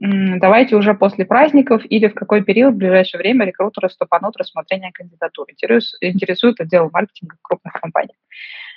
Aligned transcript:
давайте 0.00 0.76
уже 0.76 0.94
после 0.94 1.26
праздников 1.26 1.82
или 1.88 2.08
в 2.08 2.14
какой 2.14 2.42
период 2.42 2.74
в 2.74 2.78
ближайшее 2.78 3.18
время 3.18 3.44
рекрутеры 3.44 3.90
стопанут 3.90 4.36
рассмотрение 4.36 4.92
кандидатуры. 4.92 5.52
Интересует 6.00 6.60
отдел 6.60 6.88
маркетинга 6.90 7.36
крупных 7.42 7.74
компаниях. 7.74 8.16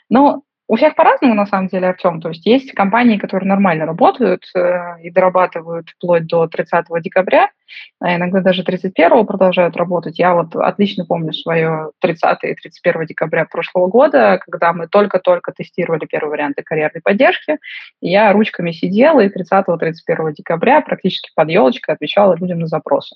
Но 0.10 0.44
у 0.74 0.76
всех 0.76 0.96
по-разному, 0.96 1.36
на 1.36 1.46
самом 1.46 1.68
деле, 1.68 1.90
Артем. 1.90 2.20
То 2.20 2.30
есть 2.30 2.48
есть 2.48 2.72
компании, 2.72 3.20
которые 3.20 3.48
нормально 3.48 3.86
работают 3.86 4.42
э, 4.56 5.02
и 5.04 5.12
дорабатывают 5.12 5.88
вплоть 5.90 6.26
до 6.26 6.48
30 6.48 6.86
декабря, 7.00 7.52
а 8.00 8.16
иногда 8.16 8.42
даже 8.42 8.64
31 8.64 9.28
продолжают 9.28 9.78
работать. 9.78 10.18
Я 10.18 10.34
вот 10.34 10.56
отлично 10.56 11.06
помню 11.06 11.32
свое 11.32 11.92
30 12.00 12.40
и 12.46 12.56
31 12.56 13.06
декабря 13.06 13.46
прошлого 13.46 13.86
года, 13.86 14.40
когда 14.44 14.74
мы 14.74 14.88
только-только 14.88 15.52
тестировали 15.52 16.08
первые 16.08 16.32
варианты 16.32 16.64
карьерной 16.64 17.04
поддержки. 17.04 17.60
Я 18.02 18.34
ручками 18.34 18.72
сидела 18.72 19.20
и 19.20 19.30
30-31 19.30 20.34
декабря 20.36 20.82
практически 20.82 21.30
под 21.36 21.50
елочкой 21.50 21.94
отвечала 21.94 22.36
людям 22.36 22.58
на 22.58 22.66
запросы. 22.66 23.16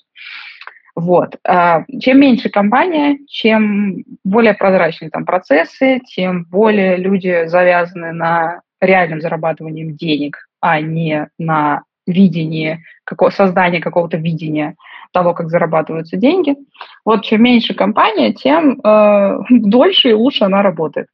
Вот. 0.98 1.36
А, 1.46 1.84
чем 2.00 2.18
меньше 2.18 2.48
компания, 2.48 3.18
чем 3.28 4.02
более 4.24 4.54
прозрачные 4.54 5.10
там 5.10 5.24
процессы, 5.24 6.00
тем 6.00 6.44
более 6.50 6.96
люди 6.96 7.46
завязаны 7.46 8.10
на 8.12 8.62
реальном 8.80 9.20
зарабатывании 9.20 9.92
денег, 9.92 10.48
а 10.60 10.80
не 10.80 11.28
на 11.38 11.82
видении, 12.08 12.82
какого, 13.04 13.30
создании 13.30 13.78
какого-то 13.78 14.16
видения 14.16 14.74
того, 15.12 15.34
как 15.34 15.50
зарабатываются 15.50 16.16
деньги. 16.16 16.56
Вот 17.04 17.22
чем 17.22 17.44
меньше 17.44 17.74
компания, 17.74 18.32
тем 18.32 18.80
э, 18.80 19.38
дольше 19.50 20.10
и 20.10 20.14
лучше 20.14 20.44
она 20.44 20.62
работает 20.62 21.06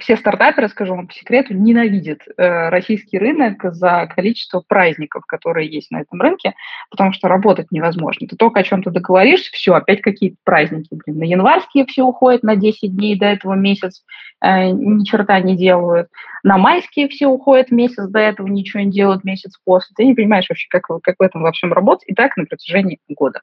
все 0.00 0.16
стартаперы, 0.16 0.68
скажу 0.68 0.94
вам 0.94 1.06
по 1.06 1.12
секрету, 1.14 1.54
ненавидят 1.54 2.20
э, 2.36 2.68
российский 2.68 3.18
рынок 3.18 3.62
за 3.74 4.08
количество 4.14 4.62
праздников, 4.66 5.24
которые 5.26 5.70
есть 5.70 5.90
на 5.90 6.00
этом 6.00 6.20
рынке, 6.20 6.54
потому 6.90 7.12
что 7.12 7.28
работать 7.28 7.68
невозможно. 7.70 8.26
Ты 8.26 8.36
только 8.36 8.60
о 8.60 8.62
чем-то 8.62 8.90
договоришься, 8.90 9.50
все, 9.52 9.74
опять 9.74 10.00
какие-то 10.00 10.36
праздники. 10.44 10.88
Блин, 10.90 11.18
на 11.18 11.24
январские 11.24 11.86
все 11.86 12.02
уходят 12.02 12.42
на 12.42 12.56
10 12.56 12.94
дней, 12.94 13.18
до 13.18 13.26
этого 13.26 13.54
месяц 13.54 14.02
э, 14.42 14.70
ни 14.70 15.04
черта 15.04 15.40
не 15.40 15.56
делают. 15.56 16.08
На 16.42 16.56
майские 16.56 17.08
все 17.08 17.26
уходят 17.26 17.70
месяц, 17.70 18.08
до 18.08 18.18
этого 18.18 18.46
ничего 18.46 18.82
не 18.82 18.90
делают 18.90 19.24
месяц 19.24 19.58
после. 19.64 19.92
Ты 19.94 20.06
не 20.06 20.14
понимаешь 20.14 20.46
вообще, 20.48 20.66
как, 20.70 20.86
как 21.02 21.16
в 21.18 21.22
этом 21.22 21.42
во 21.42 21.52
всем 21.52 21.72
работать, 21.72 22.08
и 22.08 22.14
так 22.14 22.36
на 22.36 22.46
протяжении 22.46 22.98
года. 23.08 23.40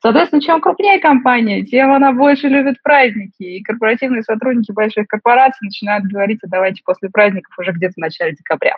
Соответственно, 0.00 0.40
чем 0.40 0.60
крупнее 0.60 0.98
компания, 0.98 1.62
тем 1.64 1.92
она 1.92 2.12
больше 2.12 2.48
любит 2.48 2.76
праздники, 2.82 3.42
и 3.42 3.62
корпоративные 3.62 4.22
сотрудники 4.22 4.72
больших 4.72 5.06
корпораций 5.06 5.66
начинают 5.66 5.97
надо 5.98 6.08
говорить, 6.08 6.40
а 6.42 6.48
давайте 6.48 6.82
после 6.84 7.10
праздников 7.10 7.54
уже 7.58 7.72
где-то 7.72 7.94
в 7.96 8.00
начале 8.00 8.34
декабря. 8.34 8.76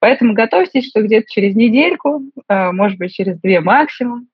Поэтому 0.00 0.34
готовьтесь, 0.34 0.88
что 0.88 1.02
где-то 1.02 1.26
через 1.28 1.54
недельку, 1.54 2.22
э, 2.48 2.72
может 2.72 2.98
быть, 2.98 3.14
через 3.14 3.40
две 3.40 3.60
максимум, 3.60 4.28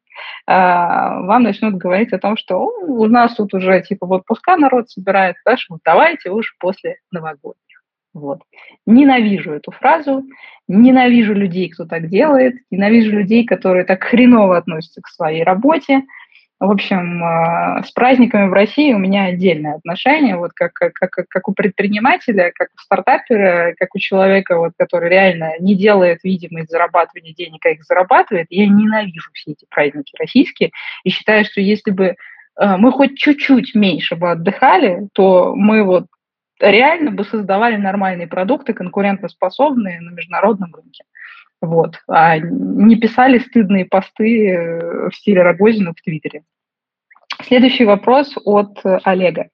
э, 0.47 0.53
вам 0.53 1.43
начнут 1.43 1.75
говорить 1.75 2.13
о 2.13 2.19
том, 2.19 2.37
что 2.37 2.67
у 2.67 3.07
нас 3.07 3.35
тут 3.35 3.55
уже 3.55 3.81
типа 3.83 4.07
в 4.07 4.13
отпуска 4.13 4.57
народ 4.57 4.91
собирается, 4.91 5.43
да, 5.45 5.57
что 5.57 5.79
давайте 5.85 6.31
уж 6.31 6.57
после 6.59 6.97
новогодних. 7.11 7.57
Вот. 8.15 8.41
Ненавижу 8.85 9.53
эту 9.53 9.71
фразу, 9.71 10.23
ненавижу 10.69 11.33
людей, 11.33 11.71
кто 11.71 11.87
так 11.87 12.09
делает, 12.09 12.57
ненавижу 12.71 13.11
людей, 13.11 13.47
которые 13.47 13.85
так 13.85 14.03
хреново 14.03 14.59
относятся 14.59 15.01
к 15.01 15.09
своей 15.09 15.45
работе, 15.45 16.03
в 16.63 16.71
общем, 16.71 17.25
э, 17.25 17.83
с 17.85 17.91
праздниками 17.91 18.49
в 18.49 18.53
России 18.53 18.93
у 18.93 18.99
меня 18.99 19.25
отдельное 19.25 19.75
отношение, 19.75 20.37
вот 20.37 20.53
как, 20.55 20.73
как, 20.73 20.93
как, 20.93 21.49
у 21.49 21.53
предпринимателя, 21.53 22.53
как 22.55 22.69
у 22.77 22.79
стартапера, 22.79 23.75
как 23.77 23.93
у 23.97 23.99
человека, 23.99 24.57
вот, 24.57 24.73
который 24.79 25.11
реально 25.11 25.55
не 25.59 25.75
делает 25.75 26.23
видимость 26.23 26.71
зарабатывания 26.71 27.35
денег, 27.35 27.67
а 27.67 27.71
их 27.71 27.83
зарабатывает. 27.83 28.47
Я 28.51 28.69
ненавижу 28.69 29.31
все 29.33 29.53
эти 29.53 29.67
праздники 29.69 30.15
российские 30.17 30.71
и 31.03 31.11
считаю, 31.11 31.45
что 31.45 31.61
если 31.61 31.91
бы 31.91 32.05
э, 32.05 32.15
мы 32.77 32.93
хоть 32.93 33.19
чуть-чуть 33.19 33.75
меньше 33.75 34.15
бы 34.15 34.31
отдыхали, 34.31 35.09
то 35.15 35.55
мы 35.57 35.83
вот 35.83 36.07
реально 36.61 37.11
бы 37.11 37.25
создавали 37.25 37.75
нормальные 37.75 38.29
продукты, 38.29 38.73
конкурентоспособные 38.73 40.01
на 40.01 40.11
международном 40.11 40.73
рынке. 40.73 41.03
Вот. 41.63 42.01
А 42.09 42.39
не 42.39 42.97
писали 42.97 43.39
стыдные 43.39 43.85
посты 43.85 44.49
э, 44.49 45.09
в 45.09 45.15
стиле 45.15 45.43
Рогозина 45.43 45.93
в 45.93 46.03
Твиттере. 46.03 46.43
Следующий 47.45 47.85
вопрос 47.85 48.37
от 48.45 48.81
Олега. 48.83 49.49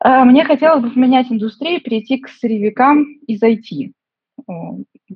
А, 0.00 0.24
мне 0.24 0.44
хотелось 0.44 0.82
бы 0.82 0.90
поменять 0.90 1.30
индустрию, 1.30 1.82
перейти 1.82 2.18
к 2.18 2.28
сырьевикам 2.28 3.04
из 3.26 3.42
IT. 3.42 3.92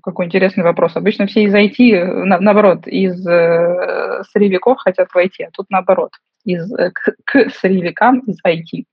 Какой 0.02 0.26
интересный 0.26 0.62
вопрос. 0.62 0.94
Обычно 0.96 1.26
все 1.26 1.44
из 1.44 1.54
IT, 1.54 2.24
наоборот, 2.24 2.86
из 2.86 3.26
э, 3.26 4.22
сырьевиков 4.30 4.78
хотят 4.78 5.08
войти, 5.14 5.44
а 5.44 5.50
тут 5.50 5.70
наоборот 5.70 6.10
из, 6.44 6.72
э, 6.74 6.90
к, 6.90 7.14
к 7.24 7.50
сырьевикам 7.50 8.20
из 8.20 8.38
IT. 8.46 8.84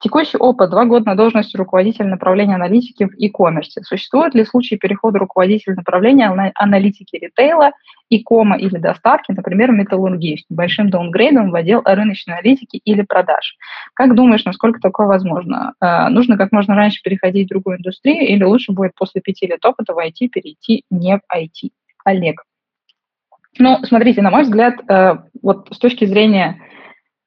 Текущий 0.00 0.38
опыт– 0.38 0.70
два 0.70 0.84
года 0.84 1.06
на 1.06 1.14
должности 1.14 1.56
руководителя 1.56 2.06
направления 2.06 2.54
аналитики 2.54 3.04
в 3.04 3.14
e-commerce. 3.18 3.82
Существуют 3.82 4.34
ли 4.34 4.44
случаи 4.44 4.76
перехода 4.76 5.18
руководителя 5.18 5.74
направления 5.74 6.52
аналитики 6.54 7.16
ритейла, 7.16 7.72
e-кома 8.10 8.56
или 8.56 8.78
доставки, 8.78 9.32
например, 9.32 9.72
металлургии, 9.72 10.36
с 10.36 10.50
небольшим 10.50 10.90
даунгрейдом 10.90 11.50
в 11.50 11.54
отдел 11.54 11.82
рыночной 11.84 12.34
аналитики 12.34 12.80
или 12.84 13.02
продаж? 13.02 13.56
Как 13.94 14.14
думаешь, 14.14 14.44
насколько 14.44 14.80
такое 14.80 15.06
возможно? 15.06 15.74
Э, 15.80 16.08
нужно 16.08 16.36
как 16.36 16.52
можно 16.52 16.74
раньше 16.74 17.02
переходить 17.02 17.46
в 17.46 17.50
другую 17.50 17.78
индустрию 17.78 18.26
или 18.26 18.44
лучше 18.44 18.72
будет 18.72 18.94
после 18.94 19.20
пяти 19.20 19.46
лет 19.46 19.64
опыта 19.64 19.94
в 19.94 19.98
IT 19.98 20.28
перейти 20.28 20.84
не 20.90 21.16
в 21.16 21.20
IT? 21.34 21.70
Олег. 22.04 22.42
Ну, 23.58 23.78
смотрите, 23.84 24.22
на 24.22 24.30
мой 24.30 24.42
взгляд, 24.42 24.74
э, 24.88 25.16
вот 25.42 25.68
с 25.72 25.78
точки 25.78 26.04
зрения 26.04 26.60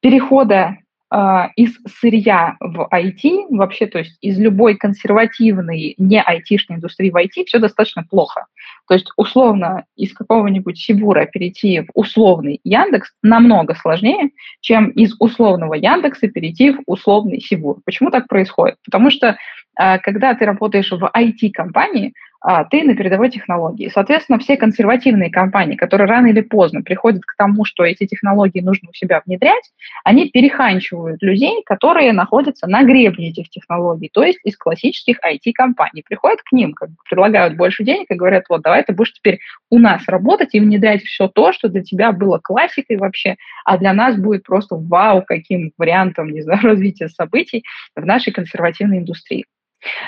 перехода 0.02 0.78
э, 1.14 1.18
из 1.56 1.78
сырья 2.00 2.58
в 2.60 2.88
IT, 2.92 3.48
вообще, 3.50 3.88
то 3.88 4.00
есть 4.00 4.18
из 4.22 4.38
любой 4.40 4.76
консервативной, 4.76 5.96
не 5.98 6.22
айтишной 6.22 6.78
индустрии 6.78 7.10
в 7.10 7.16
IT, 7.16 7.46
все 7.46 7.60
достаточно 7.60 8.04
плохо. 8.04 8.46
То 8.92 8.96
есть 8.96 9.08
условно 9.16 9.86
из 9.96 10.12
какого-нибудь 10.12 10.78
Сибура 10.78 11.26
перейти 11.26 11.80
в 11.80 11.86
условный 11.94 12.60
Яндекс 12.66 13.14
намного 13.24 13.74
сложнее, 13.74 14.32
чем 14.60 14.90
из 14.90 15.16
условного 15.18 15.76
Яндекса 15.76 16.28
перейти 16.28 16.72
в 16.72 16.82
условный 16.88 17.40
Сибур. 17.40 17.80
Почему 17.86 18.12
так 18.12 18.28
происходит? 18.28 18.76
Потому 18.84 19.10
что 19.10 19.38
э, 19.80 20.00
когда 20.00 20.34
ты 20.34 20.44
работаешь 20.44 20.92
в 20.92 21.10
IT-компании, 21.16 22.12
а 22.42 22.64
ты 22.64 22.84
на 22.84 22.96
передовой 22.96 23.30
технологии. 23.30 23.92
Соответственно, 23.94 24.40
все 24.40 24.58
консервативные 24.58 25.30
компании, 25.30 25.76
которые 25.76 26.08
рано 26.08 26.28
или 26.28 26.42
поздно 26.42 26.82
приходят 26.82 27.24
к 27.24 27.36
тому, 27.38 27.66
что 27.66 27.84
эти 27.84 28.08
технологии 28.08 28.62
нужно 28.62 28.90
у 28.90 28.94
себя 28.94 29.22
внедрять, 29.24 29.72
они 30.04 30.30
переханчивают 30.30 31.22
людей, 31.22 31.62
которые 31.64 32.14
находятся 32.14 32.68
на 32.68 32.84
гребне 32.84 33.30
этих 33.30 33.50
технологий, 33.50 34.10
то 34.12 34.24
есть 34.24 34.40
из 34.44 34.58
классических 34.58 35.20
IT-компаний. 35.24 36.04
Приходят 36.08 36.42
к 36.42 36.52
ним, 36.52 36.74
как 36.74 36.90
бы 36.90 36.96
предлагают 37.08 37.56
больше 37.56 37.84
денег 37.84 38.10
и 38.10 38.16
говорят, 38.16 38.46
вот, 38.50 38.64
давай 38.64 38.81
ты 38.84 38.94
будешь 38.94 39.14
теперь 39.14 39.40
у 39.70 39.80
нас 39.80 40.08
работать 40.08 40.50
и 40.54 40.60
внедрять 40.60 41.04
все 41.04 41.28
то, 41.28 41.54
что 41.54 41.70
для 41.70 41.84
тебя 41.84 42.12
было 42.12 42.40
классикой 42.40 42.98
вообще, 42.98 43.36
а 43.66 43.78
для 43.78 43.94
нас 43.94 44.16
будет 44.18 44.44
просто 44.44 44.76
вау, 44.76 45.24
каким 45.24 45.72
вариантом, 45.78 46.32
не 46.32 46.42
знаю, 46.42 46.62
развития 46.64 47.10
событий 47.10 47.64
в 47.96 48.06
нашей 48.06 48.34
консервативной 48.34 49.00
индустрии. 49.00 49.46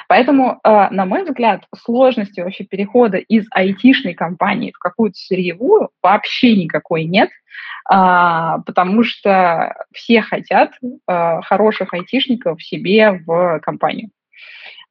Поэтому, 0.08 0.60
э, 0.64 0.88
на 0.92 1.06
мой 1.06 1.24
взгляд, 1.24 1.66
сложности 1.76 2.42
вообще 2.42 2.64
перехода 2.64 3.18
из 3.18 3.48
айтишной 3.52 4.14
компании 4.14 4.72
в 4.72 4.78
какую-то 4.78 5.18
сырьевую 5.18 5.90
вообще 6.02 6.56
никакой 6.56 7.06
нет, 7.06 7.30
а, 7.90 8.60
потому 8.60 9.04
что 9.04 9.74
все 9.94 10.22
хотят 10.22 10.74
э, 10.82 11.42
хороших 11.42 11.94
айтишников 11.94 12.64
себе 12.64 13.24
в 13.26 13.60
компанию. 13.62 14.10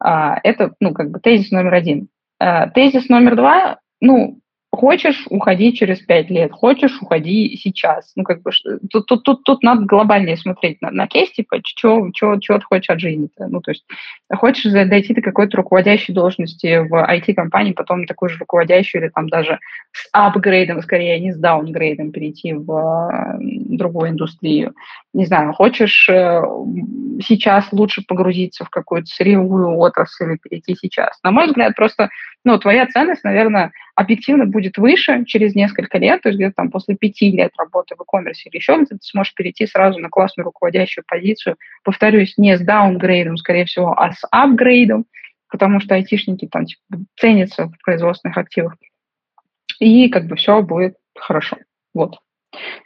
А, 0.00 0.38
это, 0.42 0.74
ну, 0.80 0.92
как 0.92 1.10
бы 1.10 1.20
тезис 1.20 1.50
номер 1.52 1.74
один. 1.74 2.08
Э, 2.42 2.68
тезис 2.74 3.08
номер 3.08 3.36
два, 3.36 3.78
ну, 4.00 4.40
Хочешь, 4.74 5.26
уходи 5.28 5.74
через 5.74 6.00
пять 6.00 6.30
лет, 6.30 6.50
хочешь, 6.50 6.96
уходи 7.02 7.58
сейчас. 7.62 8.10
Ну, 8.16 8.24
как 8.24 8.40
бы, 8.40 8.52
тут, 8.90 9.06
тут, 9.06 9.22
тут, 9.22 9.44
тут 9.44 9.62
надо 9.62 9.84
глобальнее 9.84 10.38
смотреть 10.38 10.80
на, 10.80 10.90
на 10.90 11.06
кейс, 11.06 11.30
типа, 11.30 11.58
что 11.62 12.08
ты 12.10 12.64
хочешь 12.64 12.88
от 12.88 12.98
жизни-то? 12.98 13.48
Ну, 13.48 13.60
то 13.60 13.72
есть, 13.72 13.84
хочешь 14.34 14.72
дойти 14.72 15.12
до 15.12 15.20
какой-то 15.20 15.58
руководящей 15.58 16.14
должности 16.14 16.78
в 16.88 16.94
IT-компании, 16.94 17.74
потом 17.74 18.06
такую 18.06 18.30
же 18.30 18.38
руководящую 18.38 19.02
или 19.02 19.10
там 19.10 19.28
даже 19.28 19.58
с 19.92 20.08
апгрейдом, 20.10 20.80
скорее, 20.80 21.20
не 21.20 21.32
с 21.32 21.36
даунгрейдом 21.36 22.10
перейти 22.10 22.54
в 22.54 23.38
другую 23.40 24.08
индустрию. 24.08 24.72
Не 25.12 25.26
знаю, 25.26 25.52
хочешь 25.52 26.08
э, 26.08 26.40
сейчас 27.20 27.70
лучше 27.72 28.02
погрузиться 28.08 28.64
в 28.64 28.70
какую-то 28.70 29.06
сырьевую 29.08 29.76
отрасль 29.76 30.24
или 30.24 30.38
перейти 30.38 30.74
сейчас. 30.76 31.18
На 31.22 31.30
мой 31.30 31.48
взгляд, 31.48 31.74
просто, 31.76 32.08
ну, 32.42 32.58
твоя 32.58 32.86
ценность, 32.86 33.22
наверное, 33.22 33.70
объективно 33.94 34.46
будет 34.46 34.78
выше 34.78 35.24
через 35.26 35.54
несколько 35.54 35.98
лет, 35.98 36.22
то 36.22 36.28
есть 36.28 36.38
где-то 36.38 36.54
там 36.56 36.70
после 36.70 36.96
пяти 36.96 37.30
лет 37.30 37.52
работы 37.58 37.94
в 37.94 38.00
e-commerce 38.00 38.40
или 38.46 38.56
еще 38.56 38.76
где-то 38.76 38.96
ты 38.96 39.02
сможешь 39.02 39.34
перейти 39.34 39.66
сразу 39.66 39.98
на 39.98 40.08
классную 40.08 40.46
руководящую 40.46 41.04
позицию, 41.06 41.56
повторюсь, 41.84 42.38
не 42.38 42.56
с 42.56 42.60
даунгрейдом, 42.60 43.36
скорее 43.36 43.64
всего, 43.66 43.92
а 43.98 44.12
с 44.12 44.26
апгрейдом, 44.30 45.06
потому 45.50 45.80
что 45.80 45.94
айтишники 45.94 46.46
там 46.46 46.64
типа, 46.64 46.80
ценятся 47.16 47.66
в 47.66 47.84
производственных 47.84 48.38
активах. 48.38 48.76
И 49.78 50.08
как 50.08 50.26
бы 50.26 50.36
все 50.36 50.62
будет 50.62 50.96
хорошо. 51.14 51.58
Вот. 51.92 52.18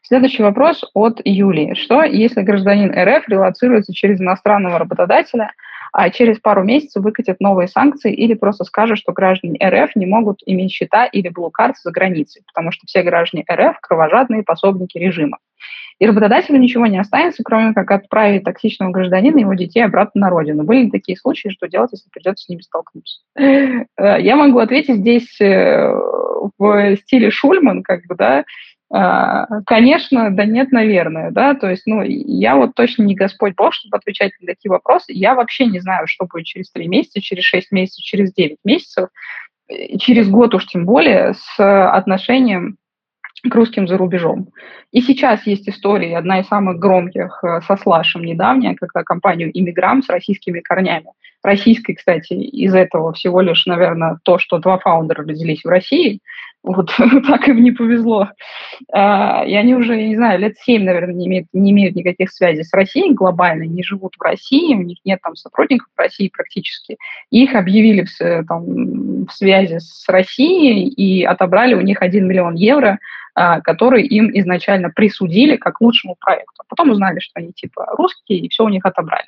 Следующий 0.02 0.42
вопрос 0.42 0.84
от 0.94 1.20
Юлии. 1.24 1.74
Что, 1.74 2.02
если 2.02 2.42
гражданин 2.42 2.90
РФ 2.90 3.28
релацируется 3.28 3.92
через 3.92 4.20
иностранного 4.20 4.78
работодателя– 4.78 5.52
а 5.98 6.10
через 6.10 6.38
пару 6.38 6.62
месяцев 6.62 7.02
выкатят 7.02 7.40
новые 7.40 7.68
санкции 7.68 8.12
или 8.12 8.34
просто 8.34 8.64
скажут, 8.64 8.98
что 8.98 9.12
граждане 9.12 9.58
РФ 9.64 9.96
не 9.96 10.04
могут 10.04 10.40
иметь 10.44 10.70
счета 10.70 11.06
или 11.06 11.30
блокарты 11.30 11.78
за 11.82 11.90
границей, 11.90 12.42
потому 12.46 12.70
что 12.70 12.86
все 12.86 13.02
граждане 13.02 13.46
РФ– 13.50 13.78
кровожадные 13.80 14.42
пособники 14.42 14.98
режима. 14.98 15.38
И 15.98 16.06
работодателю 16.06 16.58
ничего 16.58 16.86
не 16.86 16.98
останется, 16.98 17.42
кроме 17.42 17.72
как 17.72 17.90
отправить 17.90 18.44
токсичного 18.44 18.90
гражданина 18.90 19.38
и 19.38 19.40
его 19.40 19.54
детей 19.54 19.80
обратно 19.80 20.20
на 20.20 20.28
родину. 20.28 20.64
Были 20.64 20.90
такие 20.90 21.16
случаи, 21.16 21.48
что 21.48 21.66
делать, 21.66 21.92
если 21.92 22.10
придется 22.10 22.44
с 22.44 22.48
ними 22.50 22.60
столкнуться? 22.60 23.20
Э, 23.34 23.86
я 24.20 24.36
могу 24.36 24.58
ответить 24.58 24.96
здесь 24.96 25.40
э, 25.40 25.90
в 26.58 26.96
стиле 26.96 27.30
Шульман, 27.30 27.82
как 27.82 28.04
бы, 28.06 28.14
да, 28.16 28.44
конечно, 28.88 30.30
да 30.30 30.44
нет, 30.44 30.70
наверное, 30.70 31.30
да, 31.30 31.54
то 31.54 31.68
есть, 31.68 31.82
ну, 31.86 32.02
я 32.02 32.56
вот 32.56 32.74
точно 32.74 33.02
не 33.02 33.14
Господь 33.14 33.54
Бог, 33.56 33.74
чтобы 33.74 33.96
отвечать 33.96 34.32
на 34.40 34.46
такие 34.46 34.70
вопросы. 34.70 35.12
Я 35.12 35.34
вообще 35.34 35.66
не 35.66 35.80
знаю, 35.80 36.06
что 36.06 36.26
будет 36.26 36.46
через 36.46 36.70
три 36.70 36.86
месяца, 36.86 37.20
через 37.20 37.44
шесть 37.44 37.72
месяцев, 37.72 38.04
через 38.04 38.32
девять 38.32 38.58
месяцев, 38.64 39.08
через 39.98 40.28
год 40.28 40.54
уж 40.54 40.66
тем 40.66 40.86
более 40.86 41.34
с 41.34 41.90
отношением 41.92 42.76
к 43.48 43.54
русским 43.54 43.86
за 43.86 43.96
рубежом. 43.96 44.48
И 44.92 45.00
сейчас 45.00 45.46
есть 45.46 45.68
история, 45.68 46.16
одна 46.16 46.40
из 46.40 46.46
самых 46.46 46.78
громких 46.78 47.40
э, 47.44 47.60
со 47.66 47.76
Слашем 47.76 48.24
недавняя, 48.24 48.74
когда 48.74 49.02
компанию 49.02 49.50
«Иммигрант» 49.52 50.04
с 50.04 50.08
российскими 50.08 50.60
корнями. 50.60 51.06
Российской, 51.42 51.94
кстати, 51.94 52.32
из 52.32 52.74
этого 52.74 53.12
всего 53.12 53.40
лишь, 53.40 53.66
наверное, 53.66 54.18
то, 54.24 54.38
что 54.38 54.58
два 54.58 54.78
фаундера 54.78 55.22
родились 55.22 55.62
в 55.62 55.68
России, 55.68 56.20
вот 56.66 56.90
так 57.26 57.48
им 57.48 57.62
не 57.62 57.70
повезло. 57.70 58.28
А, 58.92 59.44
и 59.46 59.54
они 59.54 59.74
уже, 59.74 59.94
я 59.94 60.08
не 60.08 60.16
знаю, 60.16 60.40
лет 60.40 60.56
семь, 60.58 60.84
наверное, 60.84 61.14
не 61.14 61.26
имеют, 61.26 61.46
не 61.52 61.70
имеют 61.70 61.94
никаких 61.94 62.30
связей 62.30 62.64
с 62.64 62.72
Россией 62.74 63.14
глобально, 63.14 63.62
не 63.62 63.82
живут 63.82 64.14
в 64.18 64.22
России, 64.22 64.74
у 64.74 64.82
них 64.82 64.98
нет 65.04 65.20
там 65.22 65.36
сотрудников 65.36 65.88
в 65.94 65.98
России 65.98 66.28
практически. 66.28 66.96
Их 67.30 67.54
объявили 67.54 68.04
в, 68.04 68.44
там, 68.46 69.26
в 69.26 69.30
связи 69.30 69.78
с 69.78 70.08
Россией 70.08 70.88
и 70.88 71.24
отобрали 71.24 71.74
у 71.74 71.80
них 71.80 72.02
1 72.02 72.26
миллион 72.26 72.54
евро, 72.54 72.98
а, 73.34 73.60
который 73.60 74.02
им 74.02 74.30
изначально 74.34 74.90
присудили 74.90 75.56
как 75.56 75.80
лучшему 75.80 76.16
проекту. 76.18 76.64
Потом 76.68 76.90
узнали, 76.90 77.20
что 77.20 77.32
они 77.36 77.52
типа 77.52 77.86
русские, 77.96 78.40
и 78.40 78.48
все 78.48 78.64
у 78.64 78.68
них 78.68 78.84
отобрали. 78.84 79.26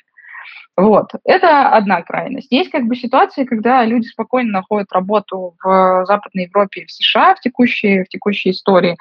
Вот. 0.77 1.11
Это 1.25 1.69
одна 1.69 2.01
крайность. 2.01 2.51
Есть 2.51 2.71
как 2.71 2.85
бы 2.85 2.95
ситуации, 2.95 3.43
когда 3.43 3.83
люди 3.85 4.07
спокойно 4.07 4.51
находят 4.51 4.91
работу 4.91 5.55
в 5.63 6.05
Западной 6.05 6.45
Европе 6.45 6.85
в 6.85 6.91
США 6.91 7.35
в 7.35 7.41
текущей, 7.41 8.03
в 8.03 8.07
текущей 8.07 8.51
истории. 8.51 8.97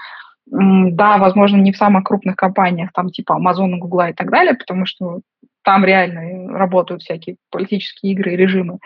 Да, 0.46 1.18
возможно, 1.18 1.56
не 1.56 1.72
в 1.72 1.76
самых 1.76 2.04
крупных 2.04 2.36
компаниях, 2.36 2.90
там 2.92 3.10
типа 3.10 3.38
Amazon, 3.38 3.76
Google 3.76 4.08
и 4.08 4.12
так 4.14 4.30
далее, 4.30 4.54
потому 4.54 4.86
что 4.86 5.20
там 5.62 5.84
реально 5.84 6.58
работают 6.58 7.02
всякие 7.02 7.36
политические 7.50 8.12
игры 8.12 8.32
и 8.32 8.36
режимы. 8.36 8.78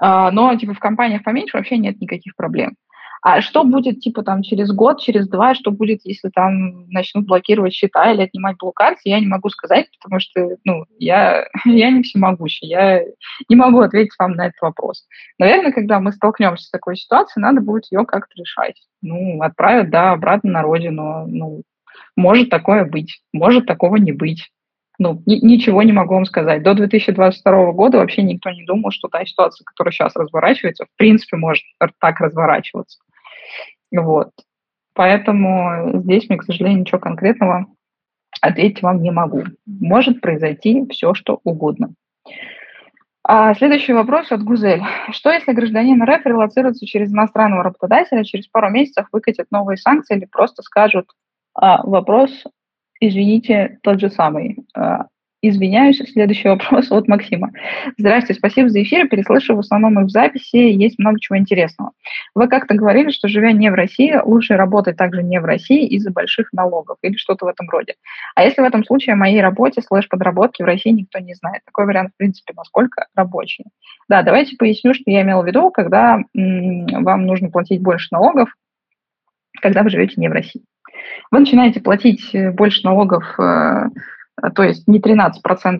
А, 0.00 0.30
но 0.30 0.54
типа 0.56 0.74
в 0.74 0.78
компаниях 0.78 1.22
поменьше 1.22 1.56
вообще 1.56 1.78
нет 1.78 2.00
никаких 2.00 2.34
проблем. 2.36 2.74
А 3.22 3.40
что 3.40 3.64
будет, 3.64 4.00
типа, 4.00 4.22
там, 4.22 4.42
через 4.42 4.70
год, 4.72 5.00
через 5.00 5.28
два, 5.28 5.54
что 5.54 5.70
будет, 5.70 6.00
если 6.04 6.28
там 6.28 6.88
начнут 6.88 7.26
блокировать 7.26 7.72
счета 7.72 8.12
или 8.12 8.22
отнимать 8.22 8.56
блокарты, 8.58 9.00
я 9.04 9.20
не 9.20 9.26
могу 9.26 9.48
сказать, 9.50 9.86
потому 9.98 10.20
что, 10.20 10.56
ну, 10.64 10.84
я, 10.98 11.46
я 11.64 11.90
не 11.90 12.02
всемогущий, 12.02 12.66
я 12.66 13.02
не 13.48 13.56
могу 13.56 13.80
ответить 13.80 14.14
вам 14.18 14.32
на 14.32 14.46
этот 14.46 14.60
вопрос. 14.60 15.06
Наверное, 15.38 15.72
когда 15.72 16.00
мы 16.00 16.12
столкнемся 16.12 16.64
с 16.64 16.70
такой 16.70 16.96
ситуацией, 16.96 17.42
надо 17.42 17.60
будет 17.60 17.86
ее 17.90 18.04
как-то 18.04 18.32
решать. 18.36 18.80
Ну, 19.02 19.42
отправят, 19.42 19.90
да, 19.90 20.12
обратно 20.12 20.52
на 20.52 20.62
родину, 20.62 21.26
ну, 21.26 21.62
может 22.16 22.50
такое 22.50 22.84
быть, 22.84 23.20
может 23.32 23.66
такого 23.66 23.96
не 23.96 24.12
быть 24.12 24.48
ну, 24.98 25.22
ни, 25.26 25.36
ничего 25.36 25.82
не 25.82 25.92
могу 25.92 26.14
вам 26.14 26.24
сказать. 26.24 26.62
До 26.62 26.74
2022 26.74 27.72
года 27.72 27.98
вообще 27.98 28.22
никто 28.22 28.50
не 28.50 28.64
думал, 28.64 28.90
что 28.90 29.08
та 29.08 29.24
ситуация, 29.24 29.64
которая 29.64 29.92
сейчас 29.92 30.16
разворачивается, 30.16 30.86
в 30.86 30.96
принципе, 30.96 31.36
может 31.36 31.62
так 32.00 32.20
разворачиваться. 32.20 32.98
Вот. 33.92 34.30
Поэтому 34.94 36.00
здесь 36.00 36.28
мне, 36.28 36.38
к 36.38 36.44
сожалению, 36.44 36.80
ничего 36.80 36.98
конкретного 36.98 37.66
ответить 38.40 38.82
вам 38.82 39.02
не 39.02 39.10
могу. 39.10 39.44
Может 39.66 40.20
произойти 40.20 40.86
все, 40.90 41.14
что 41.14 41.40
угодно. 41.44 41.94
А 43.30 43.54
следующий 43.54 43.92
вопрос 43.92 44.32
от 44.32 44.42
Гузель. 44.42 44.82
Что 45.10 45.30
если 45.30 45.52
гражданин 45.52 46.02
РФ 46.02 46.24
релацируется 46.24 46.86
через 46.86 47.12
иностранного 47.12 47.62
работодателя, 47.62 48.24
через 48.24 48.48
пару 48.48 48.70
месяцев 48.70 49.06
выкатят 49.12 49.48
новые 49.50 49.76
санкции 49.76 50.16
или 50.16 50.24
просто 50.24 50.62
скажут 50.62 51.10
а, 51.54 51.82
вопрос, 51.86 52.30
извините, 53.00 53.78
тот 53.82 54.00
же 54.00 54.10
самый. 54.10 54.64
А, 54.74 55.08
Извиняюсь, 55.40 55.98
следующий 55.98 56.48
вопрос 56.48 56.90
от 56.90 57.06
Максима. 57.06 57.52
Здравствуйте, 57.96 58.40
спасибо 58.40 58.68
за 58.68 58.82
эфир. 58.82 59.08
Переслышал 59.08 59.54
в 59.54 59.60
основном 59.60 60.00
их 60.00 60.06
в 60.06 60.10
записи, 60.10 60.56
есть 60.56 60.98
много 60.98 61.20
чего 61.20 61.38
интересного. 61.38 61.92
Вы 62.34 62.48
как-то 62.48 62.74
говорили, 62.74 63.10
что 63.10 63.28
живя 63.28 63.52
не 63.52 63.70
в 63.70 63.74
России, 63.74 64.18
лучше 64.24 64.56
работать 64.56 64.96
также 64.96 65.22
не 65.22 65.38
в 65.38 65.44
России 65.44 65.86
из-за 65.86 66.10
больших 66.10 66.52
налогов 66.52 66.96
или 67.02 67.14
что-то 67.14 67.44
в 67.44 67.48
этом 67.48 67.70
роде. 67.70 67.94
А 68.34 68.42
если 68.42 68.62
в 68.62 68.64
этом 68.64 68.84
случае 68.84 69.12
о 69.12 69.16
моей 69.16 69.40
работе 69.40 69.80
слэш-подработке 69.80 70.64
в 70.64 70.66
России 70.66 70.90
никто 70.90 71.20
не 71.20 71.34
знает? 71.34 71.62
Такой 71.64 71.86
вариант, 71.86 72.10
в 72.14 72.16
принципе, 72.16 72.52
насколько 72.56 73.06
рабочий. 73.14 73.64
Да, 74.08 74.22
давайте 74.22 74.56
поясню, 74.56 74.92
что 74.92 75.04
я 75.06 75.22
имела 75.22 75.42
в 75.42 75.46
виду, 75.46 75.70
когда 75.70 76.20
м- 76.34 77.04
вам 77.04 77.26
нужно 77.26 77.48
платить 77.48 77.80
больше 77.80 78.08
налогов, 78.10 78.52
когда 79.62 79.84
вы 79.84 79.90
живете 79.90 80.14
не 80.16 80.28
в 80.28 80.32
России. 80.32 80.62
Вы 81.30 81.40
начинаете 81.40 81.80
платить 81.80 82.34
э, 82.34 82.50
больше 82.50 82.80
налогов 82.82 83.38
Э, 83.38 83.84
то 84.54 84.62
есть 84.62 84.86
не 84.86 85.00
13% 85.00 85.32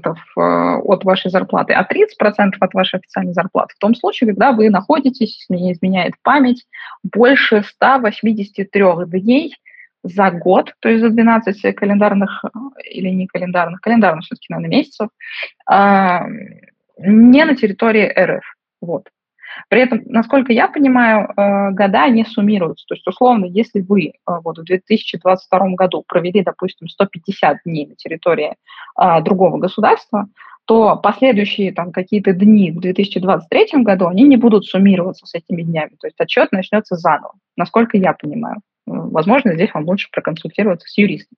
э, 0.05 0.41
от 0.41 1.05
вашей 1.05 1.31
зарплаты, 1.31 1.75
а 1.75 1.83
30% 1.83 2.55
от 2.59 2.75
вашей 2.75 2.99
официальной 2.99 3.33
зарплаты. 3.33 3.75
В 3.77 3.79
том 3.79 3.95
случае, 3.95 4.29
когда 4.29 4.53
вы 4.53 4.71
находитесь, 4.71 5.39
если 5.41 5.63
не 5.63 5.73
изменяет 5.73 6.15
память, 6.23 6.67
больше 7.03 7.63
183 7.63 8.83
дней 9.07 9.57
за 10.03 10.31
год, 10.31 10.75
то 10.81 10.89
есть 10.89 11.03
за 11.03 11.11
12 11.11 11.75
календарных 11.75 12.45
э, 12.45 12.49
или 12.91 13.09
не 13.09 13.27
календарных, 13.27 13.81
календарных 13.81 14.25
все-таки, 14.25 14.47
наверное, 14.51 14.77
месяцев, 14.77 15.09
не 16.99 17.45
на 17.45 17.55
территории 17.55 18.13
РФ. 18.19 18.45
Вот. 18.81 19.09
При 19.69 19.83
этом, 19.83 20.03
насколько 20.07 20.53
я 20.53 20.69
понимаю, 20.69 21.29
э, 21.29 21.71
года 21.73 22.09
не 22.09 22.25
суммируются. 22.25 22.87
То 22.87 22.95
есть, 22.95 23.07
условно, 23.07 23.47
если 23.47 23.81
вы 23.81 24.07
э, 24.09 24.13
вот 24.27 24.59
в 24.59 24.65
2022 24.65 25.69
году 25.71 26.05
провели, 26.07 26.43
допустим, 26.43 26.89
150 26.89 27.59
дней 27.65 27.87
на 27.87 27.95
территории 27.97 28.55
э, 29.01 29.23
другого 29.23 29.59
государства, 29.59 30.29
то 30.69 30.97
последующие 30.97 31.73
там 31.73 31.93
какие-то 31.93 32.33
дни 32.33 32.71
в 32.71 32.81
2023 32.81 33.83
году, 33.83 34.07
они 34.07 34.25
не 34.25 34.37
будут 34.37 34.67
суммироваться 34.67 35.27
с 35.27 35.35
этими 35.35 35.63
днями. 35.63 35.97
То 35.99 36.07
есть 36.07 36.21
отчет 36.21 36.53
начнется 36.53 36.95
заново, 36.97 37.33
насколько 37.57 37.97
я 37.97 38.13
понимаю. 38.13 38.61
Возможно, 38.85 39.55
здесь 39.55 39.73
вам 39.73 39.87
лучше 39.87 40.09
проконсультироваться 40.11 40.87
с 40.87 40.97
юристом. 40.99 41.37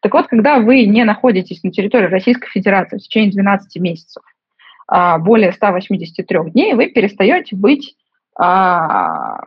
Так 0.00 0.12
вот, 0.14 0.26
когда 0.26 0.58
вы 0.58 0.86
не 0.86 1.04
находитесь 1.04 1.62
на 1.62 1.70
территории 1.70 2.06
Российской 2.06 2.48
Федерации 2.48 2.96
в 2.98 3.02
течение 3.02 3.32
12 3.32 3.80
месяцев, 3.80 4.22
более 5.18 5.52
183 5.52 6.50
дней, 6.50 6.74
вы 6.74 6.88
перестаете 6.88 7.56
быть, 7.56 7.96
а, 8.38 9.38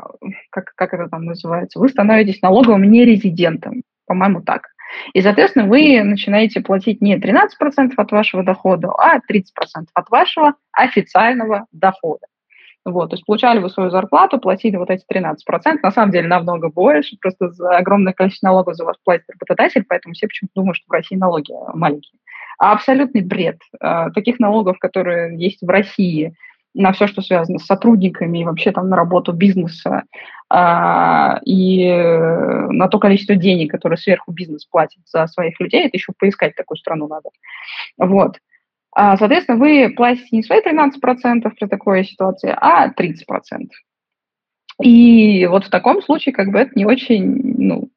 как, 0.49 0.73
как 0.75 0.93
это 0.93 1.07
там 1.09 1.25
называется, 1.25 1.79
вы 1.79 1.89
становитесь 1.89 2.41
налоговым 2.41 2.83
нерезидентом, 2.83 3.83
по-моему, 4.05 4.41
так. 4.41 4.67
И, 5.13 5.21
соответственно, 5.21 5.67
вы 5.67 6.01
начинаете 6.03 6.61
платить 6.61 7.01
не 7.01 7.17
13% 7.17 7.93
от 7.97 8.11
вашего 8.11 8.43
дохода, 8.43 8.91
а 8.91 9.17
30% 9.17 9.41
от 9.93 10.09
вашего 10.09 10.53
официального 10.71 11.65
дохода. 11.71 12.27
Вот, 12.85 13.09
то 13.09 13.15
есть 13.15 13.25
получали 13.25 13.57
вы 13.57 13.71
свою 13.71 13.89
зарплату, 13.89 14.37
платили 14.37 14.75
вот 14.75 14.91
эти 14.91 15.03
13%, 15.11 15.37
на 15.81 15.91
самом 15.91 16.11
деле 16.11 16.27
намного 16.27 16.69
больше, 16.69 17.17
просто 17.19 17.49
за 17.49 17.77
огромное 17.77 18.13
количество 18.13 18.47
налогов 18.47 18.75
за 18.75 18.85
вас 18.85 18.95
платит 19.03 19.25
работодатель, 19.27 19.83
поэтому 19.89 20.13
все 20.13 20.27
почему-то 20.27 20.53
думают, 20.53 20.77
что 20.77 20.85
в 20.87 20.91
России 20.91 21.15
налоги 21.15 21.51
маленькие. 21.73 22.19
А 22.57 22.73
абсолютный 22.73 23.21
бред. 23.21 23.59
А, 23.79 24.09
таких 24.11 24.39
налогов, 24.39 24.79
которые 24.79 25.37
есть 25.37 25.61
в 25.61 25.69
России, 25.69 26.33
на 26.73 26.91
все, 26.91 27.07
что 27.07 27.21
связано 27.21 27.57
с 27.57 27.65
сотрудниками 27.65 28.39
и 28.39 28.43
вообще 28.43 28.71
там 28.71 28.89
на 28.89 28.97
работу 28.97 29.31
бизнеса, 29.31 30.03
а, 30.49 31.39
и 31.45 31.89
на 31.89 32.87
то 32.89 32.99
количество 32.99 33.35
денег, 33.35 33.71
которые 33.71 33.97
сверху 33.97 34.31
бизнес 34.31 34.65
платит 34.65 35.01
за 35.05 35.27
своих 35.27 35.59
людей, 35.59 35.85
это 35.85 35.95
еще 35.95 36.11
поискать 36.17 36.55
такую 36.55 36.77
страну 36.77 37.07
надо. 37.07 37.29
Вот. 37.97 38.37
Соответственно, 38.93 39.57
вы 39.57 39.93
платите 39.93 40.27
не 40.31 40.43
свои 40.43 40.61
13% 40.61 40.91
при 41.59 41.67
такой 41.67 42.05
ситуации, 42.05 42.55
а 42.55 42.89
30%. 42.89 43.67
И 44.81 45.45
вот 45.47 45.65
в 45.65 45.69
таком 45.69 46.01
случае 46.01 46.33
как 46.33 46.49
бы 46.51 46.59
это 46.59 46.71
не 46.75 46.85
очень 46.85 47.55
ну, 47.57 47.89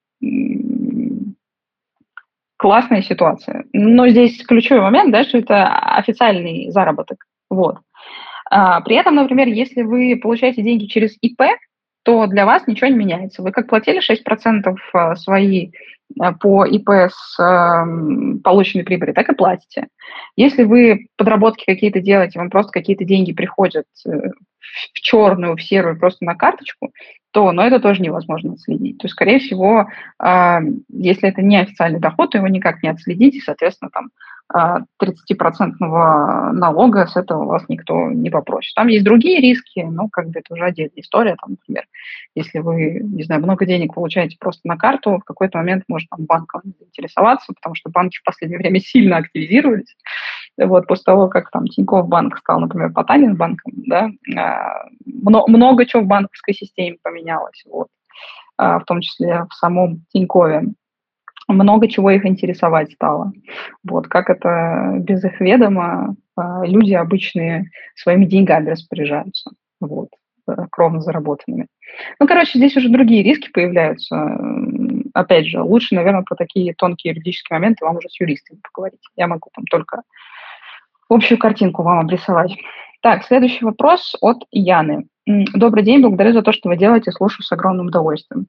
классная 2.59 3.03
ситуация. 3.03 3.65
Но 3.73 4.09
здесь 4.09 4.45
ключевой 4.45 4.83
момент, 4.83 5.13
да, 5.13 5.25
что 5.25 5.39
это 5.39 5.75
официальный 5.97 6.71
заработок. 6.71 7.25
Вот. 7.49 7.79
А, 8.51 8.81
при 8.81 8.97
этом, 8.97 9.15
например, 9.15 9.49
если 9.49 9.83
вы 9.83 10.19
получаете 10.21 10.63
деньги 10.63 10.87
через 10.87 11.17
ИП, 11.23 11.41
то 12.09 12.27
для 12.27 12.47
вас 12.47 12.67
ничего 12.67 12.89
не 12.89 12.97
меняется. 12.97 13.43
Вы 13.43 13.53
как 13.53 13.69
платили 13.69 14.01
6% 14.01 14.75
а, 14.95 15.15
свои 15.15 15.73
а, 16.19 16.33
по 16.33 16.65
ИП 16.65 16.89
с 16.89 17.39
э, 17.39 18.39
полученной 18.43 18.87
прибыли, 18.87 19.13
так 19.13 19.29
и 19.29 19.35
платите. 19.35 19.89
Если 20.35 20.65
вы 20.65 21.09
подработки 21.19 21.67
какие-то 21.67 22.01
делаете, 22.01 22.39
вам 22.39 22.49
просто 22.49 22.73
какие-то 22.73 23.05
деньги 23.05 23.35
приходят 23.35 23.85
э, 24.07 24.31
в 24.95 25.01
черную, 25.03 25.55
в 25.55 25.63
серую, 25.63 25.99
просто 25.99 26.25
на 26.25 26.35
карточку, 26.35 26.93
то, 27.31 27.53
но 27.53 27.63
это 27.63 27.79
тоже 27.79 28.01
невозможно 28.01 28.55
отследить. 28.55 28.97
То 28.97 29.05
есть, 29.05 29.13
скорее 29.13 29.39
всего, 29.39 29.87
э, 30.19 30.59
если 30.89 31.29
это 31.29 31.43
не 31.43 31.61
официальный 31.61 32.01
доход, 32.01 32.31
то 32.31 32.39
его 32.39 32.49
никак 32.49 32.83
не 32.83 32.89
отследить, 32.89 33.35
и, 33.35 33.41
соответственно, 33.41 33.91
там 33.93 34.09
30% 34.55 36.53
налога 36.53 37.07
с 37.07 37.17
этого 37.17 37.45
вас 37.45 37.65
никто 37.69 38.11
не 38.11 38.31
попросит. 38.31 38.75
Там 38.75 38.89
есть 38.89 39.05
другие 39.05 39.41
риски, 39.41 39.81
но 39.81 40.09
как 40.09 40.29
бы 40.29 40.41
это 40.41 40.55
уже 40.55 40.65
отдельная 40.65 40.93
история. 40.97 41.37
Там, 41.41 41.51
например, 41.51 41.85
если 42.35 42.61
вы, 42.61 43.01
не 43.03 43.25
знаю, 43.25 43.43
много 43.43 43.67
денег 43.67 43.95
получаете 43.95 44.37
просто 44.41 44.67
на 44.67 44.77
карту, 44.77 45.19
в 45.19 45.25
какой-то 45.25 45.59
момент 45.59 45.85
может 45.89 46.09
там, 46.09 46.25
банком 46.25 46.63
заинтересоваться, 46.79 47.53
потому 47.53 47.75
что 47.75 47.91
банки 47.91 48.19
в 48.19 48.25
последнее 48.25 48.59
время 48.59 48.81
сильно 48.81 49.19
активизировались. 49.19 49.97
Вот, 50.57 50.87
после 50.87 51.05
того, 51.05 51.29
как 51.29 51.51
там 51.51 51.67
Тинькофф 51.67 52.09
банк 52.09 52.39
стал, 52.39 52.61
например, 52.61 52.93
Потанин 52.93 53.37
банком, 53.37 53.73
да, 53.87 54.11
а, 54.37 54.89
много, 55.05 55.51
много 55.51 55.87
чего 55.87 56.03
в 56.03 56.07
банковской 56.07 56.55
системе 56.55 56.97
поменялось, 57.03 57.63
вот, 57.71 57.89
а, 58.57 58.81
в 58.81 58.85
том 58.85 59.01
числе 59.01 59.45
в 59.49 59.55
самом 59.55 60.05
Тинькове 60.11 60.73
много 61.49 61.89
чего 61.89 62.11
их 62.11 62.27
интересовать 62.27 62.93
стало. 62.93 63.33
Вот, 63.83 64.07
как 64.09 64.31
это 64.31 64.97
без 64.99 65.25
их 65.25 65.41
ведома 65.41 66.15
а, 66.37 66.65
люди 66.65 66.93
обычные 66.93 67.71
своими 67.97 68.27
деньгами 68.27 68.71
распоряжаются, 68.71 69.51
вот, 69.81 70.11
э, 70.47 70.53
кровно 70.71 71.01
заработанными. 71.01 71.67
Ну, 72.21 72.27
короче, 72.27 72.59
здесь 72.59 72.77
уже 72.77 72.91
другие 72.91 73.23
риски 73.23 73.51
появляются. 73.51 74.39
Опять 75.15 75.47
же, 75.47 75.63
лучше, 75.63 75.95
наверное, 75.95 76.23
про 76.23 76.37
такие 76.37 76.75
тонкие 76.75 77.13
юридические 77.13 77.59
моменты 77.59 77.85
вам 77.85 77.97
уже 77.97 78.09
с 78.09 78.21
юристами 78.21 78.61
поговорить. 78.63 79.01
Я 79.17 79.27
могу 79.27 79.49
там 79.55 79.65
только 79.65 80.03
общую 81.09 81.39
картинку 81.39 81.83
вам 81.83 81.99
обрисовать. 81.99 82.53
Так, 83.01 83.25
следующий 83.25 83.65
вопрос 83.65 84.17
от 84.21 84.45
Яны. 84.51 85.07
Добрый 85.27 85.85
день, 85.85 86.01
благодарю 86.03 86.33
за 86.33 86.43
то, 86.43 86.53
что 86.53 86.69
вы 86.69 86.77
делаете, 86.77 87.13
слушаю 87.13 87.43
с 87.43 87.53
огромным 87.53 87.87
удовольствием. 87.87 88.47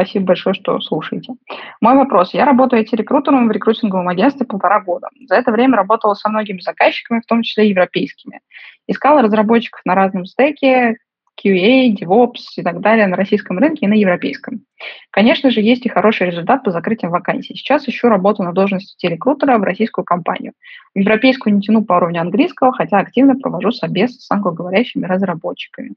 Спасибо 0.00 0.28
большое, 0.28 0.54
что 0.54 0.80
слушаете. 0.80 1.34
Мой 1.82 1.94
вопрос. 1.94 2.32
Я 2.32 2.46
работаю 2.46 2.82
IT-рекрутером 2.82 3.48
в 3.48 3.50
рекрутинговом 3.50 4.08
агентстве 4.08 4.46
полтора 4.46 4.80
года. 4.80 5.08
За 5.28 5.34
это 5.34 5.52
время 5.52 5.76
работала 5.76 6.14
со 6.14 6.30
многими 6.30 6.60
заказчиками, 6.60 7.20
в 7.20 7.26
том 7.26 7.42
числе 7.42 7.68
европейскими. 7.68 8.40
Искала 8.86 9.20
разработчиков 9.20 9.82
на 9.84 9.94
разном 9.94 10.24
стеке, 10.24 10.96
QA, 11.44 11.94
DevOps 11.94 12.40
и 12.56 12.62
так 12.62 12.80
далее 12.80 13.08
на 13.08 13.16
российском 13.16 13.58
рынке 13.58 13.84
и 13.84 13.88
на 13.88 13.92
европейском. 13.92 14.62
Конечно 15.10 15.50
же, 15.50 15.60
есть 15.60 15.84
и 15.84 15.90
хороший 15.90 16.28
результат 16.28 16.64
по 16.64 16.70
закрытиям 16.70 17.12
вакансий. 17.12 17.54
Сейчас 17.54 17.86
ищу 17.86 18.08
работу 18.08 18.42
на 18.42 18.52
должности 18.52 18.96
телекрутера 18.96 19.58
в 19.58 19.62
российскую 19.62 20.06
компанию. 20.06 20.54
В 20.94 20.98
европейскую 20.98 21.54
не 21.54 21.60
тяну 21.60 21.84
по 21.84 21.92
уровню 21.92 22.22
английского, 22.22 22.72
хотя 22.72 22.98
активно 22.98 23.38
провожу 23.38 23.70
собес 23.70 24.16
с 24.16 24.30
англоговорящими 24.30 25.04
разработчиками. 25.04 25.92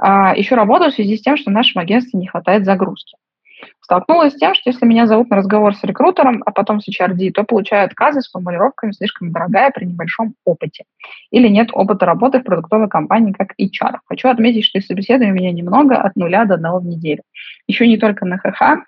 А, 0.00 0.34
еще 0.36 0.54
работаю 0.54 0.92
в 0.92 0.94
связи 0.94 1.16
с 1.16 1.22
тем, 1.22 1.36
что 1.36 1.50
нашем 1.50 1.80
агентстве 1.80 2.18
не 2.18 2.28
хватает 2.28 2.64
загрузки. 2.64 3.16
Столкнулась 3.80 4.34
с 4.34 4.36
тем, 4.36 4.54
что 4.54 4.70
если 4.70 4.86
меня 4.86 5.08
зовут 5.08 5.30
на 5.30 5.36
разговор 5.36 5.74
с 5.74 5.82
рекрутером, 5.82 6.42
а 6.46 6.52
потом 6.52 6.80
с 6.80 6.88
HRD, 6.88 7.32
то 7.32 7.42
получаю 7.42 7.86
отказы 7.86 8.20
с 8.20 8.30
формулировками 8.30 8.92
«слишком 8.92 9.32
дорогая 9.32 9.70
при 9.70 9.86
небольшом 9.86 10.34
опыте» 10.44 10.84
или 11.32 11.48
«нет 11.48 11.70
опыта 11.72 12.06
работы 12.06 12.38
в 12.38 12.44
продуктовой 12.44 12.88
компании 12.88 13.32
как 13.32 13.54
HR». 13.60 13.98
Хочу 14.04 14.28
отметить, 14.28 14.64
что 14.64 14.78
из 14.78 14.86
собеседований 14.86 15.32
у 15.32 15.34
меня 15.34 15.50
немного, 15.50 15.96
от 15.96 16.14
нуля 16.14 16.44
до 16.44 16.54
одного 16.54 16.78
в 16.78 16.86
неделю. 16.86 17.22
Еще 17.66 17.88
не 17.88 17.96
только 17.96 18.24
на 18.24 18.38
ХХ, 18.38 18.84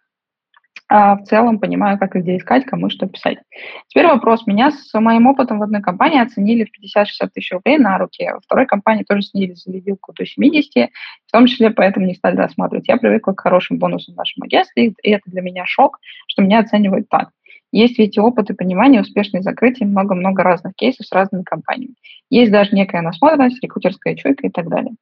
а 0.91 1.15
в 1.15 1.23
целом 1.23 1.61
понимаю, 1.61 1.99
как 1.99 2.17
и 2.17 2.19
где 2.19 2.37
искать, 2.37 2.67
кому 2.67 2.91
что 2.91 3.07
писать. 3.07 3.39
Теперь 3.87 4.07
вопрос. 4.07 4.45
Меня 4.47 4.73
с 4.73 4.93
моим 4.99 5.29
опытом 5.29 5.61
в 5.61 5.63
одной 5.63 5.81
компании 5.81 6.21
оценили 6.21 6.65
в 6.65 6.99
50-60 6.99 7.29
тысяч 7.33 7.53
рублей 7.53 7.79
на 7.79 7.97
руки. 7.97 8.29
Во 8.29 8.41
второй 8.41 8.67
компании 8.67 9.05
тоже 9.05 9.23
снизили 9.23 9.55
за 9.55 9.71
вилку 9.71 10.13
до 10.13 10.27
70, 10.27 10.91
в 11.27 11.33
том 11.33 11.47
числе 11.47 11.71
поэтому 11.71 12.07
не 12.07 12.15
стали 12.15 12.37
рассматривать. 12.37 12.89
Я 12.89 12.97
привыкла 12.97 13.33
к 13.33 13.41
хорошим 13.41 13.79
бонусам 13.79 14.15
в 14.15 14.19
нашем 14.19 14.43
агентстве, 14.43 14.93
и 15.01 15.11
это 15.11 15.31
для 15.31 15.43
меня 15.43 15.65
шок, 15.65 16.01
что 16.27 16.43
меня 16.43 16.59
оценивают 16.59 17.09
так. 17.09 17.31
Есть 17.71 17.97
ведь 17.97 18.17
и 18.17 18.21
опыт 18.21 18.51
и 18.51 18.55
понимание, 18.55 19.01
успешные 19.01 19.43
закрытия, 19.43 19.87
много-много 19.87 20.43
разных 20.43 20.75
кейсов 20.75 21.07
с 21.07 21.13
разными 21.13 21.45
компаниями. 21.45 21.95
Есть 22.29 22.51
даже 22.51 22.75
некая 22.75 23.03
насмотренность, 23.03 23.63
рекрутерская 23.63 24.17
чуйка 24.17 24.49
и 24.49 24.51
так 24.51 24.69
далее. 24.69 24.95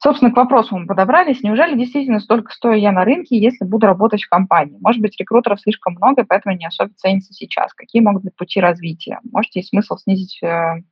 Собственно, 0.00 0.32
к 0.32 0.36
вопросу 0.36 0.76
мы 0.76 0.86
подобрались. 0.86 1.42
Неужели 1.42 1.76
действительно 1.76 2.20
столько 2.20 2.52
стою 2.52 2.78
я 2.78 2.92
на 2.92 3.04
рынке, 3.04 3.36
если 3.36 3.64
буду 3.64 3.86
работать 3.86 4.22
в 4.22 4.28
компании? 4.28 4.78
Может 4.80 5.02
быть, 5.02 5.18
рекрутеров 5.18 5.60
слишком 5.60 5.94
много, 5.94 6.24
поэтому 6.24 6.56
не 6.56 6.66
особо 6.66 6.92
ценится 6.94 7.32
сейчас. 7.32 7.74
Какие 7.74 8.02
могут 8.02 8.22
быть 8.22 8.36
пути 8.36 8.60
развития? 8.60 9.18
Может, 9.32 9.56
есть 9.56 9.70
смысл 9.70 9.96
снизить 9.96 10.40
э, 10.42 10.82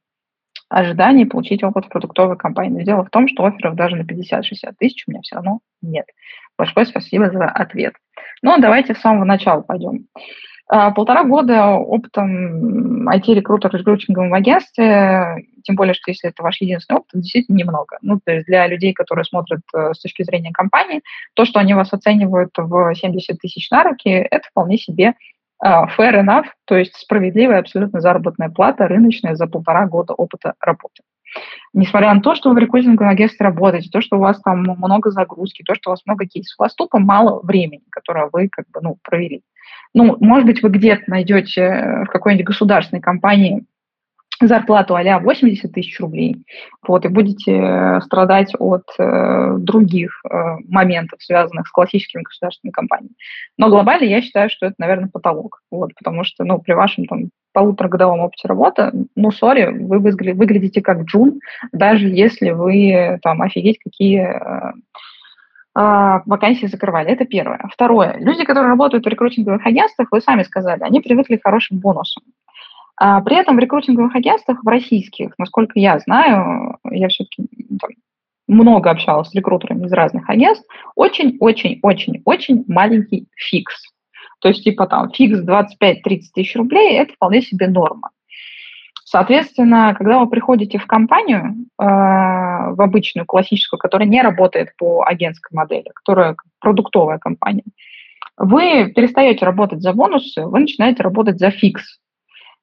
ожидания 0.69 1.23
и 1.23 1.27
получить 1.27 1.63
опыт 1.63 1.87
в 1.87 1.89
продуктовой 1.89 2.37
компании. 2.37 2.79
Но 2.79 2.83
дело 2.83 3.05
в 3.05 3.11
том, 3.11 3.29
что 3.29 3.45
офферов 3.45 3.77
даже 3.77 3.95
на 3.95 4.03
50-60 4.03 4.75
тысяч 4.79 5.05
у 5.07 5.13
меня 5.13 5.21
все 5.23 5.37
равно 5.37 5.61
нет. 5.83 6.07
Большое 6.59 6.87
спасибо 6.87 7.31
за 7.31 7.47
ответ. 7.47 7.95
Ну, 8.43 8.59
давайте 8.59 8.95
с 8.95 9.01
самого 9.01 9.25
начала 9.25 9.63
пойдем. 9.63 10.07
А, 10.69 10.91
полтора 10.91 11.23
года 11.25 11.75
опытом 11.75 13.09
IT-рекрутера 13.09 13.77
рекрутинговом 13.77 14.35
агентстве, 14.35 15.47
тем 15.63 15.77
более, 15.77 15.95
что 15.95 16.11
если 16.11 16.31
это 16.31 16.43
ваш 16.43 16.61
единственный 16.61 16.99
опыт, 16.99 17.11
действительно 17.15 17.57
немного. 17.57 17.99
Ну, 18.03 18.19
то 18.25 18.33
есть 18.33 18.47
для 18.47 18.67
людей, 18.67 18.93
которые 18.93 19.25
смотрят 19.25 19.61
э, 19.75 19.93
с 19.95 20.01
точки 20.01 20.25
зрения 20.25 20.53
компании, 20.53 21.03
то, 21.35 21.45
что 21.45 21.61
они 21.61 21.75
вас 21.75 21.93
оценивают 21.93 22.51
в 22.57 22.95
70 22.95 23.39
тысяч 23.39 23.71
на 23.71 23.85
руки, 23.85 24.09
это 24.09 24.49
вполне 24.49 24.77
себе 24.77 25.15
uh, 25.65 25.87
fair 25.97 26.21
enough, 26.21 26.47
то 26.65 26.77
есть 26.77 26.95
справедливая 26.97 27.61
абсолютно 27.61 28.01
заработная 28.01 28.49
плата 28.49 28.89
рыночная 28.89 29.37
за 29.37 29.47
полтора 29.47 29.87
года 29.87 30.15
опыта 30.15 30.55
работы. 30.61 31.03
Несмотря 31.73 32.15
на 32.15 32.21
то, 32.21 32.35
что 32.35 32.49
вы 32.49 32.57
в 32.57 32.59
рекрутинговом 32.59 33.11
агентстве 33.11 33.45
работаете, 33.45 33.91
то, 33.91 34.01
что 34.01 34.17
у 34.17 34.21
вас 34.21 34.41
там 34.41 34.61
много 34.61 35.11
загрузки, 35.11 35.63
то, 35.65 35.75
что 35.75 35.91
у 35.91 35.93
вас 35.93 36.03
много 36.07 36.27
кейсов, 36.27 36.59
у 36.59 36.63
вас 36.63 36.75
тупо 36.75 36.99
мало 36.99 37.41
времени, 37.43 37.83
которое 37.91 38.29
вы 38.33 38.49
как 38.49 38.67
бы, 38.71 38.81
ну, 38.81 38.97
провели. 39.03 39.43
Ну, 39.95 40.17
может 40.21 40.47
быть, 40.47 40.63
вы 40.63 40.69
где-то 40.69 41.03
найдете 41.07 42.05
в 42.07 42.11
какой-нибудь 42.11 42.47
государственной 42.47 43.01
компании 43.01 43.65
зарплату 44.41 44.97
а 44.97 45.19
80 45.19 45.73
тысяч 45.73 45.99
рублей, 45.99 46.45
вот, 46.87 47.05
и 47.05 47.09
будете 47.09 47.53
э, 47.53 48.01
страдать 48.03 48.53
от 48.59 48.85
э, 48.99 49.57
других 49.59 50.21
э, 50.25 50.37
моментов, 50.69 51.23
связанных 51.23 51.67
с 51.67 51.71
классическими 51.71 52.23
государственными 52.23 52.73
компаниями. 52.73 53.15
Но 53.57 53.69
глобально 53.71 54.05
я 54.05 54.21
считаю, 54.21 54.51
что 54.51 54.67
это, 54.67 54.75
наверное, 54.79 55.09
потолок, 55.09 55.63
вот, 55.71 55.95
потому 55.95 56.25
что, 56.25 56.45
ну, 56.45 56.59
при 56.59 56.75
вашем 56.75 57.07
там 57.07 57.31
полуторагодовом 57.53 58.21
опыте 58.21 58.49
работы, 58.49 58.93
ну, 59.15 59.31
сори, 59.31 59.67
вы 59.73 59.99
выглядите 59.99 60.83
как 60.83 61.05
джун, 61.05 61.41
даже 61.73 62.07
если 62.07 62.51
вы 62.51 63.19
там 63.23 63.41
офигеть 63.41 63.79
какие 63.79 64.21
э, 64.21 64.39
э, 64.39 64.73
вакансии 65.77 66.67
закрывали. 66.67 67.11
Это 67.11 67.27
первое. 67.27 67.61
Второе. 67.73 68.17
Люди, 68.19 68.45
которые 68.45 68.71
работают 68.71 69.05
в 69.05 69.09
рекрутинговых 69.09 69.65
агентствах, 69.67 70.09
вы 70.11 70.21
сами 70.21 70.43
сказали, 70.43 70.83
они 70.83 71.01
привыкли 71.01 71.37
к 71.37 71.43
хорошим 71.43 71.79
бонусам. 71.79 72.23
А 72.99 73.21
при 73.21 73.37
этом 73.37 73.57
в 73.57 73.59
рекрутинговых 73.59 74.15
агентствах, 74.17 74.65
в 74.65 74.69
российских, 74.69 75.35
насколько 75.37 75.79
я 75.79 75.99
знаю, 75.99 76.79
я 76.91 77.09
все-таки 77.09 77.47
много 78.49 78.91
общалась 78.91 79.29
с 79.29 79.35
рекрутерами 79.35 79.85
из 79.85 79.93
разных 79.93 80.31
агентств, 80.31 80.67
очень-очень-очень-очень 80.95 82.65
маленький 82.69 83.29
фикс. 83.37 83.75
То 84.41 84.49
есть, 84.49 84.65
типа 84.65 84.87
там 84.87 85.11
фикс 85.11 85.41
25-30 85.41 86.03
тысяч 86.35 86.57
рублей– 86.57 86.97
это 86.99 87.13
вполне 87.13 87.43
себе 87.43 87.69
норма. 87.69 88.11
Соответственно, 89.05 89.95
когда 89.97 90.19
вы 90.19 90.29
приходите 90.29 90.79
в 90.79 90.87
компанию, 90.87 91.55
э, 91.79 91.85
в 91.85 92.81
обычную, 92.81 93.25
классическую, 93.25 93.79
которая 93.79 94.09
не 94.09 94.21
работает 94.21 94.77
по 94.77 95.05
агентской 95.05 95.57
модели, 95.57 95.91
которая 95.95 96.37
продуктовая 96.61 97.19
компания, 97.19 97.65
вы 98.37 98.93
перестаете 98.95 99.45
работать 99.45 99.81
за 99.81 99.93
бонусы, 99.93 100.45
вы 100.45 100.61
начинаете 100.61 101.03
работать 101.03 101.39
за 101.39 101.51
фикс. 101.51 101.99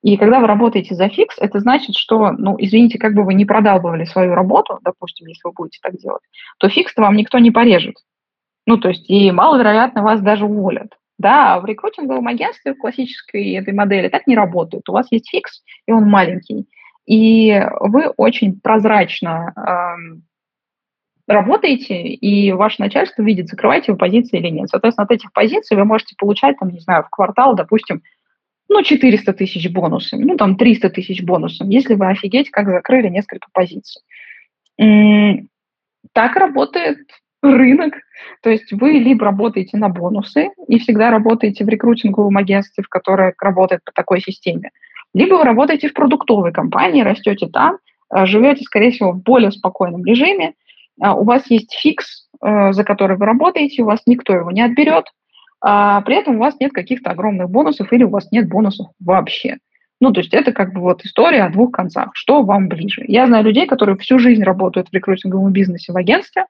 И 0.04 0.18
когда 0.18 0.42
вы 0.42 0.48
работаете 0.48 0.96
за 0.96 1.08
фикс, 1.08 1.38
это 1.40 1.60
значит, 1.60 1.96
что, 1.96 2.32
ну, 2.34 2.58
извините, 2.60 3.00
как 3.00 3.13
бы 3.13 3.24
вы 3.24 3.34
не 3.34 3.46
продалбывали 3.46 4.04
свою 4.04 4.36
работу, 4.36 4.80
допустим, 4.84 5.28
если 5.28 5.42
вы 5.46 5.54
будете 5.54 5.80
так 5.82 5.98
делать, 5.98 6.22
то 6.60 6.68
фикс-то 6.68 7.02
вам 7.02 7.16
никто 7.16 7.40
не 7.40 7.52
порежет. 7.52 7.96
Ну, 8.68 8.78
то 8.78 8.90
есть, 8.90 9.10
и 9.10 9.32
маловероятно, 9.32 10.04
вас 10.04 10.22
даже 10.22 10.46
уволят. 10.46 10.90
Да, 11.20 11.60
в 11.60 11.65
рекрутинговом 11.65 12.27
агентстве 12.27 12.74
в 12.74 12.77
классической 12.77 13.53
этой 13.53 13.74
модели 13.74 14.10
так 14.10 14.27
не 14.27 14.36
работает. 14.36 14.88
У 14.89 14.93
вас 14.93 15.08
есть 15.12 15.29
фикс, 15.29 15.63
и 15.88 15.91
он 15.91 16.10
маленький. 16.10 16.67
И 17.05 17.62
вы 17.79 18.08
очень 18.17 18.60
прозрачно 18.60 19.53
эм, 19.55 20.24
работаете, 21.27 22.01
и 22.01 22.51
ваше 22.51 22.82
начальство 22.82 23.22
видит, 23.22 23.48
закрываете 23.48 23.91
вы 23.91 23.98
позиции 23.98 24.39
или 24.39 24.50
нет. 24.50 24.70
Соответственно, 24.70 25.05
от 25.05 25.12
этих 25.12 25.32
позиций 25.34 25.77
вы 25.77 25.86
можете 25.86 26.15
получать, 26.17 26.58
там, 26.60 26.70
не 26.70 26.79
знаю, 26.79 27.03
в 27.03 27.10
квартал, 27.10 27.55
допустим, 27.55 28.01
ну, 28.70 28.82
400 28.82 29.34
тысяч 29.34 29.70
бонусами, 29.72 30.24
ну, 30.24 30.38
там, 30.38 30.55
300 30.55 30.89
тысяч 30.89 31.22
бонусом, 31.22 31.70
если 31.70 31.93
вы 31.93 32.08
офигеть, 32.08 32.50
как 32.50 32.70
закрыли 32.70 33.10
несколько 33.10 33.48
позиций. 33.53 34.01
Так 34.77 36.36
работает 36.36 36.98
рынок. 37.44 37.94
То 38.42 38.50
есть 38.50 38.72
вы 38.72 38.92
либо 38.94 39.26
работаете 39.26 39.78
на 39.78 39.90
бонусы 39.90 40.50
и 40.68 40.80
всегда 40.80 41.12
работаете 41.12 41.66
в 41.66 41.70
рекрутинговом 41.70 42.38
агентстве, 42.38 42.84
в 42.84 42.90
которое 42.90 43.34
работает 43.40 43.84
по 43.84 43.92
такой 43.92 44.22
системе, 44.22 44.72
либо 45.14 45.36
вы 45.36 45.44
работаете 45.44 45.90
в 45.90 45.94
продуктовой 45.94 46.52
компании, 46.52 47.04
растете 47.04 47.48
там, 47.48 47.78
э, 48.16 48.26
живете, 48.26 48.64
скорее 48.64 48.92
всего, 48.92 49.12
в 49.12 49.22
более 49.22 49.52
спокойном 49.52 50.04
режиме, 50.06 50.54
а 51.02 51.16
у 51.16 51.24
вас 51.24 51.50
есть 51.50 51.74
фикс, 51.74 52.30
э, 52.42 52.74
за 52.74 52.84
который 52.84 53.18
вы 53.18 53.26
работаете, 53.26 53.84
у 53.84 53.86
вас 53.86 54.02
никто 54.06 54.34
его 54.34 54.52
не 54.52 54.62
отберет, 54.62 55.06
а 55.62 56.02
при 56.02 56.16
этом 56.16 56.38
у 56.38 56.40
вас 56.40 56.56
нет 56.60 56.72
каких-то 56.72 57.12
огромных 57.12 57.50
бонусов 57.50 57.92
или 57.94 58.04
у 58.04 58.10
вас 58.10 58.32
нет 58.32 58.48
бонусов 58.48 58.88
вообще. 59.00 59.58
Ну, 60.02 60.12
то 60.12 60.20
есть 60.20 60.34
это 60.34 60.52
как 60.52 60.74
бы 60.74 60.82
вот 60.82 61.06
история 61.06 61.44
о 61.44 61.50
двух 61.50 61.72
концах. 61.72 62.10
Что 62.14 62.44
вам 62.44 62.68
ближе? 62.68 63.04
Я 63.08 63.28
знаю 63.28 63.46
людей, 63.46 63.66
которые 63.68 63.98
всю 63.98 64.20
жизнь 64.20 64.44
работают 64.44 64.90
в 64.90 64.94
рекрутинговом 64.94 65.54
бизнесе 65.54 65.94
в 65.94 65.98
агентстве, 65.98 66.46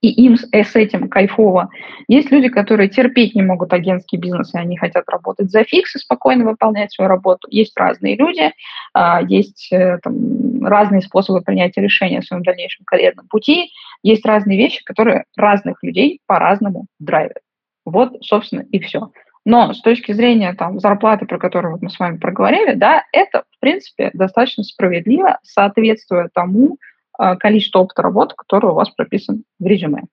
и 0.00 0.08
им 0.08 0.36
с, 0.36 0.48
э, 0.52 0.64
с 0.64 0.74
этим 0.76 1.08
кайфово. 1.08 1.70
Есть 2.08 2.30
люди, 2.30 2.48
которые 2.48 2.88
терпеть 2.88 3.34
не 3.34 3.42
могут 3.42 3.72
агентский 3.72 4.18
бизнес, 4.18 4.54
и 4.54 4.58
они 4.58 4.76
хотят 4.76 5.08
работать 5.08 5.50
за 5.50 5.64
фикс 5.64 5.94
и 5.96 5.98
спокойно 5.98 6.44
выполнять 6.44 6.92
свою 6.92 7.08
работу. 7.08 7.46
Есть 7.50 7.78
разные 7.78 8.16
люди, 8.16 8.52
а, 8.94 9.22
есть 9.22 9.68
э, 9.72 9.98
там, 10.02 10.64
разные 10.64 11.02
способы 11.02 11.42
принятия 11.42 11.82
решения 11.82 12.20
в 12.20 12.26
своем 12.26 12.42
дальнейшем 12.42 12.84
карьерном 12.84 13.28
пути, 13.28 13.70
есть 14.02 14.24
разные 14.24 14.58
вещи, 14.58 14.82
которые 14.84 15.24
разных 15.36 15.82
людей 15.82 16.20
по-разному 16.26 16.86
драйвят. 16.98 17.40
Вот, 17.84 18.16
собственно, 18.22 18.64
и 18.70 18.78
все. 18.78 19.10
Но 19.44 19.72
с 19.72 19.80
точки 19.80 20.12
зрения 20.12 20.52
там, 20.54 20.80
зарплаты, 20.80 21.26
про 21.26 21.38
которую 21.38 21.78
мы 21.80 21.88
с 21.88 21.98
вами 21.98 22.18
проговорили, 22.18 22.74
да, 22.74 23.04
это, 23.12 23.44
в 23.50 23.60
принципе, 23.60 24.10
достаточно 24.12 24.64
справедливо, 24.64 25.38
соответствуя 25.42 26.28
тому 26.32 26.76
э, 27.20 27.36
количеству 27.36 27.80
опыта 27.80 28.02
работы, 28.02 28.34
который 28.36 28.70
у 28.70 28.74
вас 28.74 28.90
прописан 28.90 29.44
в 29.58 29.66
резюме. 29.66 30.04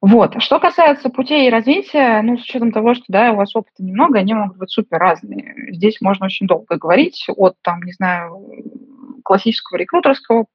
Вот. 0.00 0.40
Что 0.40 0.60
касается 0.60 1.10
путей 1.10 1.50
развития, 1.50 2.22
ну, 2.22 2.38
с 2.38 2.42
учетом 2.42 2.70
того, 2.70 2.94
что, 2.94 3.04
да, 3.08 3.32
у 3.32 3.36
вас 3.36 3.54
опыта 3.56 3.82
немного, 3.82 4.20
они 4.20 4.32
могут 4.32 4.56
быть 4.56 4.70
супер 4.70 4.98
разные. 4.98 5.72
Здесь 5.72 6.00
можно 6.00 6.26
очень 6.26 6.46
долго 6.46 6.76
говорить 6.76 7.26
от, 7.36 7.56
там, 7.62 7.82
не 7.82 7.92
знаю, 7.92 8.48
классического 9.24 9.76
рекрутерского 9.76 10.46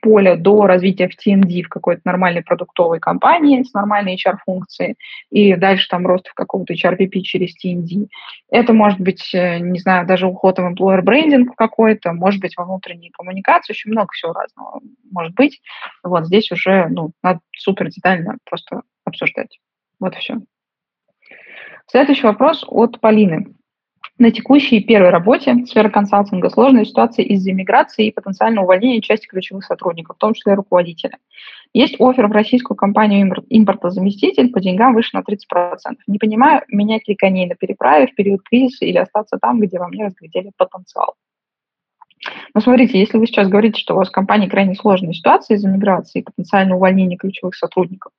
поля 0.00 0.36
до 0.36 0.66
развития 0.66 1.08
в 1.08 1.16
TND 1.16 1.62
в 1.62 1.68
какой-то 1.68 2.02
нормальной 2.04 2.42
продуктовой 2.42 3.00
компании 3.00 3.62
с 3.62 3.72
нормальной 3.72 4.16
HR-функцией, 4.16 4.96
и 5.30 5.54
дальше 5.56 5.88
там 5.88 6.06
рост 6.06 6.28
в 6.28 6.34
какого-то 6.34 6.74
HRPP 6.74 7.20
через 7.20 7.54
TND. 7.56 8.08
Это 8.50 8.72
может 8.72 9.00
быть, 9.00 9.34
э, 9.34 9.58
не 9.58 9.78
знаю, 9.78 10.06
даже 10.06 10.26
уход 10.26 10.58
в 10.58 10.62
employer 10.62 11.02
брендинг 11.02 11.54
какой-то, 11.56 12.12
может 12.12 12.40
быть, 12.40 12.56
во 12.56 12.64
внутренней 12.64 13.10
коммуникации, 13.10 13.72
очень 13.72 13.90
много 13.90 14.12
всего 14.12 14.32
разного 14.32 14.80
может 15.10 15.34
быть. 15.34 15.60
Вот 16.02 16.26
здесь 16.26 16.50
уже, 16.50 16.88
ну, 16.88 17.12
надо 17.22 17.40
супер 17.56 17.88
детально 17.88 18.38
просто 18.44 18.82
обсуждать. 19.04 19.58
Вот 20.00 20.16
и 20.16 20.18
все. 20.18 20.38
Следующий 21.86 22.26
вопрос 22.26 22.64
от 22.66 23.00
Полины. 23.00 23.54
На 24.18 24.30
текущей 24.30 24.80
первой 24.80 25.10
работе 25.10 25.64
сфера 25.66 25.88
консалтинга 25.88 26.50
сложная 26.50 26.84
ситуация 26.84 27.24
из-за 27.24 27.52
миграции 27.52 28.06
и 28.06 28.12
потенциального 28.12 28.64
увольнения 28.64 29.00
части 29.00 29.26
ключевых 29.26 29.64
сотрудников, 29.64 30.16
в 30.16 30.18
том 30.20 30.34
числе 30.34 30.54
руководителя. 30.54 31.18
Есть 31.72 31.96
офер 31.98 32.28
в 32.28 32.32
российскую 32.32 32.76
компанию 32.76 33.34
импортозаместитель 33.48 34.50
по 34.52 34.60
деньгам 34.60 34.94
выше 34.94 35.10
на 35.14 35.20
30%. 35.20 35.96
Не 36.06 36.18
понимаю, 36.18 36.62
менять 36.68 37.08
ли 37.08 37.14
коней 37.14 37.46
на 37.46 37.54
переправе 37.54 38.06
в 38.06 38.14
период 38.14 38.42
кризиса 38.42 38.84
или 38.84 38.98
остаться 38.98 39.38
там, 39.40 39.60
где 39.60 39.78
во 39.78 39.88
мне 39.88 40.04
разглядели 40.04 40.52
потенциал. 40.56 41.14
Но 42.54 42.60
смотрите, 42.60 43.00
если 43.00 43.18
вы 43.18 43.26
сейчас 43.26 43.48
говорите, 43.48 43.80
что 43.80 43.94
у 43.94 43.96
вас 43.96 44.08
в 44.08 44.12
компании 44.12 44.48
крайне 44.48 44.74
сложная 44.74 45.14
ситуация 45.14 45.56
из-за 45.56 45.68
миграции 45.68 46.20
и 46.20 46.22
потенциального 46.22 46.76
увольнения 46.76 47.16
ключевых 47.16 47.56
сотрудников, 47.56 48.12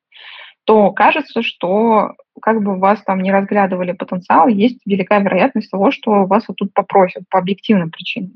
то 0.66 0.92
кажется, 0.92 1.42
что 1.42 2.14
как 2.42 2.62
бы 2.64 2.78
вас 2.78 3.02
там 3.04 3.22
не 3.22 3.32
разглядывали 3.32 3.92
потенциал, 3.92 4.48
есть 4.48 4.80
велика 4.86 5.20
вероятность 5.20 5.70
того, 5.72 5.92
что 5.92 6.26
вас 6.26 6.48
вот 6.48 6.58
тут 6.58 6.74
попросят 6.74 7.24
по 7.30 7.40
объективным 7.40 7.92
причинам. 7.92 8.32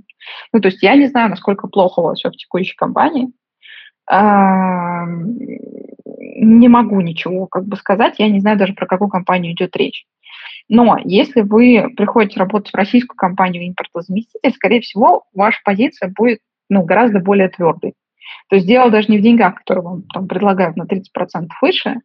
Ну, 0.54 0.60
то 0.60 0.68
есть 0.68 0.84
я 0.84 0.96
не 0.96 1.08
знаю, 1.08 1.30
насколько 1.30 1.68
плохо 1.68 2.00
у 2.00 2.04
вас 2.04 2.20
все 2.20 2.30
в 2.30 2.36
текущей 2.36 2.76
компании. 2.76 3.30
Не 6.40 6.70
могу 6.70 7.02
ничего 7.02 7.48
как 7.48 7.66
бы 7.66 7.76
сказать, 7.78 8.16
я 8.20 8.30
не 8.30 8.40
знаю 8.40 8.58
даже, 8.58 8.74
про 8.74 8.86
какую 8.86 9.10
компанию 9.10 9.54
идет 9.54 9.76
речь. 9.76 10.06
Но 10.70 10.98
если 11.04 11.42
вы 11.42 11.94
приходите 11.96 12.40
работать 12.40 12.72
в 12.72 12.78
российскую 12.78 13.18
компанию 13.18 13.68
импортозаместитель, 13.68 14.52
скорее 14.54 14.82
всего, 14.82 15.24
ваша 15.34 15.60
позиция 15.64 16.14
будет 16.16 16.40
ну, 16.70 16.84
гораздо 16.84 17.20
более 17.20 17.50
твердой. 17.50 17.94
То 18.50 18.56
есть 18.56 18.68
дело 18.68 18.90
даже 18.90 19.08
не 19.10 19.18
в 19.18 19.22
деньгах, 19.22 19.56
которые 19.56 19.84
вам 19.84 20.04
там, 20.14 20.28
предлагают 20.28 20.78
на 20.78 20.84
30% 20.84 21.48
выше, 21.62 22.02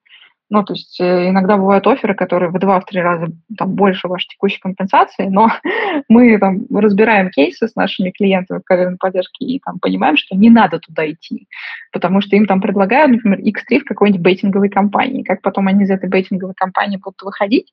ну, 0.52 0.62
то 0.64 0.74
есть 0.74 1.00
э, 1.00 1.30
иногда 1.30 1.56
бывают 1.56 1.87
оферы, 1.87 2.14
которые 2.14 2.50
в 2.50 2.58
два-три 2.58 3.00
раза 3.00 3.28
там, 3.56 3.74
больше 3.74 4.06
вашей 4.06 4.28
текущей 4.28 4.61
компенсации, 4.61 5.28
но 5.28 5.50
мы 6.11 6.38
там 6.38 6.66
разбираем 6.70 7.30
кейсы 7.30 7.66
с 7.68 7.74
нашими 7.74 8.11
клиентами 8.11 8.58
в 8.58 8.64
карьерной 8.64 8.98
поддержке 8.98 9.46
и 9.46 9.61
там 9.61 9.78
понимаем, 9.78 10.18
что 10.18 10.37
не 10.37 10.50
надо 10.50 10.78
туда 10.78 11.11
идти, 11.11 11.48
потому 11.90 12.20
что 12.20 12.37
им 12.37 12.44
там 12.44 12.61
предлагают, 12.61 13.12
например, 13.12 13.38
X3 13.38 13.78
в 13.78 13.85
какой-нибудь 13.85 14.20
бейтинговой 14.20 14.68
компании. 14.68 15.22
Как 15.22 15.40
потом 15.40 15.68
они 15.68 15.85
из 15.85 15.90
этой 15.90 16.11
бейтинговой 16.11 16.54
компании 16.54 16.98
будут 16.98 17.22
выходить? 17.22 17.72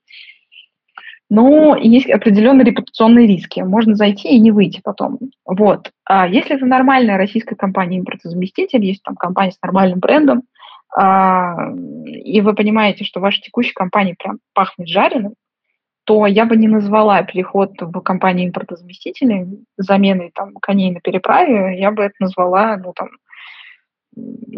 Ну, 1.29 1.75
есть 1.75 2.09
определенные 2.09 2.65
репутационные 2.65 3.27
риски. 3.27 3.59
Можно 3.59 3.93
зайти 3.93 4.29
и 4.29 4.39
не 4.39 4.51
выйти 4.51 4.81
потом. 4.83 5.19
Вот. 5.45 5.91
А 6.03 6.27
если 6.27 6.55
это 6.55 6.65
нормальная 6.65 7.17
российская 7.17 7.55
компания 7.55 7.99
импортозаместитель, 7.99 8.83
есть 8.83 9.03
там 9.03 9.15
компания 9.15 9.51
с 9.51 9.61
нормальным 9.61 9.99
брендом, 9.99 10.43
а, 10.95 11.71
и 12.05 12.41
вы 12.41 12.55
понимаете, 12.55 13.03
что 13.03 13.19
ваша 13.19 13.41
текущая 13.41 13.73
компания 13.73 14.15
прям 14.17 14.39
пахнет 14.53 14.87
жареным, 14.87 15.35
то 16.03 16.25
я 16.25 16.45
бы 16.45 16.57
не 16.57 16.67
назвала 16.67 17.21
переход 17.21 17.73
в 17.79 18.01
компанию 18.01 18.47
импортозаместителей 18.47 19.63
заменой 19.77 20.31
там 20.33 20.53
коней 20.55 20.91
на 20.91 20.99
переправе, 20.99 21.79
я 21.79 21.91
бы 21.91 22.01
это 22.01 22.15
назвала, 22.19 22.77
ну, 22.77 22.93
там, 22.93 23.09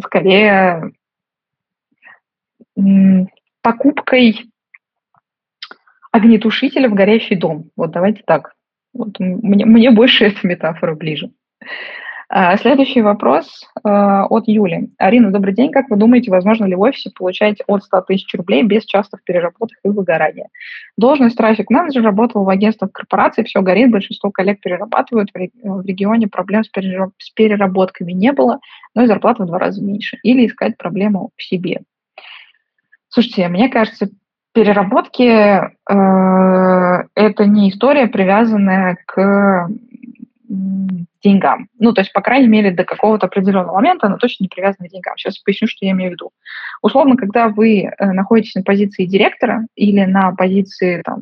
скорее 0.05 0.93
покупкой 3.62 4.49
огнетушителя 6.12 6.89
в 6.89 6.93
горящий 6.93 7.36
дом. 7.36 7.69
Вот 7.76 7.91
давайте 7.91 8.24
так. 8.26 8.54
Вот 8.93 9.19
мне, 9.19 9.65
мне 9.65 9.91
больше 9.91 10.26
эта 10.26 10.45
метафора 10.45 10.95
ближе. 10.95 11.32
А, 12.34 12.56
следующий 12.56 13.02
вопрос 13.02 13.67
э, 13.84 13.89
от 13.89 14.47
Юли. 14.47 14.89
Арина, 14.97 15.32
добрый 15.32 15.54
день. 15.54 15.69
Как 15.69 15.89
вы 15.89 15.97
думаете, 15.97 16.32
возможно 16.32 16.63
ли 16.63 16.76
в 16.76 16.80
офисе 16.80 17.12
получать 17.13 17.58
от 17.67 17.84
100 17.84 18.02
тысяч 18.04 18.34
рублей 18.36 18.63
без 18.63 18.86
частых 18.86 19.21
переработок 19.26 19.78
и 19.84 19.89
выгорания? 19.89 20.47
Должность 20.97 21.36
трафик-менеджер 21.36 22.02
работал 22.02 22.45
в 22.45 22.50
агентствах 22.50 22.93
корпорации, 22.93 23.43
все 23.43 23.62
горит, 23.62 23.91
большинство 23.91 24.32
коллег 24.32 24.62
перерабатывают, 24.62 25.30
в 25.34 25.86
регионе 25.86 26.30
проблем 26.30 26.63
с 26.63 26.69
переработками 27.32 28.13
не 28.13 28.32
было, 28.32 28.62
но 28.95 29.04
и 29.04 29.08
зарплата 29.08 29.43
в 29.43 29.47
два 29.47 29.60
раза 29.60 29.84
меньше. 29.84 30.17
Или 30.24 30.47
искать 30.47 30.78
проблему 30.78 31.32
в 31.36 31.43
себе. 31.43 31.82
Слушайте, 33.10 33.50
мне 33.50 33.67
кажется, 33.67 34.08
переработки 34.53 35.23
э, 35.23 37.03
это 37.15 37.45
не 37.45 37.69
история, 37.69 38.07
привязанная 38.07 38.97
к 39.05 39.69
деньгам. 41.23 41.67
Ну, 41.79 41.93
то 41.93 42.01
есть, 42.01 42.11
по 42.13 42.21
крайней 42.21 42.47
мере, 42.47 42.71
до 42.71 42.83
какого-то 42.83 43.27
определенного 43.27 43.75
момента 43.75 44.07
она 44.07 44.17
точно 44.17 44.43
не 44.43 44.49
привязана 44.49 44.87
к 44.87 44.91
деньгам. 44.91 45.17
Сейчас 45.17 45.37
поясню, 45.39 45.67
что 45.67 45.85
я 45.85 45.91
имею 45.91 46.11
в 46.11 46.13
виду. 46.13 46.31
Условно, 46.81 47.15
когда 47.15 47.47
вы 47.47 47.83
э, 47.83 48.11
находитесь 48.11 48.55
на 48.55 48.63
позиции 48.63 49.05
директора 49.05 49.65
или 49.75 50.03
на 50.03 50.31
позиции 50.33 51.01
там, 51.03 51.21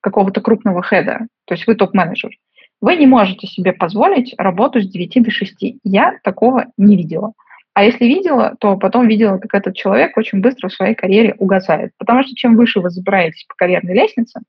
какого-то 0.00 0.40
крупного 0.40 0.82
хеда, 0.82 1.26
то 1.44 1.54
есть 1.54 1.66
вы 1.66 1.74
топ-менеджер, 1.74 2.30
вы 2.80 2.96
не 2.96 3.06
можете 3.06 3.46
себе 3.46 3.72
позволить 3.72 4.34
работу 4.38 4.80
с 4.80 4.88
9 4.88 5.22
до 5.22 5.30
6. 5.30 5.76
Я 5.84 6.18
такого 6.22 6.66
не 6.78 6.96
видела. 6.96 7.32
А 7.80 7.84
если 7.84 8.04
видела, 8.04 8.56
то 8.60 8.76
потом 8.76 9.08
видела, 9.08 9.38
как 9.38 9.54
этот 9.54 9.74
человек 9.74 10.14
очень 10.18 10.42
быстро 10.42 10.68
в 10.68 10.74
своей 10.74 10.94
карьере 10.94 11.34
угасает. 11.38 11.92
Потому 11.96 12.22
что 12.22 12.34
чем 12.34 12.54
выше 12.54 12.78
вы 12.78 12.90
забираетесь 12.90 13.46
по 13.48 13.54
карьерной 13.54 13.94
лестнице, 13.94 14.40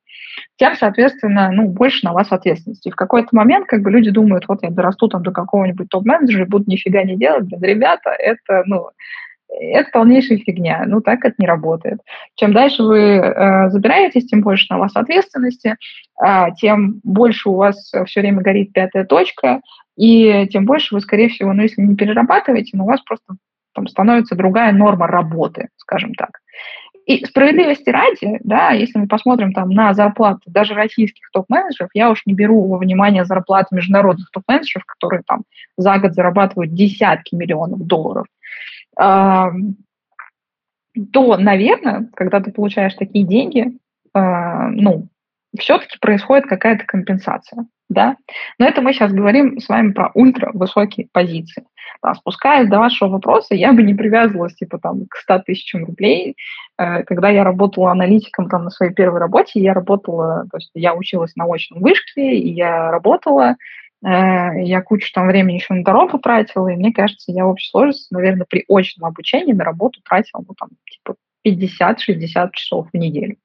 тем, 0.57 0.75
соответственно, 0.75 1.49
ну, 1.49 1.69
больше 1.69 2.03
на 2.03 2.11
вас 2.11 2.29
ответственности. 2.33 2.89
И 2.89 2.91
в 2.91 2.97
какой-то 2.97 3.29
момент 3.31 3.67
как 3.67 3.83
бы 3.83 3.89
люди 3.89 4.11
думают, 4.11 4.49
вот 4.49 4.63
я 4.63 4.69
дорасту 4.69 5.07
там 5.07 5.23
до 5.23 5.31
какого-нибудь 5.31 5.87
топ-менеджера 5.87 6.45
буду 6.45 6.65
нифига 6.67 7.03
не 7.03 7.15
делать. 7.15 7.45
Блин, 7.45 7.61
ребята, 7.61 8.09
это, 8.09 8.63
ну, 8.65 8.89
это 9.47 9.89
полнейшая 9.93 10.39
фигня. 10.39 10.83
Ну, 10.85 10.99
так 10.99 11.23
это 11.23 11.35
не 11.37 11.47
работает. 11.47 12.01
Чем 12.35 12.51
дальше 12.51 12.83
вы 12.83 12.99
э, 12.99 13.69
забираетесь, 13.69 14.25
тем 14.25 14.41
больше 14.41 14.65
на 14.69 14.77
вас 14.77 14.93
ответственности, 14.93 15.77
э, 16.21 16.45
тем 16.57 16.99
больше 17.05 17.47
у 17.47 17.55
вас 17.55 17.93
все 18.07 18.19
время 18.19 18.41
горит 18.41 18.73
пятая 18.73 19.05
точка, 19.05 19.61
и 19.97 20.47
тем 20.47 20.65
больше 20.65 20.95
вы, 20.95 21.01
скорее 21.01 21.29
всего, 21.29 21.53
ну, 21.53 21.63
если 21.63 21.81
не 21.81 21.95
перерабатываете, 21.95 22.77
но 22.77 22.83
у 22.83 22.87
вас 22.87 23.01
просто 23.01 23.35
там 23.73 23.87
становится 23.87 24.35
другая 24.35 24.71
норма 24.71 25.07
работы, 25.07 25.69
скажем 25.77 26.13
так. 26.13 26.39
И 27.07 27.25
справедливости 27.25 27.89
ради, 27.89 28.39
да, 28.43 28.71
если 28.71 28.99
мы 28.99 29.07
посмотрим 29.07 29.53
там 29.53 29.69
на 29.69 29.93
зарплаты 29.93 30.41
даже 30.45 30.75
российских 30.75 31.29
топ-менеджеров, 31.31 31.89
я 31.93 32.11
уж 32.11 32.21
не 32.25 32.33
беру 32.33 32.67
во 32.67 32.77
внимание 32.77 33.25
зарплаты 33.25 33.75
международных 33.75 34.29
топ-менеджеров, 34.31 34.85
которые 34.85 35.23
там 35.25 35.43
за 35.77 35.97
год 35.97 36.13
зарабатывают 36.13 36.73
десятки 36.73 37.33
миллионов 37.33 37.85
долларов, 37.85 38.27
то, 38.95 39.53
наверное, 41.37 42.09
когда 42.13 42.41
ты 42.41 42.51
получаешь 42.51 42.93
такие 42.95 43.25
деньги, 43.25 43.77
а, 44.13 44.67
ну, 44.69 45.07
все-таки 45.57 45.97
происходит 45.99 46.47
какая-то 46.47 46.85
компенсация, 46.85 47.65
да. 47.91 48.15
Но 48.57 48.65
это 48.65 48.81
мы 48.81 48.93
сейчас 48.93 49.11
говорим 49.11 49.59
с 49.59 49.67
вами 49.67 49.91
про 49.91 50.11
ультравысокие 50.13 51.07
позиции. 51.11 51.65
Да, 52.01 52.15
спускаясь 52.15 52.69
до 52.69 52.79
вашего 52.79 53.09
вопроса, 53.09 53.53
я 53.53 53.73
бы 53.73 53.83
не 53.83 53.93
привязывалась 53.93 54.55
типа 54.55 54.79
там 54.79 55.05
к 55.09 55.17
100 55.17 55.39
тысячам 55.39 55.85
рублей. 55.85 56.35
Э, 56.77 57.03
когда 57.03 57.29
я 57.29 57.43
работала 57.43 57.91
аналитиком 57.91 58.49
там 58.49 58.63
на 58.63 58.69
своей 58.69 58.93
первой 58.93 59.19
работе, 59.19 59.59
я 59.59 59.73
работала, 59.73 60.45
то 60.51 60.57
есть 60.57 60.71
я 60.73 60.95
училась 60.95 61.35
на 61.35 61.45
очном 61.45 61.81
вышке, 61.81 62.35
и 62.37 62.53
я 62.53 62.91
работала, 62.91 63.55
э, 64.03 64.07
я 64.63 64.81
кучу 64.81 65.11
там 65.13 65.27
времени 65.27 65.55
еще 65.55 65.73
на 65.73 65.83
дорогу 65.83 66.17
тратила, 66.17 66.69
и 66.69 66.77
мне 66.77 66.93
кажется, 66.93 67.31
я 67.31 67.45
в 67.45 67.49
общей 67.49 67.69
сложности, 67.69 68.13
наверное, 68.13 68.47
при 68.49 68.63
очном 68.69 69.09
обучении 69.09 69.53
на 69.53 69.65
работу 69.65 69.99
тратила, 70.07 70.43
ну, 70.47 70.55
там, 70.57 70.69
типа 70.89 71.15
50-60 71.45 72.51
часов 72.53 72.87
в 72.91 72.97
неделю 72.97 73.35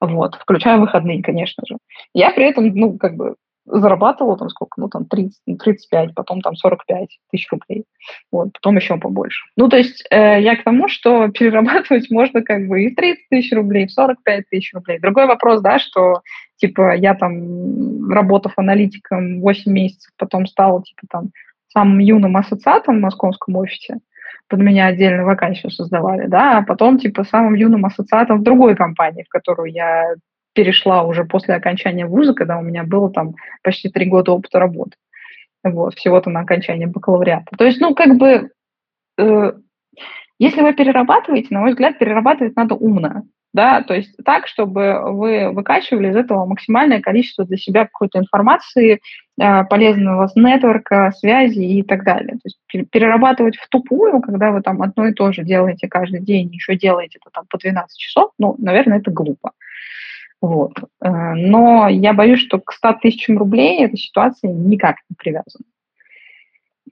вот, 0.00 0.34
включая 0.36 0.78
выходные, 0.78 1.22
конечно 1.22 1.64
же. 1.66 1.76
Я 2.14 2.30
при 2.30 2.44
этом, 2.44 2.66
ну, 2.74 2.96
как 2.98 3.16
бы 3.16 3.36
зарабатывала 3.66 4.36
там 4.36 4.48
сколько, 4.48 4.80
ну, 4.80 4.88
там 4.88 5.06
30, 5.06 5.58
35, 5.58 6.14
потом 6.14 6.40
там 6.40 6.54
45 6.56 7.08
тысяч 7.30 7.50
рублей, 7.50 7.84
вот, 8.30 8.52
потом 8.52 8.76
еще 8.76 8.96
побольше. 8.96 9.44
Ну, 9.56 9.68
то 9.68 9.76
есть 9.76 10.04
э, 10.10 10.40
я 10.40 10.56
к 10.56 10.64
тому, 10.64 10.88
что 10.88 11.28
перерабатывать 11.38 12.10
можно 12.10 12.42
как 12.42 12.66
бы 12.68 12.84
и 12.84 12.92
в 12.92 12.96
30 12.96 13.28
тысяч 13.28 13.52
рублей, 13.52 13.84
и 13.84 13.86
в 13.88 13.92
45 13.92 14.48
тысяч 14.48 14.72
рублей. 14.74 14.98
Другой 14.98 15.26
вопрос, 15.26 15.60
да, 15.60 15.78
что, 15.78 16.22
типа, 16.56 16.96
я 16.96 17.14
там, 17.14 18.10
работав 18.10 18.52
аналитиком 18.56 19.40
8 19.40 19.70
месяцев, 19.70 20.12
потом 20.16 20.46
стала, 20.46 20.82
типа, 20.82 21.02
там, 21.10 21.30
самым 21.68 21.98
юным 21.98 22.36
ассоциатом 22.36 22.98
в 22.98 23.02
московском 23.02 23.56
офисе, 23.56 23.98
под 24.48 24.60
меня 24.60 24.86
отдельно 24.86 25.24
вакансию 25.24 25.70
создавали, 25.70 26.26
да, 26.26 26.58
а 26.58 26.62
потом, 26.62 26.98
типа, 26.98 27.24
самым 27.24 27.54
юным 27.54 27.84
ассоциатом 27.84 28.38
в 28.38 28.42
другой 28.44 28.76
компании, 28.76 29.24
в 29.24 29.28
которую 29.28 29.72
я 29.72 30.14
перешла 30.56 31.02
уже 31.02 31.24
после 31.24 31.54
окончания 31.54 32.06
вуза, 32.06 32.34
когда 32.34 32.58
у 32.58 32.62
меня 32.62 32.82
было 32.82 33.12
там 33.12 33.34
почти 33.62 33.90
три 33.90 34.06
года 34.06 34.32
опыта 34.32 34.58
работы. 34.58 34.96
Вот, 35.62 35.94
всего-то 35.94 36.30
на 36.30 36.40
окончание 36.40 36.86
бакалавриата. 36.86 37.54
То 37.56 37.64
есть, 37.64 37.80
ну, 37.80 37.94
как 37.94 38.16
бы, 38.16 38.50
э, 39.18 39.52
если 40.38 40.62
вы 40.62 40.72
перерабатываете, 40.72 41.48
на 41.50 41.60
мой 41.60 41.70
взгляд, 41.70 41.98
перерабатывать 41.98 42.56
надо 42.56 42.74
умно 42.74 43.24
да, 43.56 43.82
то 43.82 43.94
есть 43.94 44.14
так, 44.22 44.46
чтобы 44.46 45.00
вы 45.12 45.50
выкачивали 45.50 46.10
из 46.10 46.16
этого 46.16 46.44
максимальное 46.44 47.00
количество 47.00 47.46
для 47.46 47.56
себя 47.56 47.86
какой-то 47.86 48.18
информации, 48.18 49.00
э, 49.40 49.64
полезного 49.64 50.16
вас 50.18 50.36
нетворка, 50.36 51.10
связи 51.16 51.60
и 51.60 51.82
так 51.82 52.04
далее. 52.04 52.34
То 52.34 52.40
есть 52.44 52.90
перерабатывать 52.90 53.56
в 53.56 53.66
тупую, 53.70 54.20
когда 54.20 54.50
вы 54.50 54.60
там 54.60 54.82
одно 54.82 55.06
и 55.06 55.14
то 55.14 55.32
же 55.32 55.42
делаете 55.42 55.88
каждый 55.88 56.20
день, 56.20 56.52
еще 56.52 56.76
делаете 56.76 57.18
это 57.22 57.30
там 57.32 57.44
по 57.48 57.56
12 57.56 57.98
часов, 57.98 58.32
ну, 58.38 58.56
наверное, 58.58 58.98
это 58.98 59.10
глупо. 59.10 59.52
Вот. 60.40 60.78
Э, 61.02 61.34
но 61.34 61.88
я 61.88 62.12
боюсь, 62.12 62.40
что 62.40 62.60
к 62.60 62.72
100 62.72 62.94
тысячам 63.02 63.38
рублей 63.38 63.84
эта 63.84 63.96
ситуация 63.96 64.52
никак 64.52 64.96
не 65.08 65.16
привязана. 65.16 65.64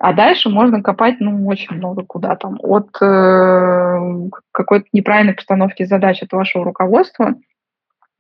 А 0.01 0.13
дальше 0.13 0.49
можно 0.49 0.83
копать, 0.83 1.21
ну, 1.21 1.47
очень 1.47 1.77
много 1.77 2.05
куда 2.05 2.35
там. 2.35 2.59
От 2.61 2.89
э, 3.01 4.29
какой-то 4.51 4.87
неправильной 4.93 5.35
постановки 5.35 5.85
задач 5.85 6.23
от 6.23 6.33
вашего 6.33 6.65
руководства 6.65 7.35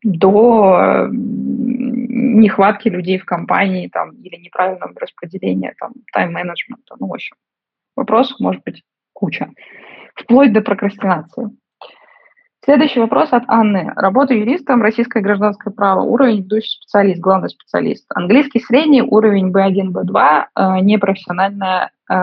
до 0.02 0.78
э, 0.78 1.08
нехватки 1.10 2.88
людей 2.88 3.18
в 3.18 3.24
компании 3.24 3.88
там, 3.88 4.12
или 4.22 4.37
неправильного 4.37 4.92
распределения 5.00 5.74
там, 5.78 5.92
тайм-менеджмента. 6.12 6.94
Ну, 7.00 7.08
в 7.08 7.14
общем, 7.14 7.37
вопросов 7.96 8.38
может 8.38 8.62
быть 8.62 8.84
куча. 9.12 9.50
Вплоть 10.14 10.52
до 10.52 10.60
прокрастинации. 10.60 11.50
Следующий 12.64 13.00
вопрос 13.00 13.31
от 13.33 13.44
Анны. 13.48 13.92
Работаю 13.94 14.40
юристом, 14.40 14.81
российское 14.81 15.20
гражданское 15.20 15.70
право, 15.70 16.00
уровень 16.00 16.38
ведущий 16.38 16.70
специалист, 16.70 17.20
главный 17.20 17.50
специалист. 17.50 18.07
Английский 18.14 18.61
средний, 18.61 19.03
уровень 19.03 19.53
B1, 19.53 19.92
B2, 19.92 20.44
э, 20.57 20.81
непрофессиональная 20.81 21.90
э, 22.11 22.14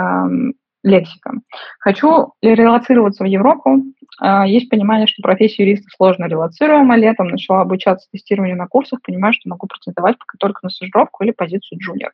лексика. 0.83 1.33
Хочу 1.77 2.33
релацироваться 2.41 3.23
в 3.23 3.27
Европу. 3.27 3.83
Э, 4.19 4.47
есть 4.47 4.67
понимание, 4.69 5.05
что 5.05 5.21
профессия 5.21 5.63
юриста 5.63 5.87
сложно 5.95 6.25
релацируема. 6.25 6.97
Летом 6.97 7.27
начала 7.27 7.61
обучаться 7.61 8.09
тестированию 8.11 8.57
на 8.57 8.65
курсах, 8.65 8.99
понимаю, 9.03 9.35
что 9.35 9.47
могу 9.47 9.67
претендовать 9.67 10.17
пока 10.17 10.39
только 10.39 10.61
на 10.63 10.71
стажировку 10.71 11.23
или 11.23 11.31
позицию 11.31 11.77
джуниор. 11.77 12.13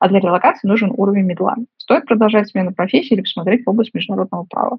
А 0.00 0.08
для 0.08 0.20
релокации 0.20 0.66
нужен 0.66 0.92
уровень 0.96 1.24
медла. 1.24 1.56
Стоит 1.76 2.06
продолжать 2.06 2.48
смену 2.48 2.72
профессии 2.72 3.12
или 3.12 3.20
посмотреть 3.20 3.66
в 3.66 3.68
область 3.68 3.92
международного 3.92 4.44
права? 4.44 4.78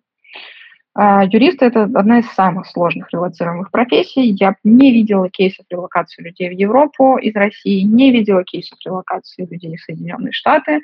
А, 0.99 1.23
юристы– 1.25 1.65
это 1.67 1.83
одна 1.83 2.19
из 2.19 2.31
самых 2.31 2.65
сложных 2.65 3.13
релацируемых 3.13 3.69
профессий. 3.69 4.31
Я 4.31 4.55
не 4.63 4.91
видела 4.91 5.29
кейсов 5.29 5.67
релокации 5.69 6.23
людей 6.23 6.49
в 6.49 6.53
Европу 6.53 7.17
из 7.17 7.35
России, 7.35 7.81
не 7.81 8.11
видела 8.11 8.43
кейсов 8.43 8.79
релокации 8.83 9.45
людей 9.45 9.77
в 9.77 9.81
Соединенные 9.81 10.31
Штаты. 10.31 10.81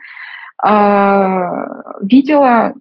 А, 0.62 1.66
видела 2.04 2.76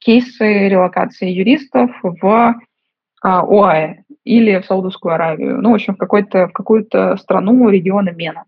кейсы 0.00 0.68
релокации 0.68 1.28
юристов 1.28 1.90
в 2.02 2.54
а, 3.20 3.40
ОАЭ 3.40 3.96
или 4.24 4.58
в 4.58 4.64
Саудовскую 4.64 5.14
Аравию, 5.14 5.60
ну, 5.60 5.72
в 5.72 5.74
общем, 5.74 5.94
в, 5.94 5.98
какой-то, 5.98 6.48
в 6.48 6.52
какую-то 6.52 7.18
страну 7.18 7.68
региона 7.68 8.12
Мена. 8.16 8.44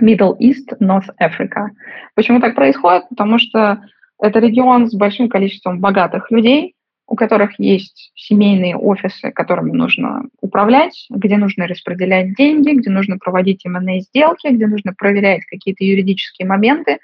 Middle 0.00 0.38
East, 0.38 0.78
North 0.80 1.08
Africa. 1.20 1.70
Почему 2.14 2.38
так 2.38 2.54
происходит? 2.54 3.08
Потому 3.08 3.40
что 3.40 3.82
это 4.20 4.38
регион 4.38 4.88
с 4.88 4.94
большим 4.94 5.28
количеством 5.28 5.80
богатых 5.80 6.30
людей, 6.30 6.76
у 7.08 7.16
которых 7.16 7.58
есть 7.58 8.12
семейные 8.14 8.76
офисы, 8.76 9.32
которыми 9.32 9.72
нужно 9.72 10.24
управлять, 10.42 11.06
где 11.08 11.38
нужно 11.38 11.66
распределять 11.66 12.34
деньги, 12.34 12.72
где 12.72 12.90
нужно 12.90 13.16
проводить 13.16 13.64
M&A 13.64 14.00
сделки, 14.00 14.48
где 14.48 14.66
нужно 14.66 14.92
проверять 14.92 15.44
какие-то 15.46 15.84
юридические 15.84 16.46
моменты. 16.46 16.98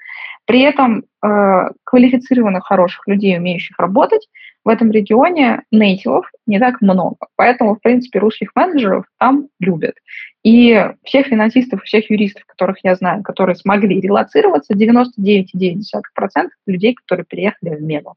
При 0.45 0.61
этом 0.61 1.05
э, 1.23 1.69
квалифицированных, 1.83 2.65
хороших 2.65 3.07
людей, 3.07 3.35
умеющих 3.35 3.79
работать, 3.79 4.27
в 4.63 4.69
этом 4.69 4.91
регионе 4.91 5.63
нейтивов 5.71 6.29
не 6.45 6.59
так 6.59 6.81
много. 6.81 7.17
Поэтому, 7.35 7.75
в 7.75 7.81
принципе, 7.81 8.19
русских 8.19 8.51
менеджеров 8.55 9.05
там 9.17 9.47
любят. 9.59 9.95
И 10.43 10.87
всех 11.03 11.27
финансистов, 11.27 11.81
всех 11.83 12.11
юристов, 12.11 12.45
которых 12.45 12.77
я 12.83 12.95
знаю, 12.95 13.23
которые 13.23 13.55
смогли 13.55 13.99
релацироваться, 13.99 14.75
99,9% 14.75 16.49
людей, 16.67 16.93
которые 16.93 17.25
переехали 17.25 17.75
в 17.75 17.81
Мега. 17.81 18.13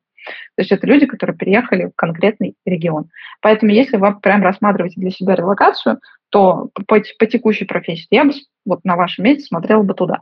То 0.56 0.62
есть 0.62 0.72
это 0.72 0.86
люди, 0.86 1.06
которые 1.06 1.36
переехали 1.36 1.86
в 1.86 1.96
конкретный 1.96 2.54
регион. 2.66 3.10
Поэтому 3.40 3.72
если 3.72 3.96
вы 3.96 4.18
прям 4.20 4.42
рассматриваете 4.42 5.00
для 5.00 5.10
себя 5.10 5.34
релокацию, 5.34 6.00
то 6.30 6.68
по, 6.86 7.00
по 7.18 7.26
текущей 7.26 7.64
профессии 7.64 8.06
я 8.10 8.24
бы 8.24 8.32
вот 8.66 8.84
на 8.84 8.96
вашем 8.96 9.24
месте 9.24 9.44
смотрела 9.44 9.82
бы 9.82 9.94
туда. 9.94 10.20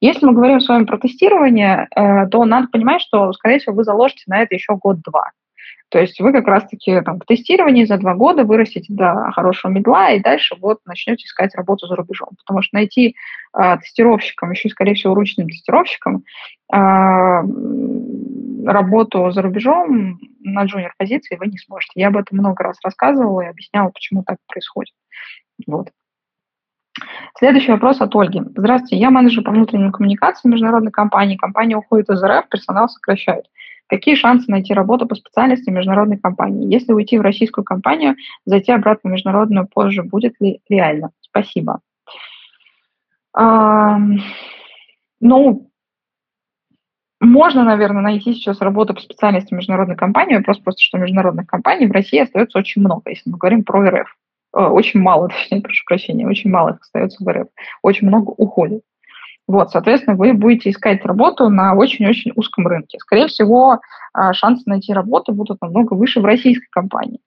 Если 0.00 0.26
мы 0.26 0.32
говорим 0.32 0.60
с 0.60 0.68
вами 0.68 0.84
про 0.84 0.98
тестирование, 0.98 1.88
э, 1.94 2.28
то 2.28 2.44
надо 2.44 2.68
понимать, 2.68 3.00
что, 3.00 3.32
скорее 3.32 3.58
всего, 3.58 3.74
вы 3.74 3.84
заложите 3.84 4.24
на 4.26 4.42
это 4.42 4.54
еще 4.54 4.76
год-два. 4.76 5.30
То 5.88 6.00
есть 6.00 6.20
вы 6.20 6.32
как 6.32 6.46
раз-таки 6.46 7.00
там, 7.02 7.20
в 7.20 7.24
тестировании 7.24 7.84
за 7.84 7.96
два 7.98 8.14
года 8.14 8.44
вырастете 8.44 8.92
до 8.92 9.30
хорошего 9.32 9.70
медла 9.70 10.10
и 10.10 10.20
дальше 10.20 10.56
вот 10.60 10.80
начнете 10.84 11.24
искать 11.24 11.54
работу 11.54 11.86
за 11.86 11.94
рубежом. 11.94 12.30
Потому 12.44 12.60
что 12.62 12.74
найти 12.74 13.14
э, 13.56 13.76
тестировщиком, 13.78 14.50
еще, 14.50 14.68
скорее 14.68 14.94
всего, 14.94 15.14
ручным 15.14 15.48
тестировщиком, 15.48 16.24
э, 16.72 16.76
работу 18.66 19.30
за 19.30 19.42
рубежом 19.42 20.18
на 20.40 20.64
джуниор-позиции 20.64 21.36
вы 21.36 21.46
не 21.46 21.58
сможете. 21.58 21.92
Я 21.94 22.08
об 22.08 22.16
этом 22.16 22.38
много 22.38 22.64
раз 22.64 22.78
рассказывала 22.82 23.42
и 23.42 23.46
объясняла, 23.46 23.90
почему 23.90 24.24
так 24.24 24.38
происходит. 24.48 24.94
Вот. 25.66 25.90
Следующий 27.38 27.72
вопрос 27.72 28.00
от 28.00 28.14
Ольги. 28.16 28.40
Здравствуйте, 28.56 28.96
я 28.96 29.10
менеджер 29.10 29.44
по 29.44 29.52
внутренним 29.52 29.92
коммуникациям 29.92 30.52
международной 30.52 30.90
компании. 30.90 31.36
Компания 31.36 31.76
уходит 31.76 32.08
из 32.10 32.22
РФ, 32.22 32.48
персонал 32.48 32.88
сокращают. 32.88 33.46
Какие 33.88 34.14
шансы 34.16 34.50
найти 34.50 34.74
работу 34.74 35.06
по 35.06 35.14
специальности 35.14 35.70
в 35.70 35.72
международной 35.72 36.18
компании? 36.18 36.72
Если 36.72 36.92
уйти 36.92 37.18
в 37.18 37.22
российскую 37.22 37.64
компанию, 37.64 38.16
зайти 38.44 38.72
обратно 38.72 39.10
в 39.10 39.12
международную 39.12 39.68
позже 39.68 40.02
будет 40.02 40.34
ли 40.40 40.60
реально? 40.68 41.10
Спасибо. 41.20 41.80
Ну, 45.20 45.70
можно, 47.20 47.64
наверное, 47.64 48.02
найти 48.02 48.34
сейчас 48.34 48.60
работу 48.60 48.94
по 48.94 49.00
специальности 49.00 49.54
международной 49.54 49.96
компании, 49.96 50.38
просто 50.38 50.62
просто 50.64 50.82
что 50.82 50.98
международных 50.98 51.46
компаний 51.46 51.86
в 51.86 51.92
России 51.92 52.18
остается 52.18 52.58
очень 52.58 52.82
много, 52.82 53.10
если 53.10 53.30
мы 53.30 53.38
говорим 53.38 53.64
про 53.64 53.88
РФ. 53.88 54.16
Э, 54.54 54.66
очень 54.66 55.00
мало, 55.00 55.28
точнее, 55.50 55.62
прошу 55.62 55.84
прощения, 55.86 56.26
очень 56.26 56.50
мало 56.50 56.70
их 56.70 56.80
остается 56.80 57.24
в 57.24 57.28
РФ. 57.28 57.48
Очень 57.82 58.08
много 58.08 58.30
уходит. 58.30 58.82
Вот, 59.48 59.70
соответственно, 59.70 60.16
вы 60.16 60.32
будете 60.32 60.70
искать 60.70 61.04
работу 61.04 61.48
на 61.48 61.74
очень-очень 61.74 62.32
узком 62.34 62.66
рынке. 62.66 62.98
Скорее 62.98 63.28
всего, 63.28 63.80
а, 64.12 64.32
шансы 64.32 64.64
найти 64.66 64.92
работу 64.92 65.32
будут 65.32 65.60
намного 65.60 65.94
выше 65.94 66.20
в 66.20 66.24
российской 66.24 66.68
компании. 66.70 67.20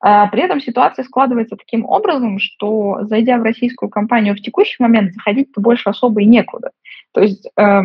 А, 0.00 0.26
при 0.28 0.42
этом 0.42 0.60
ситуация 0.60 1.04
складывается 1.04 1.56
таким 1.56 1.84
образом, 1.84 2.38
что 2.38 2.98
зайдя 3.02 3.38
в 3.38 3.42
российскую 3.42 3.88
компанию 3.88 4.34
в 4.34 4.40
текущий 4.40 4.76
момент, 4.78 5.14
заходить-то 5.14 5.60
больше 5.60 5.88
особо 5.88 6.20
и 6.20 6.26
некуда. 6.26 6.70
То 7.12 7.22
есть, 7.22 7.48
э, 7.56 7.82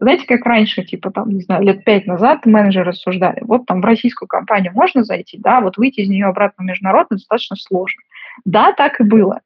знаете, 0.00 0.26
как 0.26 0.44
раньше, 0.44 0.82
типа 0.82 1.12
там, 1.12 1.28
не 1.28 1.42
знаю, 1.42 1.62
лет 1.62 1.84
пять 1.84 2.06
назад 2.06 2.46
менеджеры 2.46 2.86
рассуждали, 2.86 3.40
вот 3.42 3.66
там 3.66 3.80
в 3.80 3.84
российскую 3.84 4.26
компанию 4.26 4.72
можно 4.72 5.04
зайти, 5.04 5.38
да, 5.38 5.60
вот 5.60 5.76
выйти 5.76 6.00
из 6.00 6.08
нее 6.08 6.26
обратно 6.26 6.64
в 6.64 6.66
международную 6.66 7.18
достаточно 7.18 7.56
сложно. 7.56 8.02
Да, 8.44 8.72
так 8.72 9.00
и 9.00 9.04
было. 9.04 9.40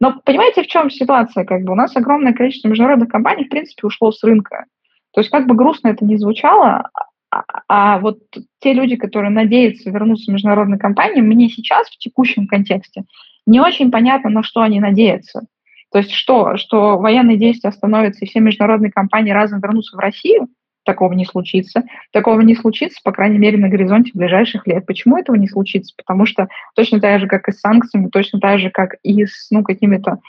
Но 0.00 0.20
понимаете, 0.24 0.62
в 0.62 0.66
чем 0.66 0.90
ситуация? 0.90 1.44
Как 1.44 1.62
бы 1.62 1.72
у 1.72 1.76
нас 1.76 1.96
огромное 1.96 2.34
количество 2.34 2.68
международных 2.68 3.08
компаний, 3.08 3.44
в 3.44 3.48
принципе, 3.48 3.86
ушло 3.86 4.12
с 4.12 4.22
рынка. 4.22 4.66
То 5.12 5.20
есть 5.20 5.30
как 5.30 5.46
бы 5.46 5.54
грустно 5.54 5.88
это 5.88 6.04
ни 6.04 6.16
звучало, 6.16 6.90
а, 7.30 7.44
а 7.68 7.98
вот 7.98 8.18
те 8.60 8.74
люди, 8.74 8.96
которые 8.96 9.30
надеются 9.30 9.90
вернуться 9.90 10.30
в 10.30 10.34
международные 10.34 10.78
компании, 10.78 11.22
мне 11.22 11.48
сейчас 11.48 11.88
в 11.88 11.96
текущем 11.96 12.46
контексте 12.46 13.04
не 13.46 13.60
очень 13.60 13.90
понятно, 13.90 14.28
на 14.28 14.42
что 14.42 14.60
они 14.60 14.80
надеются. 14.80 15.46
То 15.92 15.98
есть 15.98 16.10
что, 16.10 16.56
что 16.56 16.98
военные 16.98 17.38
действия 17.38 17.70
остановятся 17.70 18.24
и 18.24 18.28
все 18.28 18.40
международные 18.40 18.92
компании 18.92 19.30
разом 19.30 19.60
вернутся 19.60 19.96
в 19.96 20.00
Россию– 20.00 20.48
такого 20.86 21.12
не 21.12 21.26
случится. 21.26 21.82
Такого 22.12 22.40
не 22.40 22.54
случится, 22.54 23.00
по 23.04 23.12
крайней 23.12 23.38
мере, 23.38 23.58
на 23.58 23.68
горизонте 23.68 24.12
ближайших 24.14 24.66
лет. 24.66 24.86
Почему 24.86 25.18
этого 25.18 25.36
не 25.36 25.48
случится? 25.48 25.92
Потому 25.96 26.24
что 26.24 26.48
точно 26.74 27.00
так 27.00 27.20
же, 27.20 27.26
как 27.26 27.48
и 27.48 27.52
с 27.52 27.60
санкциями, 27.60 28.08
точно 28.08 28.40
так 28.40 28.58
же, 28.58 28.70
как 28.70 28.94
и 29.02 29.26
с 29.26 29.50
ну, 29.50 29.62
какими-то 29.62 30.20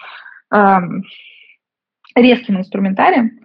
э, 0.53 0.77
резким 2.15 2.57
инструментарием, 2.57 3.39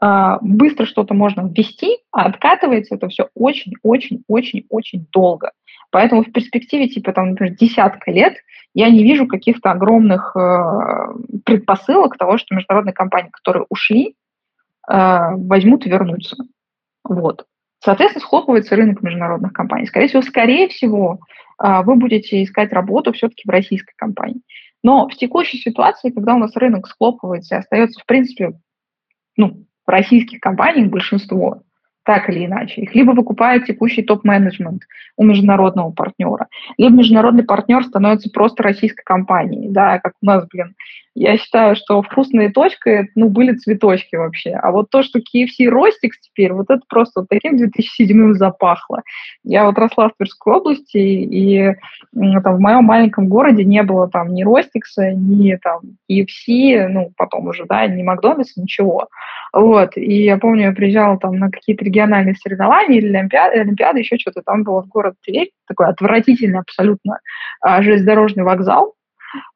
э, 0.00 0.36
быстро 0.42 0.84
что-то 0.84 1.14
можно 1.14 1.48
ввести, 1.48 1.98
а 2.12 2.26
откатывается 2.26 2.96
это 2.96 3.08
все 3.08 3.28
очень-очень-очень-очень 3.34 5.06
долго. 5.12 5.52
Поэтому 5.90 6.22
в 6.22 6.32
перспективе, 6.32 6.88
типа, 6.88 7.12
там, 7.12 7.30
например, 7.30 7.54
десятка 7.54 8.10
лет 8.10 8.34
я 8.74 8.90
не 8.90 9.02
вижу 9.02 9.26
каких-то 9.26 9.70
огромных 9.70 10.36
э, 10.36 11.40
предпосылок 11.44 12.18
того, 12.18 12.36
что 12.36 12.54
международные 12.54 12.92
компании, 12.92 13.30
которые 13.30 13.64
ушли, 13.70 14.14
э, 14.90 15.18
возьмут 15.36 15.86
и 15.86 15.88
вернутся. 15.88 16.36
Вот. 17.08 17.46
Соответственно, 17.82 18.24
схлопывается 18.24 18.76
рынок 18.76 19.02
международных 19.02 19.52
компаний. 19.52 19.86
Скорее 19.86 20.08
всего, 20.08 20.22
скорее 20.22 20.68
всего, 20.68 21.20
а, 21.58 21.82
вы 21.82 21.96
будете 21.96 22.42
искать 22.42 22.72
работу 22.72 23.12
все-таки 23.12 23.42
в 23.46 23.50
российской 23.50 23.94
компании. 23.96 24.42
Но 24.82 25.08
в 25.08 25.14
текущей 25.14 25.58
ситуации, 25.58 26.10
когда 26.10 26.34
у 26.34 26.38
нас 26.38 26.56
рынок 26.56 26.86
схлопывается 26.86 27.56
и 27.56 27.58
остается, 27.58 28.00
в 28.00 28.06
принципе, 28.06 28.52
ну, 29.36 29.64
в 29.86 29.90
российских 29.90 30.40
компаниях 30.40 30.90
большинство, 30.90 31.62
так 32.04 32.30
или 32.30 32.46
иначе. 32.46 32.82
Их 32.82 32.94
либо 32.94 33.10
выкупает 33.10 33.66
текущий 33.66 34.02
топ-менеджмент 34.02 34.82
у 35.16 35.24
международного 35.24 35.90
партнера, 35.90 36.46
либо 36.78 36.94
международный 36.96 37.44
партнер 37.44 37.84
становится 37.84 38.30
просто 38.30 38.62
российской 38.62 39.02
компанией, 39.02 39.68
да, 39.70 39.98
как 39.98 40.12
у 40.22 40.26
нас, 40.26 40.46
блин, 40.48 40.76
я 41.16 41.38
считаю, 41.38 41.76
что 41.76 42.02
вкусные 42.02 42.50
точки, 42.50 43.08
ну, 43.14 43.30
были 43.30 43.54
цветочки 43.54 44.16
вообще. 44.16 44.50
А 44.50 44.70
вот 44.70 44.90
то, 44.90 45.02
что 45.02 45.18
KFC 45.18 45.66
Ростикс 45.66 46.20
теперь, 46.20 46.52
вот 46.52 46.66
это 46.68 46.82
просто 46.86 47.20
вот 47.20 47.28
таким 47.30 47.56
2007 47.56 48.34
запахло. 48.34 49.02
Я 49.42 49.64
вот 49.64 49.78
росла 49.78 50.10
в 50.10 50.16
Тверской 50.18 50.52
области, 50.52 50.98
и 50.98 51.74
там, 52.12 52.56
в 52.56 52.60
моем 52.60 52.84
маленьком 52.84 53.28
городе 53.28 53.64
не 53.64 53.82
было 53.82 54.10
там 54.10 54.34
ни 54.34 54.44
Ростикса, 54.44 55.12
ни 55.12 55.56
там 55.56 55.80
KFC, 56.10 56.86
ну, 56.88 57.10
потом 57.16 57.46
уже, 57.46 57.64
да, 57.64 57.86
ни 57.86 58.02
Макдональдса, 58.02 58.60
ничего. 58.60 59.08
Вот, 59.54 59.96
и 59.96 60.22
я 60.22 60.36
помню, 60.36 60.64
я 60.64 60.72
приезжала 60.72 61.18
там 61.18 61.36
на 61.38 61.50
какие-то 61.50 61.82
региональные 61.82 62.34
соревнования 62.34 62.98
или 62.98 63.16
олимпиады, 63.16 63.60
олимпиады 63.60 64.00
еще 64.00 64.18
что-то, 64.18 64.42
там 64.42 64.64
было 64.64 64.82
в 64.82 64.88
город 64.88 65.14
Тверь, 65.24 65.48
такой 65.66 65.86
отвратительный 65.86 66.58
абсолютно 66.58 67.20
а, 67.62 67.80
железнодорожный 67.80 68.44
вокзал, 68.44 68.95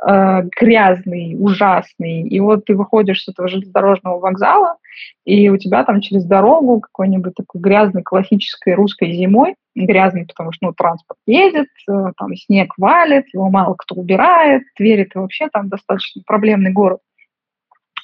э, 0.07 0.43
грязный, 0.61 1.37
ужасный. 1.39 2.23
И 2.23 2.41
вот 2.41 2.65
ты 2.65 2.75
выходишь 2.77 3.23
с 3.23 3.29
этого 3.29 3.49
железнодорожного 3.49 4.19
вокзала, 4.19 4.77
и 5.25 5.49
у 5.49 5.57
тебя 5.57 5.85
там 5.85 6.01
через 6.01 6.25
дорогу 6.25 6.81
какой-нибудь 6.81 7.35
такой 7.35 7.61
грязной 7.61 8.03
классической 8.03 8.75
русской 8.75 9.13
зимой, 9.13 9.55
грязный, 9.75 10.27
потому 10.27 10.53
что 10.53 10.67
ну, 10.67 10.73
транспорт 10.73 11.19
едет, 11.27 11.69
э, 11.89 12.13
там 12.17 12.35
снег 12.37 12.75
валит, 12.77 13.27
его 13.33 13.49
мало 13.51 13.75
кто 13.75 13.95
убирает, 13.95 14.63
Тверь 14.77 15.01
это 15.01 15.21
вообще 15.21 15.49
там 15.49 15.69
достаточно 15.69 16.23
проблемный 16.27 16.73
город. 16.73 17.01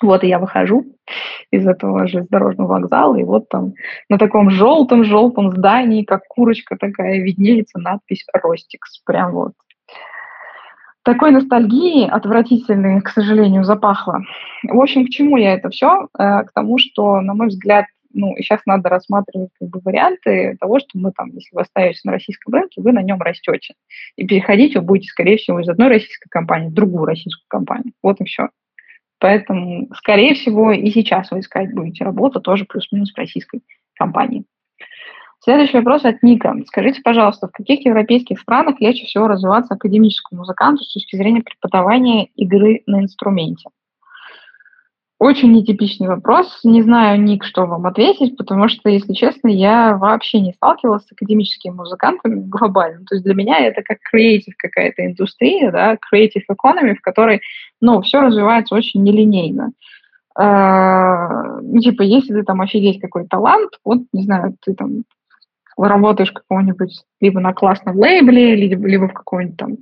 Вот 0.03 0.25
и 0.25 0.29
я 0.29 0.39
выхожу 0.39 0.85
из 1.51 1.67
этого 1.67 2.07
железнодорожного 2.07 2.69
вокзала, 2.69 3.17
и 3.17 3.25
вот 3.25 3.49
там 3.49 3.73
на 4.09 4.19
таком 4.19 4.51
желтом-желтом 4.51 5.53
здании, 5.53 6.05
как 6.05 6.27
курочка 6.29 6.77
такая, 6.77 7.21
виднеется 7.21 7.79
надпись 7.79 8.27
«Ростикс». 8.33 9.01
Прям 9.05 9.33
вот 9.33 9.53
такой 11.07 11.31
ностальгии 11.31 12.09
отвратительной, 12.09 13.01
к 13.01 13.11
сожалению, 13.11 13.63
запахло. 13.63 14.23
В 14.65 14.81
общем, 14.81 15.07
к 15.07 15.11
чему 15.11 15.37
я 15.37 15.55
это 15.55 15.71
все? 15.71 16.09
Э, 16.19 16.43
к 16.43 16.53
тому, 16.53 16.79
что, 16.79 17.21
на 17.21 17.33
мой 17.33 17.47
взгляд, 17.47 17.87
ну, 18.13 18.35
и 18.35 18.43
сейчас 18.43 18.61
надо 18.67 18.89
рассматривать 18.89 19.51
как 19.61 19.69
бы 19.69 19.81
варианты 19.85 20.57
того, 20.59 20.81
что 20.81 20.99
мы 20.99 21.13
там, 21.13 21.29
если 21.29 21.55
вы 21.55 21.61
остаетесь 21.61 22.03
на 22.03 22.11
российском 22.11 22.53
рынке, 22.53 22.83
вы 22.83 22.91
на 22.91 23.03
нем 23.03 23.23
растете. 23.23 23.75
И 24.17 24.27
переходить 24.27 24.75
вы 24.75 24.83
будете, 24.83 25.09
скорее 25.09 25.37
всего, 25.37 25.61
из 25.61 25.69
одной 25.69 25.89
российской 25.89 26.29
компании 26.29 26.71
в 26.71 26.75
другую 26.75 27.05
российскую 27.05 27.47
компанию. 27.47 27.93
Вот 28.03 28.21
и 28.21 28.25
все. 28.25 28.49
Поэтому, 29.21 29.89
скорее 29.95 30.35
всего, 30.35 30.73
и 30.73 30.91
сейчас 30.91 31.31
вы 31.31 31.39
искать 31.39 31.73
будете 31.73 32.05
работу 32.05 32.41
тоже 32.41 32.65
плюс-минус 32.65 33.13
в 33.13 33.19
российской 33.19 33.61
компании. 33.95 34.45
Следующий 35.41 35.77
вопрос 35.77 36.05
от 36.05 36.23
Ника. 36.23 36.55
Скажите, 36.67 37.01
пожалуйста, 37.03 37.49
в 37.49 37.53
каких 37.53 37.85
европейских 37.85 38.41
странах 38.41 38.81
легче 38.81 39.07
всего 39.07 39.29
развиваться 39.29 39.75
академическому 39.75 40.41
музыканту 40.41 40.83
с 40.83 40.93
точки 40.93 41.17
зрения 41.17 41.43
преподавания 41.43 42.27
игры 42.35 42.83
на 42.87 43.03
инструменте? 43.03 43.69
Очень 45.19 45.53
нетипичный 45.53 46.09
вопрос. 46.09 46.61
Не 46.63 46.83
знаю, 46.83 47.23
Ник, 47.23 47.43
что 47.45 47.65
вам 47.65 47.87
ответить, 47.87 48.37
потому 48.37 48.69
что, 48.69 48.91
если 48.91 49.15
честно, 49.15 49.49
я 49.49 49.97
вообще 49.97 50.41
не 50.41 50.53
сталкивалась 50.53 51.07
с 51.07 51.13
академическими 51.13 51.73
музыкантами 51.73 52.41
глобально. 52.47 53.05
То 53.07 53.15
есть 53.15 53.25
для 53.25 53.35
меня 53.35 53.59
это 53.59 53.83
как 53.83 53.99
креатив 54.01 54.55
какая-то 54.59 55.07
индустрия, 55.07 55.71
да, 55.71 55.95
creative 55.95 56.45
economy, 56.51 56.97
в 56.97 57.01
которой, 57.01 57.41
ну, 57.81 58.03
все 58.03 58.21
развивается 58.21 58.75
очень 58.75 59.03
нелинейно. 59.03 59.73
Ну, 60.39 61.81
типа, 61.81 62.03
если 62.03 62.35
ты 62.35 62.43
там 62.43 62.61
офигеть 62.61 63.01
какой 63.01 63.27
талант, 63.27 63.71
вот, 63.87 64.01
не 64.13 64.23
знаю, 64.23 64.55
ты 64.63 64.75
там 64.75 65.05
работаешь 65.77 66.33
какого-нибудь 66.33 67.05
либо 67.21 67.41
на 67.41 67.53
классном 67.53 67.97
лейбле, 67.97 68.55
либо, 68.55 68.87
либо 68.87 69.09
в 69.09 69.13
каком-нибудь 69.13 69.57
там 69.57 69.77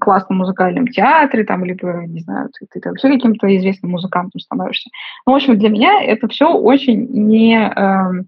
классном 0.00 0.38
музыкальном 0.38 0.88
театре, 0.88 1.44
там, 1.44 1.64
либо, 1.64 2.04
не 2.06 2.20
знаю, 2.20 2.50
ты, 2.58 2.66
ты, 2.70 2.80
ты 2.80 2.88
вообще 2.88 3.08
каким-то 3.08 3.54
известным 3.56 3.92
музыкантом 3.92 4.40
становишься. 4.40 4.90
Ну, 5.26 5.32
в 5.32 5.36
общем, 5.36 5.58
для 5.58 5.68
меня 5.68 6.02
это 6.02 6.28
все 6.28 6.52
очень 6.52 7.06
не, 7.08 7.56
э, 7.56 8.24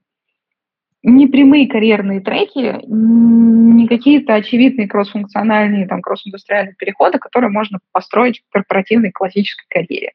не 1.03 1.27
прямые 1.29 1.68
карьерные 1.68 2.20
треки, 2.20 2.81
не 2.87 3.87
какие-то 3.87 4.35
очевидные 4.35 4.88
кроссфункциональные, 4.88 5.87
там, 5.87 6.03
кросс-индустриальные 6.03 6.75
переходы, 6.75 7.18
которые 7.18 7.51
можно 7.51 7.79
построить 7.92 8.40
в 8.40 8.53
корпоративной 8.53 9.12
классической 9.12 9.66
карьере. 9.68 10.12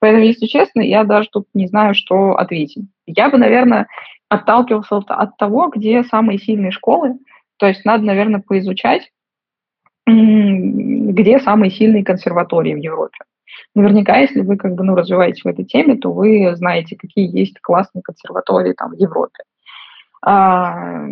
Поэтому, 0.00 0.24
если 0.24 0.46
честно, 0.46 0.80
я 0.80 1.02
даже 1.02 1.28
тут 1.30 1.46
не 1.54 1.66
знаю, 1.66 1.94
что 1.94 2.36
ответить. 2.36 2.86
Я 3.06 3.30
бы, 3.30 3.38
наверное, 3.38 3.88
отталкивался 4.28 4.96
от 4.96 5.36
того, 5.36 5.70
где 5.74 6.02
самые 6.04 6.38
сильные 6.38 6.70
школы. 6.70 7.18
То 7.56 7.66
есть 7.66 7.84
надо, 7.84 8.04
наверное, 8.04 8.40
поизучать, 8.40 9.10
где 10.06 11.38
самые 11.40 11.70
сильные 11.70 12.04
консерватории 12.04 12.74
в 12.74 12.78
Европе. 12.78 13.18
Наверняка, 13.74 14.18
если 14.18 14.40
вы 14.40 14.56
как 14.56 14.74
бы, 14.74 14.84
ну, 14.84 14.94
развиваетесь 14.94 15.42
в 15.42 15.48
этой 15.48 15.64
теме, 15.64 15.96
то 15.96 16.12
вы 16.12 16.54
знаете, 16.56 16.96
какие 16.96 17.28
есть 17.36 17.58
классные 17.60 18.02
консерватории 18.02 18.72
там 18.72 18.90
в 18.90 18.94
Европе. 18.94 19.42
А, 20.22 21.06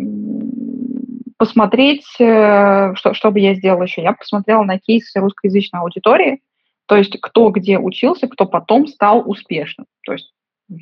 посмотреть, 1.37 2.05
э, 2.19 2.93
что, 2.95 3.13
что 3.13 3.31
бы 3.31 3.39
я 3.39 3.55
сделала 3.55 3.83
еще? 3.83 4.01
Я 4.01 4.13
посмотрела 4.13 4.63
на 4.63 4.79
кейсы 4.79 5.19
русскоязычной 5.19 5.81
аудитории, 5.81 6.41
то 6.87 6.95
есть 6.95 7.19
кто 7.21 7.49
где 7.51 7.77
учился, 7.79 8.27
кто 8.27 8.45
потом 8.45 8.87
стал 8.87 9.29
успешным. 9.29 9.87
То 10.05 10.13
есть 10.13 10.33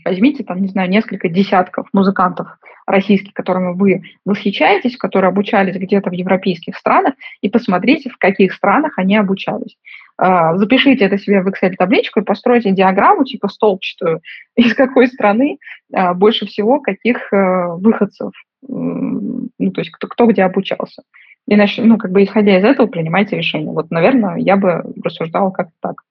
возьмите 0.03 0.43
там, 0.43 0.61
не 0.61 0.67
знаю, 0.67 0.89
несколько 0.89 1.29
десятков 1.29 1.87
музыкантов 1.93 2.57
российских, 2.87 3.33
которыми 3.33 3.73
вы 3.73 4.03
восхищаетесь, 4.25 4.97
которые 4.97 5.29
обучались 5.29 5.75
где-то 5.75 6.09
в 6.09 6.13
европейских 6.13 6.75
странах, 6.75 7.15
и 7.41 7.49
посмотрите, 7.49 8.09
в 8.09 8.17
каких 8.17 8.53
странах 8.53 8.97
они 8.97 9.15
обучались. 9.15 9.77
А, 10.17 10.57
запишите 10.57 11.05
это 11.05 11.17
себе 11.17 11.41
в 11.41 11.47
Excel-табличку 11.47 12.21
и 12.21 12.23
постройте 12.23 12.71
диаграмму, 12.71 13.25
типа 13.25 13.47
столбчатую, 13.47 14.21
из 14.55 14.73
какой 14.73 15.07
страны 15.07 15.57
а, 15.93 16.13
больше 16.13 16.45
всего 16.45 16.79
каких 16.79 17.31
э, 17.33 17.67
выходцев, 17.77 18.31
ну, 18.67 19.71
то 19.71 19.81
есть 19.81 19.91
кто, 19.91 20.07
кто 20.07 20.25
где 20.25 20.43
обучался. 20.43 21.03
И, 21.47 21.55
ну, 21.55 21.97
как 21.97 22.11
бы 22.11 22.23
исходя 22.23 22.57
из 22.57 22.63
этого, 22.63 22.87
принимайте 22.87 23.37
решение. 23.37 23.71
Вот, 23.71 23.91
наверное, 23.91 24.37
я 24.37 24.57
бы 24.57 24.83
рассуждала 25.03 25.51
как-то 25.51 25.73
так. 25.79 26.01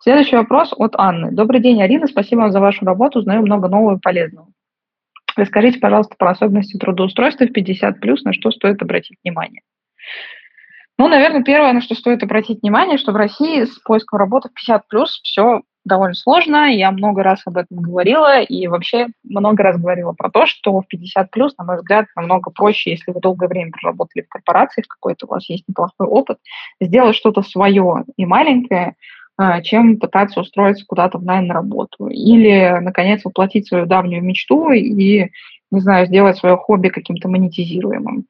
Следующий 0.00 0.36
вопрос 0.36 0.72
от 0.76 0.94
Анны. 0.96 1.32
Добрый 1.32 1.60
день, 1.60 1.82
Арина. 1.82 2.06
Спасибо 2.06 2.40
вам 2.40 2.52
за 2.52 2.60
вашу 2.60 2.84
работу. 2.84 3.18
Узнаю 3.18 3.42
много 3.42 3.68
нового 3.68 3.96
и 3.96 4.00
полезного. 4.00 4.48
Расскажите, 5.36 5.78
пожалуйста, 5.78 6.14
про 6.18 6.30
особенности 6.30 6.78
трудоустройства 6.78 7.46
в 7.46 7.50
50+, 7.50 7.94
на 8.24 8.32
что 8.32 8.50
стоит 8.50 8.80
обратить 8.82 9.18
внимание. 9.22 9.62
Ну, 10.98 11.08
наверное, 11.08 11.42
первое, 11.42 11.72
на 11.72 11.82
что 11.82 11.94
стоит 11.94 12.22
обратить 12.22 12.62
внимание, 12.62 12.96
что 12.96 13.12
в 13.12 13.16
России 13.16 13.64
с 13.64 13.78
поиском 13.80 14.18
работы 14.18 14.48
в 14.48 14.70
50+, 14.70 14.80
все 15.22 15.62
довольно 15.84 16.14
сложно. 16.14 16.72
Я 16.72 16.90
много 16.90 17.22
раз 17.22 17.42
об 17.46 17.56
этом 17.56 17.78
говорила 17.78 18.40
и 18.40 18.66
вообще 18.66 19.08
много 19.24 19.62
раз 19.62 19.78
говорила 19.78 20.12
про 20.12 20.30
то, 20.30 20.46
что 20.46 20.80
в 20.80 20.86
50 20.86 21.30
плюс, 21.30 21.56
на 21.58 21.64
мой 21.64 21.76
взгляд, 21.76 22.06
намного 22.16 22.50
проще, 22.50 22.90
если 22.90 23.12
вы 23.12 23.20
долгое 23.20 23.48
время 23.48 23.72
проработали 23.72 24.22
в 24.22 24.28
корпорации, 24.28 24.82
в 24.82 24.88
какой-то 24.88 25.26
у 25.26 25.30
вас 25.30 25.48
есть 25.48 25.64
неплохой 25.68 26.06
опыт, 26.06 26.38
сделать 26.80 27.16
что-то 27.16 27.42
свое 27.42 28.04
и 28.16 28.26
маленькое, 28.26 28.96
чем 29.62 29.98
пытаться 29.98 30.40
устроиться 30.40 30.84
куда-то 30.86 31.18
в 31.18 31.24
найм 31.24 31.46
на 31.46 31.54
работу. 31.54 32.08
Или, 32.08 32.78
наконец, 32.80 33.22
воплотить 33.24 33.68
свою 33.68 33.86
давнюю 33.86 34.22
мечту 34.22 34.70
и, 34.70 35.30
не 35.70 35.80
знаю, 35.80 36.06
сделать 36.06 36.38
свое 36.38 36.56
хобби 36.56 36.88
каким-то 36.88 37.28
монетизируемым. 37.28 38.26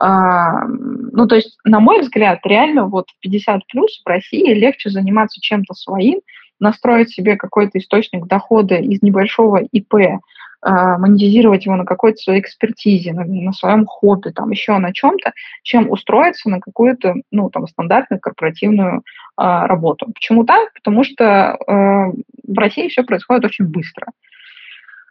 А, 0.00 0.64
ну, 0.66 1.26
то 1.26 1.34
есть, 1.34 1.58
на 1.64 1.80
мой 1.80 2.00
взгляд, 2.00 2.40
реально 2.44 2.86
вот 2.86 3.10
в 3.10 3.20
50 3.20 3.66
плюс 3.66 4.00
в 4.04 4.08
России 4.08 4.54
легче 4.54 4.90
заниматься 4.90 5.40
чем-то 5.40 5.74
своим, 5.74 6.20
настроить 6.60 7.10
себе 7.10 7.36
какой-то 7.36 7.78
источник 7.78 8.26
дохода 8.26 8.76
из 8.76 9.02
небольшого 9.02 9.58
ИП, 9.72 9.94
а, 9.94 10.18
монетизировать 10.62 11.66
его 11.66 11.76
на 11.76 11.84
какой-то 11.84 12.18
своей 12.18 12.40
экспертизе, 12.40 13.12
на, 13.12 13.24
на 13.24 13.52
своем 13.52 13.86
хобби, 13.86 14.30
там 14.30 14.50
еще 14.50 14.76
на 14.78 14.92
чем-то, 14.92 15.32
чем 15.62 15.90
устроиться 15.90 16.50
на 16.50 16.60
какую-то, 16.60 17.14
ну, 17.30 17.48
там, 17.50 17.66
стандартную 17.68 18.20
корпоративную 18.20 19.02
а, 19.36 19.66
работу. 19.66 20.06
Почему 20.12 20.44
так? 20.44 20.72
Потому 20.74 21.04
что 21.04 21.52
а, 21.52 22.10
в 22.46 22.58
России 22.58 22.88
все 22.88 23.04
происходит 23.04 23.44
очень 23.44 23.66
быстро. 23.66 24.08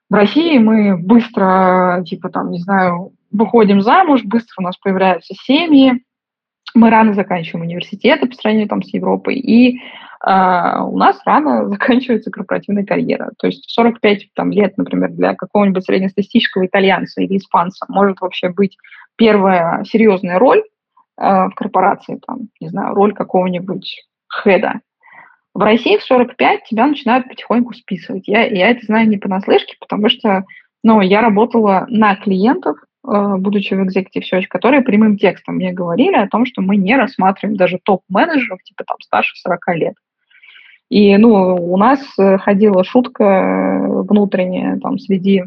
В 0.09 0.13
России 0.13 0.57
мы 0.57 0.97
быстро, 0.97 2.03
типа, 2.05 2.29
там, 2.29 2.51
не 2.51 2.59
знаю, 2.59 3.13
выходим 3.31 3.81
замуж, 3.81 4.23
быстро 4.23 4.55
у 4.59 4.63
нас 4.63 4.77
появляются 4.77 5.33
семьи, 5.33 6.03
мы 6.73 6.89
рано 6.89 7.13
заканчиваем 7.13 7.65
университеты 7.65 8.27
по 8.27 8.35
сравнению 8.35 8.69
там 8.69 8.83
с 8.83 8.93
Европой, 8.93 9.35
и 9.35 9.79
а 10.19 10.83
у 10.83 10.97
нас 10.97 11.19
рано 11.25 11.69
заканчивается 11.69 12.31
корпоративная 12.31 12.85
карьера. 12.85 13.31
То 13.37 13.47
есть 13.47 13.69
45 13.69 14.33
там, 14.33 14.51
лет, 14.51 14.77
например, 14.77 15.11
для 15.11 15.35
какого-нибудь 15.35 15.85
среднестатистического 15.85 16.65
итальянца 16.65 17.21
или 17.21 17.37
испанца 17.37 17.85
может 17.87 18.19
вообще 18.21 18.49
быть 18.49 18.77
первая 19.15 19.83
серьезная 19.83 20.39
роль 20.39 20.59
э, 20.59 20.63
в 21.21 21.51
корпорации, 21.55 22.19
там, 22.25 22.49
не 22.59 22.69
знаю, 22.69 22.95
роль 22.95 23.13
какого-нибудь 23.13 24.07
хеда. 24.43 24.81
В 25.53 25.59
России 25.59 25.97
в 25.97 26.03
45 26.03 26.63
тебя 26.65 26.87
начинают 26.87 27.27
потихоньку 27.27 27.73
списывать. 27.73 28.27
Я, 28.27 28.45
я 28.45 28.69
это 28.69 28.85
знаю 28.85 29.07
не 29.07 29.17
понаслышке, 29.17 29.75
потому 29.79 30.09
что 30.09 30.45
ну, 30.83 31.01
я 31.01 31.21
работала 31.21 31.85
на 31.89 32.15
клиентов, 32.15 32.77
Э, 32.79 32.86
будучи 33.07 33.73
в 33.73 33.81
Executive 33.87 34.23
Search, 34.31 34.47
которые 34.47 34.81
прямым 34.81 35.17
текстом 35.17 35.55
мне 35.55 35.71
говорили 35.71 36.15
о 36.15 36.27
том, 36.27 36.45
что 36.45 36.61
мы 36.61 36.75
не 36.75 36.95
рассматриваем 36.95 37.55
даже 37.57 37.79
топ-менеджеров, 37.83 38.61
типа 38.63 38.83
там 38.85 38.97
старше 39.01 39.35
40 39.37 39.75
лет. 39.75 39.93
И, 40.89 41.17
ну, 41.17 41.55
у 41.55 41.77
нас 41.77 41.99
э, 42.17 42.37
ходила 42.37 42.83
шутка 42.83 43.23
э, 43.23 44.01
внутренняя 44.03 44.79
там 44.79 44.97
среди 44.99 45.43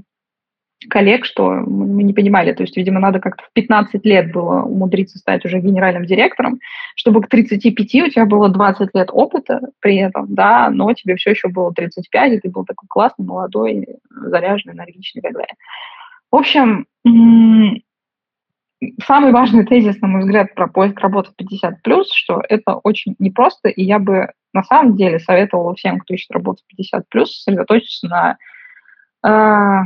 коллег, 0.88 1.26
что 1.26 1.50
мы 1.50 2.02
не 2.02 2.14
понимали, 2.14 2.52
то 2.52 2.62
есть, 2.62 2.76
видимо, 2.76 3.00
надо 3.00 3.20
как-то 3.20 3.44
в 3.44 3.52
15 3.52 4.04
лет 4.06 4.32
было 4.32 4.62
умудриться 4.62 5.18
стать 5.18 5.44
уже 5.44 5.60
генеральным 5.60 6.06
директором, 6.06 6.58
чтобы 6.96 7.20
к 7.22 7.28
35 7.28 7.94
у 7.94 8.08
тебя 8.08 8.24
было 8.24 8.48
20 8.48 8.88
лет 8.94 9.08
опыта 9.12 9.60
при 9.80 9.96
этом, 9.96 10.34
да, 10.34 10.70
но 10.70 10.92
тебе 10.94 11.16
все 11.16 11.30
еще 11.30 11.48
было 11.48 11.72
35, 11.72 12.32
и 12.32 12.40
ты 12.40 12.48
был 12.48 12.64
такой 12.64 12.86
классный, 12.88 13.26
молодой, 13.26 13.86
заряженный, 14.08 14.74
энергичный 14.74 15.20
и 15.20 15.22
так 15.22 15.32
далее. 15.34 15.54
В 16.30 16.36
общем, 16.36 16.86
самый 19.04 19.32
важный 19.32 19.66
тезис, 19.66 20.00
на 20.00 20.08
мой 20.08 20.20
взгляд, 20.22 20.54
про 20.54 20.68
поиск 20.68 20.98
работы 21.00 21.30
в 21.30 21.42
50+, 21.42 22.04
что 22.14 22.42
это 22.48 22.76
очень 22.76 23.16
непросто, 23.18 23.68
и 23.68 23.82
я 23.82 23.98
бы 23.98 24.28
на 24.52 24.62
самом 24.62 24.96
деле 24.96 25.18
советовала 25.18 25.74
всем, 25.74 25.98
кто 25.98 26.14
ищет 26.14 26.30
работу 26.30 26.62
в 26.66 26.80
50+, 26.80 27.26
сосредоточиться 27.26 28.08
на, 28.08 28.36
э, 29.26 29.84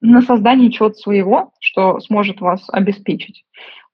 на 0.00 0.22
создании 0.22 0.70
чего-то 0.70 0.94
своего, 0.94 1.52
что 1.60 2.00
сможет 2.00 2.40
вас 2.40 2.68
обеспечить. 2.70 3.44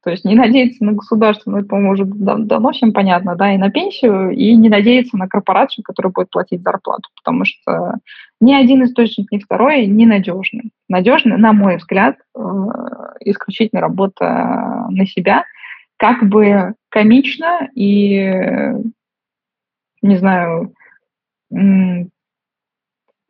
То 0.03 0.11
есть 0.11 0.25
не 0.25 0.35
надеяться 0.35 0.85
на 0.85 0.93
государство, 0.93 1.51
ну, 1.51 1.59
это, 1.59 1.69
по-моему, 1.69 1.93
уже 1.93 2.05
давно 2.05 2.73
всем 2.73 2.93
понятно, 2.93 3.37
да, 3.37 3.55
и 3.55 3.59
на 3.59 3.71
пенсию, 3.71 4.31
и 4.31 4.55
не 4.57 4.69
надеяться 4.69 5.17
на 5.17 5.29
корпорацию, 5.29 5.85
которая 5.85 6.13
будет 6.13 6.31
платить 6.31 6.63
зарплату, 6.63 7.09
потому 7.17 7.45
что 7.45 7.95
ни 8.41 8.53
один 8.53 8.85
источник, 8.85 9.31
ни 9.31 9.39
второй 9.39 9.87
не 9.87 10.07
надежный. 10.07 10.73
Надежный, 10.89 11.37
на 11.37 11.53
мой 11.53 11.77
взгляд, 11.77 12.17
э, 12.35 12.41
исключительно 13.21 13.81
работа 13.81 14.87
на 14.91 15.07
себя, 15.07 15.45
как 15.97 16.25
бы 16.29 16.75
комично 16.89 17.69
и, 17.77 18.73
не 20.03 20.17
знаю, 20.17 20.75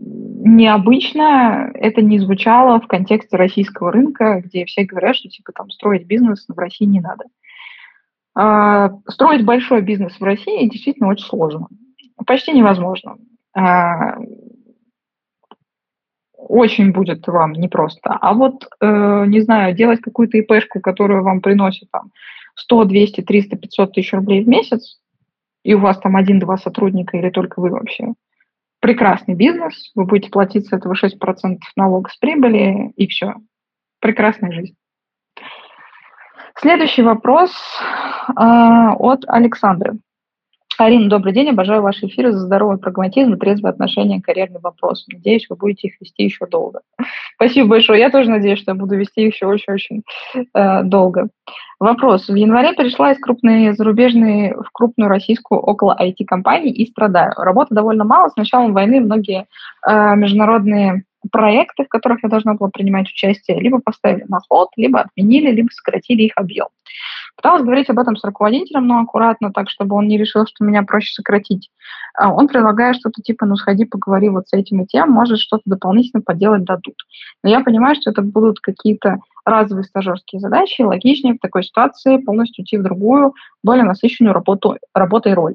необычно 0.05 1.71
это 1.75 2.03
не 2.03 2.19
звучало 2.19 2.81
в 2.81 2.87
контексте 2.87 3.37
российского 3.37 3.93
рынка, 3.93 4.43
где 4.45 4.65
все 4.65 4.85
говорят, 4.85 5.17
что 5.17 5.29
типа 5.29 5.53
там 5.53 5.71
строить 5.71 6.07
бизнес 6.07 6.45
в 6.49 6.59
России 6.59 6.85
не 6.85 7.01
надо. 7.01 7.25
А, 8.35 8.91
строить 9.09 9.45
большой 9.45 9.83
бизнес 9.83 10.19
в 10.19 10.23
России 10.25 10.69
действительно 10.69 11.09
очень 11.09 11.27
сложно. 11.27 11.69
Почти 12.27 12.53
невозможно. 12.53 13.17
А, 13.55 14.17
очень 16.37 16.93
будет 16.93 17.27
вам 17.29 17.53
непросто. 17.53 18.19
А 18.21 18.35
вот, 18.35 18.67
э, 18.81 19.25
не 19.27 19.41
знаю, 19.41 19.75
делать 19.75 20.01
какую-то 20.01 20.39
ИПшку, 20.39 20.81
которая 20.81 21.23
вам 21.23 21.41
приносит 21.41 21.89
там 21.91 22.11
100, 22.57 22.85
200, 22.85 23.21
300, 23.21 23.57
500 23.57 23.93
тысяч 23.93 24.13
рублей 24.13 24.43
в 24.43 24.49
месяц, 24.49 24.99
и 25.63 25.75
у 25.75 25.79
вас 25.79 25.99
там 25.99 26.17
один-два 26.17 26.59
сотрудника 26.59 27.17
или 27.17 27.31
только 27.31 27.61
вы 27.61 27.71
вообще– 27.71 28.15
прекрасный 28.83 29.35
бизнес, 29.35 29.93
вы 29.95 30.05
будете 30.05 30.29
платить 30.29 30.67
с 30.67 30.73
этого 30.73 30.95
6% 30.95 31.59
налога 31.77 32.11
с 32.11 32.17
прибыли, 32.17 32.91
и 32.97 33.07
все. 33.07 33.37
Прекрасная 34.01 34.51
жизнь. 34.51 34.75
Следующий 36.57 37.03
вопрос 37.03 37.53
э, 38.29 38.33
от 38.37 39.25
Александры. 39.29 39.95
Арина, 40.85 41.09
добрый 41.09 41.33
день, 41.33 41.51
обожаю 41.51 41.81
ваши 41.81 42.07
эфиры 42.07 42.33
за 42.33 42.41
здоровый 42.41 42.77
прагматизм 42.77 43.35
и 43.35 43.39
трезвое 43.39 43.71
отношение 43.71 44.21
к 44.21 44.25
карьерным 44.25 44.61
вопросам. 44.63 45.07
Надеюсь, 45.13 45.47
вы 45.49 45.55
будете 45.55 45.89
их 45.89 46.01
вести 46.01 46.25
еще 46.25 46.47
долго. 46.47 46.81
Спасибо 47.37 47.69
большое. 47.69 48.01
Я 48.01 48.11
тоже 48.11 48.31
надеюсь, 48.31 48.59
что 48.59 48.73
я 48.73 48.75
буду 48.75 48.97
вести 48.97 49.23
их 49.23 49.35
еще 49.35 49.47
очень-очень 49.47 50.03
э, 50.53 50.83
долго. 50.83 51.29
Вопрос. 51.79 52.29
В 52.29 52.35
январе 52.35 52.75
перешла 52.75 53.13
из 53.13 53.19
крупной 53.21 53.73
зарубежной 53.75 54.55
в 54.55 54.71
крупную 54.73 55.09
российскую 55.09 55.61
около 55.61 55.97
IT-компании 56.01 56.73
и 56.73 56.91
страдаю. 56.91 57.33
Работы 57.37 57.75
довольно 57.75 58.03
мало. 58.03 58.29
С 58.29 58.37
началом 58.37 58.73
войны 58.73 59.01
многие 59.01 59.47
э, 59.87 60.17
международные 60.17 61.05
проекты, 61.31 61.85
в 61.85 61.89
которых 61.89 62.23
я 62.23 62.29
должна 62.29 62.55
была 62.55 62.71
принимать 62.71 63.09
участие, 63.09 63.61
либо 63.61 63.81
поставили 63.81 64.25
на 64.29 64.41
ход, 64.49 64.71
либо 64.77 65.01
отменили, 65.01 65.51
либо 65.51 65.69
сократили 65.71 66.23
их 66.23 66.33
объем. 66.37 66.69
Пыталась 67.37 67.63
говорить 67.63 67.89
об 67.89 67.99
этом 67.99 68.17
с 68.17 68.25
руководителем, 68.25 68.87
но 68.87 69.01
аккуратно, 69.01 69.53
так, 69.53 69.71
чтобы 69.71 69.97
он 69.97 70.09
не 70.09 70.19
решил, 70.19 70.47
что 70.47 70.65
меня 70.65 70.83
проще 70.83 71.13
сократить. 71.15 71.71
А 72.15 72.33
он 72.33 72.49
предлагает 72.49 72.97
что-то 72.97 73.23
типа, 73.23 73.47
ну, 73.47 73.57
сходи, 73.57 73.85
поговори 73.85 74.29
вот 74.29 74.49
с 74.49 74.53
этим 74.53 74.83
и 74.83 74.87
тем, 74.87 75.11
может, 75.11 75.39
что-то 75.39 75.63
дополнительно 75.67 76.23
поделать 76.23 76.65
дадут. 76.65 76.97
Но 77.43 77.51
я 77.51 77.61
понимаю, 77.61 77.97
что 77.97 78.11
это 78.11 78.23
будут 78.23 78.61
какие-то 78.61 79.19
разовые 79.45 79.85
стажерские 79.85 80.41
задачи, 80.41 80.83
логичнее 80.83 81.35
в 81.35 81.39
такой 81.39 81.65
ситуации 81.65 82.19
полностью 82.19 82.63
уйти 82.63 82.77
в 82.77 82.83
другую, 82.83 83.35
более 83.63 83.85
насыщенную 83.85 84.35
работу, 84.35 84.77
работой 84.95 85.35
роль. 85.35 85.55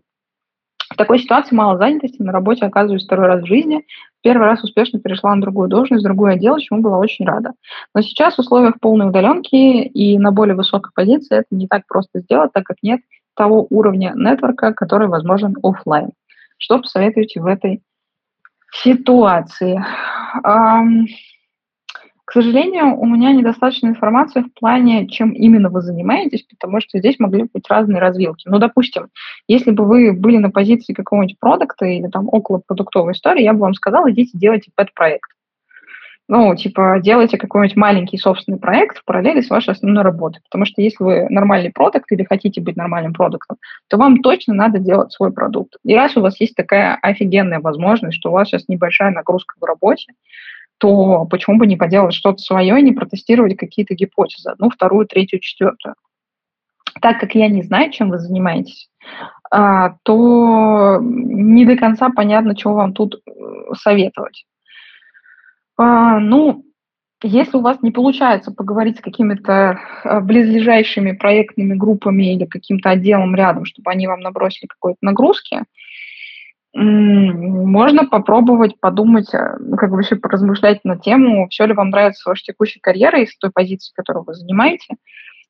В 0.90 0.96
такой 0.96 1.20
ситуации 1.20 1.54
мало 1.54 1.78
занятости, 1.78 2.22
на 2.22 2.32
работе 2.32 2.66
оказываюсь 2.66 3.06
второй 3.06 3.28
раз 3.28 3.42
в 3.42 3.48
жизни. 3.48 3.86
Первый 4.28 4.48
раз 4.48 4.62
успешно 4.62 5.00
перешла 5.00 5.34
на 5.34 5.42
другую 5.42 5.70
должность, 5.70 6.04
другое 6.04 6.34
отдел, 6.34 6.58
чему 6.58 6.82
была 6.82 6.98
очень 6.98 7.26
рада. 7.26 7.54
Но 7.96 8.02
сейчас 8.02 8.36
в 8.36 8.40
условиях 8.40 8.78
полной 8.82 9.08
удаленки 9.08 9.56
и 9.56 10.20
на 10.20 10.34
более 10.34 10.54
высокой 10.54 10.92
позиции 10.94 11.38
это 11.38 11.48
не 11.52 11.66
так 11.66 11.84
просто 11.88 12.20
сделать, 12.20 12.52
так 12.52 12.66
как 12.66 12.76
нет 12.82 13.00
того 13.38 13.66
уровня 13.70 14.12
нетворка, 14.18 14.74
который 14.74 15.08
возможен 15.08 15.56
офлайн. 15.64 16.10
Что 16.58 16.80
посоветуете 16.80 17.40
в 17.40 17.46
этой 17.46 17.82
ситуации? 18.74 19.82
К 22.28 22.34
сожалению, 22.34 23.00
у 23.00 23.06
меня 23.06 23.32
недостаточно 23.32 23.88
информации 23.88 24.42
в 24.42 24.54
плане, 24.54 25.08
чем 25.08 25.32
именно 25.32 25.70
вы 25.70 25.82
занимаетесь, 25.82 26.44
потому 26.44 26.82
что 26.82 27.00
здесь 27.00 27.20
могли 27.20 27.44
быть 27.44 27.64
разные 27.70 28.02
развилки. 28.02 28.50
Ну, 28.50 28.60
допустим, 28.60 29.08
если 29.48 29.72
бы 29.72 29.86
вы 29.86 30.12
были 30.12 30.36
на 30.36 30.52
позиции 30.52 30.92
какого-нибудь 30.92 31.40
продукта 31.40 31.86
или 31.86 32.08
там 32.08 32.28
около 32.30 32.62
продуктовой 32.68 33.14
истории, 33.14 33.44
я 33.44 33.54
бы 33.54 33.60
вам 33.60 33.74
сказала, 33.74 34.12
идите 34.12 34.38
делайте 34.38 34.72
пэт-проект. 34.76 35.30
Ну, 36.28 36.54
типа, 36.54 37.00
делайте 37.02 37.38
какой-нибудь 37.38 37.78
маленький 37.78 38.18
собственный 38.18 38.60
проект 38.60 38.98
в 38.98 39.06
параллели 39.06 39.40
с 39.40 39.50
вашей 39.50 39.72
основной 39.72 40.04
работой. 40.04 40.42
Потому 40.44 40.66
что 40.66 40.82
если 40.82 41.02
вы 41.02 41.28
нормальный 41.30 41.72
продукт 41.72 42.12
или 42.12 42.26
хотите 42.26 42.60
быть 42.60 42.76
нормальным 42.76 43.14
продуктом, 43.14 43.56
то 43.88 43.96
вам 43.96 44.18
точно 44.18 44.54
надо 44.54 44.80
делать 44.80 45.14
свой 45.14 45.32
продукт. 45.32 45.78
И 45.86 45.96
раз 45.96 46.18
у 46.18 46.22
вас 46.22 46.42
есть 46.42 46.56
такая 46.56 47.00
офигенная 47.02 47.62
возможность, 47.62 48.18
что 48.18 48.32
у 48.32 48.34
вас 48.34 48.50
сейчас 48.50 48.68
небольшая 48.68 49.12
нагрузка 49.12 49.56
в 49.62 49.64
работе, 49.64 50.12
то 50.78 51.26
почему 51.26 51.58
бы 51.58 51.68
не 51.68 51.76
поделать 51.76 52.14
что-то 52.14 52.40
свое 52.40 52.80
и 52.80 52.84
не 52.84 52.94
протестировать 52.94 53.58
какие-то 53.58 53.96
гипотезы, 53.96 54.50
одну, 54.50 54.70
вторую, 54.70 55.08
третью, 55.08 55.40
четвертую. 55.40 55.96
Так 57.02 57.20
как 57.20 57.36
я 57.36 57.48
не 57.48 57.64
знаю, 57.64 57.92
чем 57.92 58.10
вы 58.10 58.20
занимаетесь, 58.20 58.90
а, 59.52 59.96
то 60.04 61.00
не 61.02 61.66
до 61.66 61.76
конца 61.76 62.10
понятно, 62.10 62.56
чего 62.56 62.74
вам 62.74 62.94
тут 62.94 63.16
э, 63.16 63.32
советовать. 63.76 64.46
А, 65.78 66.20
ну, 66.20 66.66
если 67.24 67.58
у 67.58 67.62
вас 67.62 67.82
не 67.82 67.92
получается 67.92 68.52
поговорить 68.52 68.98
с 68.98 69.02
какими-то 69.02 69.80
э, 70.04 70.20
близлежащими 70.22 71.14
проектными 71.14 71.76
группами 71.76 72.34
или 72.34 72.46
каким-то 72.46 72.92
отделом 72.92 73.36
рядом, 73.36 73.66
чтобы 73.66 73.92
они 73.92 74.08
вам 74.08 74.20
набросили 74.20 74.68
какой-то 74.68 75.00
нагрузки, 75.02 75.64
можно 76.80 78.06
попробовать 78.06 78.80
подумать, 78.80 79.34
э, 79.34 79.58
ну, 79.60 79.78
как 79.78 79.90
бы 79.90 79.96
вообще 79.96 80.16
поразмышлять 80.16 80.84
на 80.84 80.98
тему, 80.98 81.48
все 81.50 81.66
ли 81.66 81.74
вам 81.74 81.90
нравится 81.90 82.30
ваша 82.30 82.44
текущая 82.44 82.80
карьера 82.80 83.20
из 83.22 83.36
той 83.38 83.52
позиции, 83.52 83.94
которую 83.96 84.26
вы 84.26 84.36
занимаете, 84.36 84.96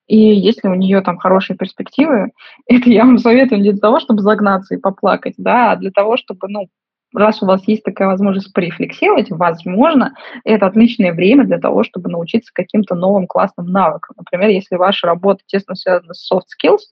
и 0.07 0.17
если 0.17 0.69
у 0.69 0.75
нее 0.75 1.01
там 1.01 1.17
хорошие 1.17 1.57
перспективы, 1.57 2.31
это 2.67 2.89
я 2.89 3.03
вам 3.03 3.17
советую 3.17 3.61
не 3.61 3.71
для 3.71 3.81
того, 3.81 3.99
чтобы 3.99 4.21
загнаться 4.21 4.75
и 4.75 4.79
поплакать, 4.79 5.33
да, 5.37 5.71
а 5.71 5.75
для 5.75 5.91
того, 5.91 6.15
чтобы, 6.15 6.47
ну, 6.47 6.67
раз 7.13 7.41
у 7.41 7.45
вас 7.45 7.67
есть 7.67 7.83
такая 7.83 8.07
возможность 8.07 8.53
порефлексировать, 8.53 9.29
возможно, 9.29 10.13
это 10.45 10.65
отличное 10.65 11.13
время 11.13 11.43
для 11.45 11.57
того, 11.57 11.83
чтобы 11.83 12.09
научиться 12.09 12.51
каким-то 12.53 12.95
новым 12.95 13.27
классным 13.27 13.67
навыкам. 13.67 14.15
Например, 14.17 14.49
если 14.49 14.75
ваша 14.75 15.07
работа 15.07 15.41
тесно 15.45 15.75
связана 15.75 16.13
с 16.13 16.31
soft 16.31 16.45
skills, 16.55 16.83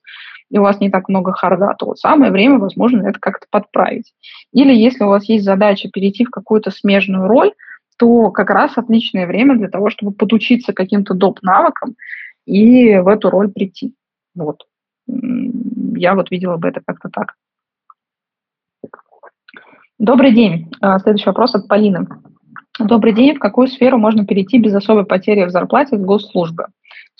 и 0.50 0.58
у 0.58 0.62
вас 0.62 0.80
не 0.80 0.90
так 0.90 1.10
много 1.10 1.34
харда, 1.34 1.76
то 1.78 1.88
вот 1.88 2.00
самое 2.00 2.32
время, 2.32 2.60
возможно, 2.60 3.08
это 3.08 3.20
как-то 3.20 3.48
подправить. 3.50 4.14
Или 4.54 4.74
если 4.74 5.04
у 5.04 5.08
вас 5.08 5.26
есть 5.26 5.44
задача 5.44 5.90
перейти 5.90 6.26
в 6.26 6.30
какую-то 6.30 6.72
смежную 6.72 7.28
роль, 7.28 7.54
то 7.98 8.32
как 8.32 8.50
раз 8.50 8.78
отличное 8.78 9.26
время 9.26 9.58
для 9.58 9.70
того, 9.70 9.90
чтобы 9.90 10.12
подучиться 10.12 10.74
каким-то 10.74 11.14
доп. 11.14 11.42
навыкам 11.42 11.96
и 12.46 12.98
в 12.98 13.08
эту 13.08 13.30
роль 13.30 13.52
прийти. 13.52 13.94
Вот. 14.36 14.66
Я 15.08 16.16
вот 16.16 16.30
видела 16.32 16.58
бы 16.58 16.68
это 16.68 16.82
как-то 16.86 17.10
так. 17.10 17.36
Добрый 19.98 20.34
день. 20.34 20.70
А, 20.82 21.00
следующий 21.00 21.30
вопрос 21.30 21.56
от 21.56 21.68
Полины. 21.68 22.06
Добрый 22.80 23.14
день. 23.14 23.36
В 23.36 23.40
какую 23.40 23.68
сферу 23.68 23.98
можно 23.98 24.26
перейти 24.26 24.60
без 24.60 24.76
особой 24.76 25.06
потери 25.06 25.46
в 25.46 25.52
зарплате 25.52 25.98
с 25.98 26.02
госслужбы? 26.02 26.68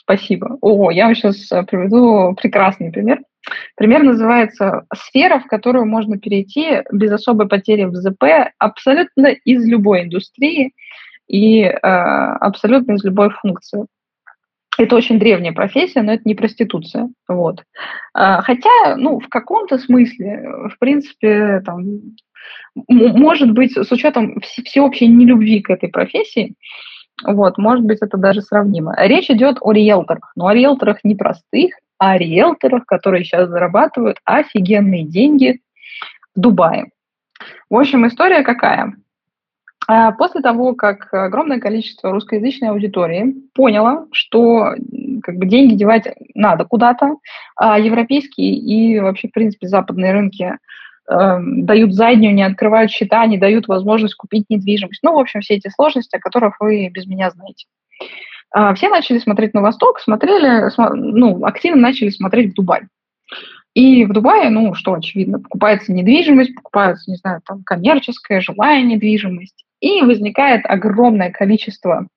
Спасибо. 0.06 0.60
О, 0.62 0.92
я 0.92 1.06
вам 1.06 1.16
сейчас 1.16 1.52
э, 1.52 1.64
приведу 1.64 2.36
прекрасный 2.40 2.92
пример. 2.92 3.22
Пример 3.76 4.04
называется 4.04 4.86
«Сфера, 4.94 5.40
в 5.40 5.48
которую 5.48 5.88
можно 5.88 6.20
перейти 6.20 6.84
без 6.92 7.12
особой 7.12 7.48
потери 7.48 7.86
в 7.86 7.96
ЗП 7.96 8.24
абсолютно 8.60 9.28
из 9.28 9.68
любой 9.68 10.04
индустрии 10.04 10.74
и 11.28 11.62
э, 11.62 11.76
абсолютно 11.80 12.94
из 12.94 13.04
любой 13.04 13.32
функции». 13.32 13.88
Это 14.78 14.96
очень 14.96 15.18
древняя 15.18 15.54
профессия, 15.54 16.04
но 16.04 16.14
это 16.14 16.24
не 16.26 16.36
проституция. 16.36 17.10
Вот. 17.28 17.64
А, 18.14 18.44
хотя, 18.44 18.98
ну, 18.98 19.20
в 19.20 19.28
каком-то 19.28 19.80
смысле, 19.80 20.44
в 20.70 20.78
принципе, 20.78 21.62
там, 21.66 21.84
может 22.90 23.52
быть, 23.54 23.76
с 23.76 23.92
учетом 23.92 24.40
всеобщей 24.42 25.08
нелюбви 25.08 25.62
к 25.62 25.70
этой 25.72 25.90
профессии, 25.90 26.54
вот, 27.24 27.58
может 27.58 27.86
быть, 27.86 28.00
это 28.02 28.18
даже 28.18 28.42
сравнимо. 28.42 28.94
Речь 28.98 29.30
идет 29.30 29.58
о 29.62 29.72
риэлторах, 29.72 30.32
но 30.36 30.48
о 30.48 30.54
риэлторах 30.54 31.04
не 31.04 31.16
простых, 31.16 31.76
а 31.98 32.12
о 32.12 32.18
риэлторах, 32.18 32.86
которые 32.86 33.24
сейчас 33.24 33.50
зарабатывают 33.50 34.18
офигенные 34.26 35.06
деньги 35.06 35.62
в 36.36 36.40
Дубае. 36.40 36.92
В 37.70 37.78
общем, 37.78 38.08
история 38.08 38.44
какая? 38.44 38.94
А, 39.88 40.12
после 40.12 40.42
того, 40.42 40.74
как 40.74 41.14
огромное 41.14 41.60
количество 41.60 42.12
русскоязычной 42.12 42.70
аудитории 42.70 43.36
поняло, 43.54 44.08
что 44.12 44.74
как 45.22 45.38
бы 45.38 45.46
деньги 45.46 45.76
девать 45.76 46.08
надо 46.34 46.66
куда-то, 46.66 47.18
а 47.56 47.80
европейские 47.80 48.56
и 48.56 49.00
вообще, 49.00 49.28
в 49.28 49.32
принципе, 49.32 49.68
западные 49.68 50.12
рынки 50.12 50.58
э, 51.10 51.38
дают 51.40 51.94
заднюю, 51.94 52.34
не 52.34 52.44
открывают 52.44 52.92
счета, 52.92 53.26
не 53.26 53.38
дают 53.38 53.68
возможность 53.68 54.16
купить 54.16 54.46
недвижимость. 54.50 55.02
Ну, 55.04 55.14
в 55.14 55.20
общем, 55.20 55.42
все 55.42 55.56
эти 55.56 55.70
сложности, 55.70 56.16
о 56.16 56.20
которых 56.20 56.56
вы 56.60 56.90
без 56.90 57.06
меня 57.06 57.30
знаете. 57.32 57.66
Э, 58.56 58.74
все 58.76 58.90
начали 58.90 59.20
смотреть 59.20 59.54
на 59.54 59.62
восток, 59.62 60.00
смотрели, 60.00 60.70
см, 60.70 60.96
ну, 60.96 61.46
активно 61.46 61.82
начали 61.82 62.10
смотреть 62.10 62.52
в 62.52 62.56
Дубай. 62.56 62.82
И 63.74 64.06
в 64.06 64.14
Дубае, 64.14 64.50
ну, 64.50 64.74
что 64.74 64.94
очевидно, 64.94 65.40
покупается 65.40 65.92
недвижимость, 65.92 66.56
покупается, 66.56 67.12
не 67.12 67.18
знаю, 67.18 67.42
там, 67.46 67.64
коммерческая, 67.64 68.40
жилая 68.40 68.82
недвижимость. 68.82 69.66
И 69.82 70.02
возникает 70.02 70.66
огромное 70.66 71.30
количество 71.30 72.08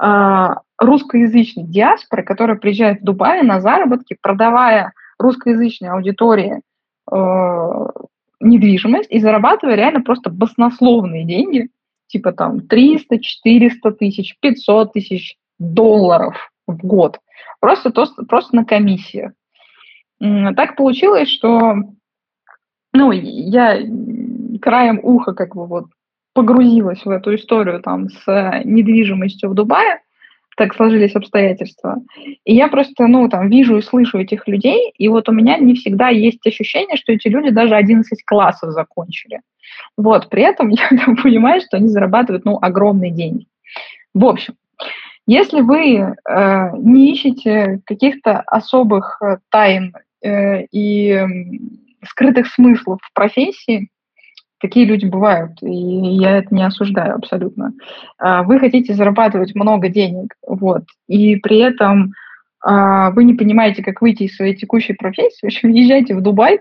э, 0.00 0.48
русскоязычной 0.78 1.64
диаспоры, 1.64 2.22
которая 2.22 2.56
приезжает 2.56 3.00
в 3.00 3.04
Дубай 3.04 3.42
на 3.42 3.60
заработки, 3.60 4.16
продавая 4.20 4.92
русскоязычной 5.18 5.90
аудитории 5.90 6.62
недвижимость 8.40 9.10
и 9.10 9.20
зарабатывая 9.20 9.74
реально 9.74 10.02
просто 10.02 10.30
баснословные 10.30 11.24
деньги, 11.24 11.68
типа 12.06 12.32
там 12.32 12.60
300, 12.60 13.18
400 13.18 13.92
тысяч, 13.92 14.36
500 14.40 14.92
тысяч 14.92 15.36
долларов 15.58 16.50
в 16.66 16.76
год. 16.86 17.18
Просто, 17.60 17.90
то, 17.90 18.06
просто 18.28 18.56
на 18.56 18.64
комиссиях. 18.64 19.32
Так 20.20 20.76
получилось, 20.76 21.28
что 21.28 21.76
ну, 22.92 23.12
я 23.12 23.78
краем 24.60 25.00
уха 25.02 25.34
как 25.34 25.54
бы 25.54 25.66
вот 25.66 25.86
погрузилась 26.34 27.04
в 27.04 27.10
эту 27.10 27.34
историю 27.34 27.80
там 27.80 28.08
с 28.08 28.62
недвижимостью 28.64 29.50
в 29.50 29.54
Дубае, 29.54 30.00
так 30.58 30.74
сложились 30.74 31.14
обстоятельства. 31.14 32.02
И 32.44 32.54
я 32.54 32.68
просто, 32.68 33.06
ну, 33.06 33.28
там, 33.28 33.48
вижу 33.48 33.78
и 33.78 33.82
слышу 33.82 34.18
этих 34.18 34.48
людей, 34.48 34.92
и 34.98 35.08
вот 35.08 35.28
у 35.28 35.32
меня 35.32 35.56
не 35.56 35.74
всегда 35.74 36.08
есть 36.08 36.44
ощущение, 36.46 36.96
что 36.96 37.12
эти 37.12 37.28
люди 37.28 37.50
даже 37.50 37.76
11 37.76 38.24
классов 38.24 38.72
закончили. 38.72 39.40
Вот, 39.96 40.28
при 40.28 40.42
этом 40.42 40.68
я 40.70 40.88
там, 40.88 41.16
понимаю, 41.16 41.60
что 41.60 41.76
они 41.76 41.88
зарабатывают, 41.88 42.44
ну, 42.44 42.58
огромные 42.60 43.12
деньги. 43.12 43.46
В 44.14 44.24
общем, 44.24 44.54
если 45.26 45.60
вы 45.60 45.96
э, 45.96 46.70
не 46.76 47.12
ищете 47.12 47.80
каких-то 47.86 48.40
особых 48.40 49.18
э, 49.22 49.36
тайн 49.50 49.94
э, 50.24 50.64
и 50.72 51.22
скрытых 52.04 52.48
смыслов 52.48 52.98
в 53.02 53.12
профессии, 53.12 53.90
Такие 54.60 54.86
люди 54.86 55.06
бывают, 55.06 55.52
и 55.62 55.70
я 55.70 56.38
это 56.38 56.52
не 56.52 56.64
осуждаю 56.64 57.14
абсолютно. 57.14 57.72
А, 58.18 58.42
вы 58.42 58.58
хотите 58.58 58.94
зарабатывать 58.94 59.54
много 59.54 59.88
денег, 59.88 60.34
вот, 60.46 60.82
и 61.06 61.36
при 61.36 61.58
этом 61.58 62.12
а, 62.60 63.10
вы 63.10 63.24
не 63.24 63.34
понимаете, 63.34 63.84
как 63.84 64.00
выйти 64.00 64.24
из 64.24 64.36
своей 64.36 64.56
текущей 64.56 64.94
профессии, 64.94 65.40
в 65.42 65.46
общем, 65.46 65.70
езжайте 65.72 66.14
в 66.16 66.22
Дубай, 66.22 66.58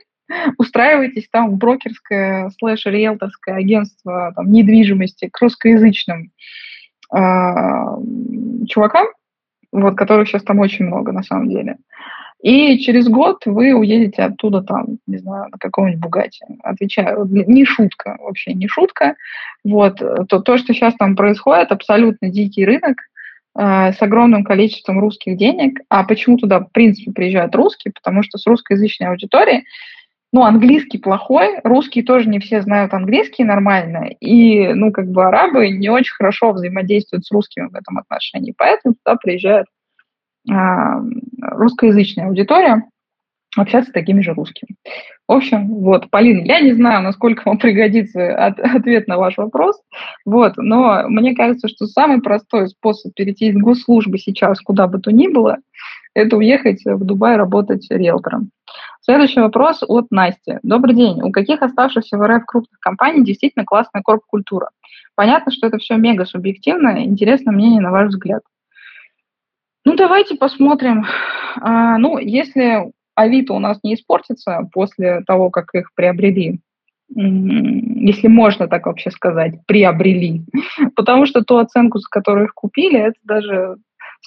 устраивайтесь 0.57 1.27
там 1.31 1.51
в 1.51 1.57
брокерское 1.57 2.51
слэш-риэлторское 2.59 3.55
агентство 3.55 4.33
там, 4.35 4.51
недвижимости 4.51 5.29
к 5.31 5.41
русскоязычным 5.41 6.31
э, 7.15 7.17
чувакам, 8.67 9.07
вот, 9.71 9.95
которых 9.95 10.27
сейчас 10.27 10.43
там 10.43 10.59
очень 10.59 10.85
много 10.85 11.11
на 11.11 11.23
самом 11.23 11.49
деле. 11.49 11.77
И 12.41 12.77
через 12.79 13.07
год 13.07 13.41
вы 13.45 13.73
уедете 13.73 14.23
оттуда 14.23 14.61
там, 14.61 14.99
не 15.07 15.17
знаю, 15.17 15.49
на 15.51 15.57
каком-нибудь 15.57 15.99
Бугате. 15.99 16.45
Отвечаю, 16.61 17.25
не 17.25 17.65
шутка, 17.65 18.17
вообще 18.19 18.53
не 18.53 18.67
шутка. 18.67 19.15
Вот, 19.63 19.97
то, 19.97 20.39
то 20.39 20.57
что 20.57 20.73
сейчас 20.73 20.93
там 20.95 21.15
происходит, 21.15 21.71
абсолютно 21.71 22.29
дикий 22.29 22.63
рынок 22.63 22.97
э, 23.57 23.91
с 23.91 24.01
огромным 24.01 24.43
количеством 24.43 24.99
русских 24.99 25.35
денег. 25.35 25.79
А 25.89 26.03
почему 26.03 26.37
туда, 26.37 26.59
в 26.59 26.71
принципе, 26.71 27.11
приезжают 27.11 27.55
русские? 27.55 27.91
Потому 27.91 28.21
что 28.21 28.37
с 28.37 28.45
русскоязычной 28.45 29.07
аудиторией 29.07 29.65
ну, 30.33 30.43
английский 30.43 30.97
плохой, 30.97 31.59
русские 31.63 32.03
тоже 32.03 32.27
не 32.29 32.39
все 32.39 32.61
знают 32.61 32.93
английский 32.93 33.43
нормально, 33.43 34.09
и, 34.19 34.73
ну, 34.73 34.91
как 34.91 35.07
бы 35.07 35.25
арабы 35.25 35.69
не 35.69 35.89
очень 35.89 36.13
хорошо 36.13 36.51
взаимодействуют 36.51 37.25
с 37.25 37.31
русскими 37.31 37.67
в 37.67 37.75
этом 37.75 37.97
отношении, 37.97 38.53
поэтому 38.55 38.95
туда 38.95 39.15
приезжает 39.15 39.67
а, 40.49 41.01
русскоязычная 41.57 42.27
аудитория 42.27 42.83
общаться 43.55 43.89
с 43.89 43.93
такими 43.93 44.21
же 44.21 44.33
русскими. 44.33 44.75
В 45.27 45.33
общем, 45.33 45.67
вот, 45.67 46.09
Полина, 46.09 46.41
я 46.45 46.59
не 46.61 46.73
знаю, 46.73 47.03
насколько 47.03 47.43
вам 47.45 47.57
пригодится 47.59 48.35
от, 48.35 48.59
ответ 48.59 49.07
на 49.07 49.17
ваш 49.17 49.37
вопрос, 49.37 49.81
вот, 50.25 50.57
но 50.57 51.07
мне 51.07 51.35
кажется, 51.35 51.67
что 51.67 51.85
самый 51.87 52.21
простой 52.21 52.67
способ 52.67 53.13
перейти 53.13 53.47
из 53.47 53.57
госслужбы 53.57 54.17
сейчас 54.17 54.59
куда 54.61 54.87
бы 54.87 54.99
то 54.99 55.11
ни 55.11 55.27
было, 55.27 55.57
это 56.13 56.37
уехать 56.37 56.81
в 56.83 57.03
Дубай 57.03 57.35
работать 57.35 57.85
риэлтором. 57.89 58.49
Следующий 59.01 59.39
вопрос 59.39 59.83
от 59.87 60.11
Насти. 60.11 60.59
Добрый 60.63 60.95
день. 60.95 61.21
У 61.21 61.31
каких 61.31 61.61
оставшихся 61.61 62.17
в 62.17 62.27
РФ 62.27 62.43
крупных 62.45 62.79
компаний 62.79 63.23
действительно 63.23 63.65
классная 63.65 64.01
корп-культура? 64.01 64.71
Понятно, 65.15 65.51
что 65.51 65.67
это 65.67 65.77
все 65.77 65.95
мега 65.95 66.25
субъективно. 66.25 67.05
Интересно 67.05 67.51
мнение 67.51 67.81
на 67.81 67.91
ваш 67.91 68.09
взгляд. 68.09 68.41
Ну, 69.87 69.95
давайте 69.95 70.35
посмотрим. 70.35 71.05
А, 71.61 71.97
ну, 71.97 72.17
если 72.17 72.91
Авито 73.15 73.53
у 73.53 73.59
нас 73.59 73.79
не 73.83 73.93
испортится 73.93 74.67
после 74.73 75.21
того, 75.25 75.49
как 75.49 75.73
их 75.73 75.93
приобрели, 75.95 76.59
если 77.15 78.27
можно 78.27 78.67
так 78.67 78.85
вообще 78.85 79.11
сказать, 79.11 79.53
приобрели. 79.65 80.41
Потому 80.97 81.25
что 81.25 81.41
ту 81.41 81.55
оценку, 81.55 81.99
за 81.99 82.09
которую 82.09 82.47
их 82.47 82.53
купили, 82.53 82.99
это 82.99 83.15
даже 83.23 83.77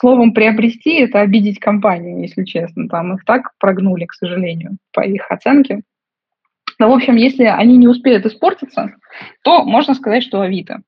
словом 0.00 0.32
приобрести, 0.32 0.94
это 0.94 1.20
обидеть 1.20 1.58
компанию, 1.58 2.22
если 2.22 2.44
честно. 2.44 2.88
Там 2.88 3.12
их 3.12 3.26
так 3.26 3.50
прогнули, 3.58 4.06
к 4.06 4.14
сожалению, 4.14 4.78
по 4.94 5.02
их 5.02 5.30
оценке. 5.30 5.82
Но, 6.78 6.90
в 6.90 6.94
общем, 6.94 7.16
если 7.16 7.44
они 7.44 7.76
не 7.76 7.86
успеют 7.86 8.24
испортиться, 8.24 8.94
то 9.44 9.62
можно 9.64 9.92
сказать, 9.92 10.22
что 10.22 10.40
Авито. 10.40 10.80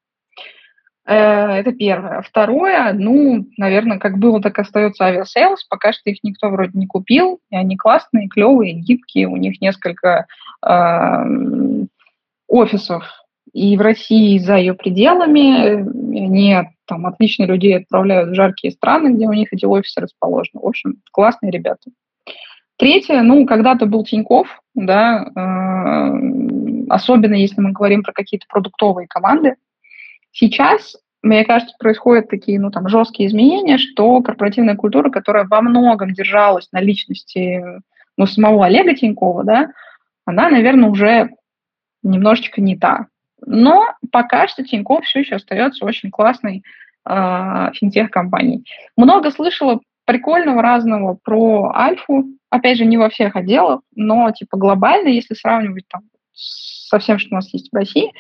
Э, 1.05 1.55
это 1.59 1.73
первое. 1.73 2.23
Второе, 2.23 2.93
ну, 2.93 3.47
наверное, 3.57 3.99
как 3.99 4.19
было, 4.19 4.41
так 4.41 4.59
остается 4.59 5.05
Aviasales. 5.05 5.65
Пока 5.65 5.93
что 5.93 6.11
их 6.11 6.23
никто 6.23 6.49
вроде 6.49 6.79
не 6.79 6.87
купил, 6.87 7.41
и 7.51 7.57
они 7.57 7.77
классные, 7.77 8.29
клевые, 8.29 8.75
гибкие. 8.75 9.27
У 9.27 9.37
них 9.37 9.61
несколько 9.61 10.27
э, 10.65 11.87
офисов 12.49 13.05
и 13.53 13.77
в 13.77 13.81
России, 13.81 14.37
и 14.37 14.39
за 14.39 14.57
ее 14.57 14.75
пределами. 14.75 15.83
Они 16.17 16.57
там 16.87 17.07
отлично 17.07 17.45
людей 17.45 17.79
отправляют 17.79 18.31
в 18.31 18.35
жаркие 18.35 18.73
страны, 18.73 19.15
где 19.15 19.27
у 19.27 19.33
них 19.33 19.53
эти 19.53 19.65
офисы 19.65 20.01
расположены. 20.01 20.61
В 20.61 20.67
общем, 20.67 20.97
классные 21.11 21.51
ребята. 21.51 21.91
Третье, 22.79 23.23
ну, 23.23 23.45
когда-то 23.47 23.87
был 23.87 24.05
Тиньков, 24.05 24.49
да, 24.75 25.25
э, 25.25 26.87
особенно 26.89 27.35
если 27.35 27.61
мы 27.61 27.73
говорим 27.73 28.03
про 28.03 28.13
какие-то 28.13 28.47
продуктовые 28.49 29.07
команды, 29.07 29.57
Сейчас, 30.33 30.97
мне 31.23 31.45
кажется, 31.45 31.75
происходят 31.79 32.29
такие, 32.29 32.59
ну, 32.59 32.71
там, 32.71 32.89
жесткие 32.89 33.29
изменения, 33.29 33.79
что 33.79 34.21
корпоративная 34.23 34.77
культура, 34.77 35.11
которая 35.11 35.45
во 35.45 35.61
многом 35.61 36.13
держалась 36.13 36.69
на 36.73 36.81
личности, 36.81 37.63
ну, 38.17 38.27
самого 38.27 38.67
Олега 38.67 38.95
Тинькова, 38.95 39.45
да, 39.45 39.73
она, 40.25 40.49
наверное, 40.49 40.89
уже 40.89 41.31
немножечко 42.03 42.61
не 42.61 42.77
та. 42.77 43.07
Но 43.45 43.87
пока 44.11 44.49
что 44.49 44.65
Тиньков 44.65 45.05
все 45.05 45.21
еще 45.21 45.37
остается 45.37 45.85
очень 45.85 46.11
классной 46.11 46.63
э, 47.09 47.71
финтех-компанией. 47.75 48.65
Много 48.97 49.31
слышала 49.31 49.81
прикольного 50.05 50.63
разного 50.63 51.19
про 51.23 51.73
Альфу, 51.75 52.27
опять 52.51 52.79
же, 52.79 52.85
не 52.85 52.97
во 52.97 53.09
всех 53.09 53.37
отделах, 53.37 53.81
но 53.95 54.31
типа 54.31 54.57
глобально, 54.57 55.09
если 55.09 55.35
сравнивать 55.35 55.87
там 55.89 56.03
со 56.35 56.99
всем, 56.99 57.19
что 57.19 57.31
у 57.33 57.37
нас 57.37 57.53
есть 57.53 57.69
в 57.71 57.77
России, 57.77 58.13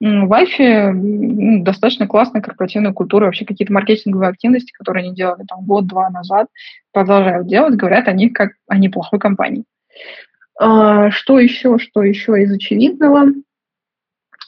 в 0.00 0.32
Альфе 0.32 0.92
достаточно 0.94 2.06
классная 2.06 2.40
корпоративная 2.40 2.92
культура, 2.92 3.26
вообще 3.26 3.44
какие-то 3.44 3.72
маркетинговые 3.72 4.30
активности, 4.30 4.72
которые 4.72 5.04
они 5.04 5.14
делали 5.14 5.44
там 5.46 5.64
год-два 5.64 6.08
назад, 6.08 6.48
продолжают 6.92 7.46
делать, 7.46 7.76
говорят 7.76 8.08
о 8.08 8.12
них 8.12 8.32
как 8.32 8.52
о 8.66 8.78
неплохой 8.78 9.18
компании. 9.18 9.64
А, 10.58 11.10
что 11.10 11.38
еще, 11.38 11.78
что 11.78 12.02
еще 12.02 12.42
из 12.42 12.52
очевидного 12.52 13.26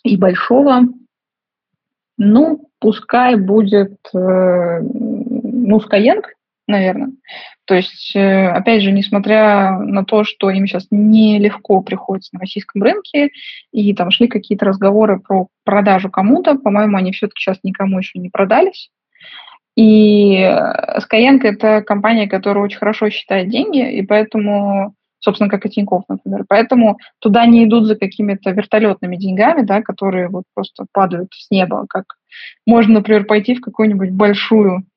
и 0.04 0.16
большого? 0.16 0.82
Ну, 2.16 2.68
пускай 2.78 3.36
будет, 3.36 3.98
э, 4.14 4.80
ну, 4.82 5.78
Skyeng, 5.78 6.22
наверное. 6.72 7.12
То 7.66 7.74
есть, 7.74 8.16
э, 8.16 8.48
опять 8.48 8.82
же, 8.82 8.90
несмотря 8.90 9.78
на 9.78 10.04
то, 10.04 10.24
что 10.24 10.50
им 10.50 10.66
сейчас 10.66 10.88
нелегко 10.90 11.80
приходится 11.80 12.30
на 12.34 12.40
российском 12.40 12.82
рынке, 12.82 13.30
и 13.70 13.94
там 13.94 14.10
шли 14.10 14.26
какие-то 14.26 14.66
разговоры 14.66 15.20
про 15.20 15.46
продажу 15.64 16.10
кому-то, 16.10 16.56
по-моему, 16.56 16.96
они 16.96 17.12
все-таки 17.12 17.40
сейчас 17.40 17.58
никому 17.62 17.98
еще 17.98 18.18
не 18.18 18.30
продались. 18.30 18.90
И 19.76 20.42
Skyeng– 20.42 21.40
это 21.44 21.82
компания, 21.82 22.28
которая 22.28 22.64
очень 22.64 22.78
хорошо 22.78 23.08
считает 23.08 23.48
деньги, 23.48 23.92
и 23.92 24.02
поэтому, 24.02 24.94
собственно, 25.20 25.48
как 25.48 25.64
и 25.64 25.70
Тинькофф, 25.70 26.02
например, 26.08 26.44
поэтому 26.46 26.98
туда 27.20 27.46
не 27.46 27.64
идут 27.64 27.86
за 27.86 27.96
какими-то 27.96 28.50
вертолетными 28.50 29.16
деньгами, 29.16 29.62
да, 29.62 29.80
которые 29.80 30.28
вот 30.28 30.44
просто 30.52 30.84
падают 30.92 31.28
с 31.32 31.50
неба, 31.50 31.86
как 31.88 32.04
можно, 32.66 32.94
например, 32.94 33.24
пойти 33.24 33.54
в 33.54 33.62
какую-нибудь 33.62 34.10
большую 34.10 34.84
Э, 34.84 34.91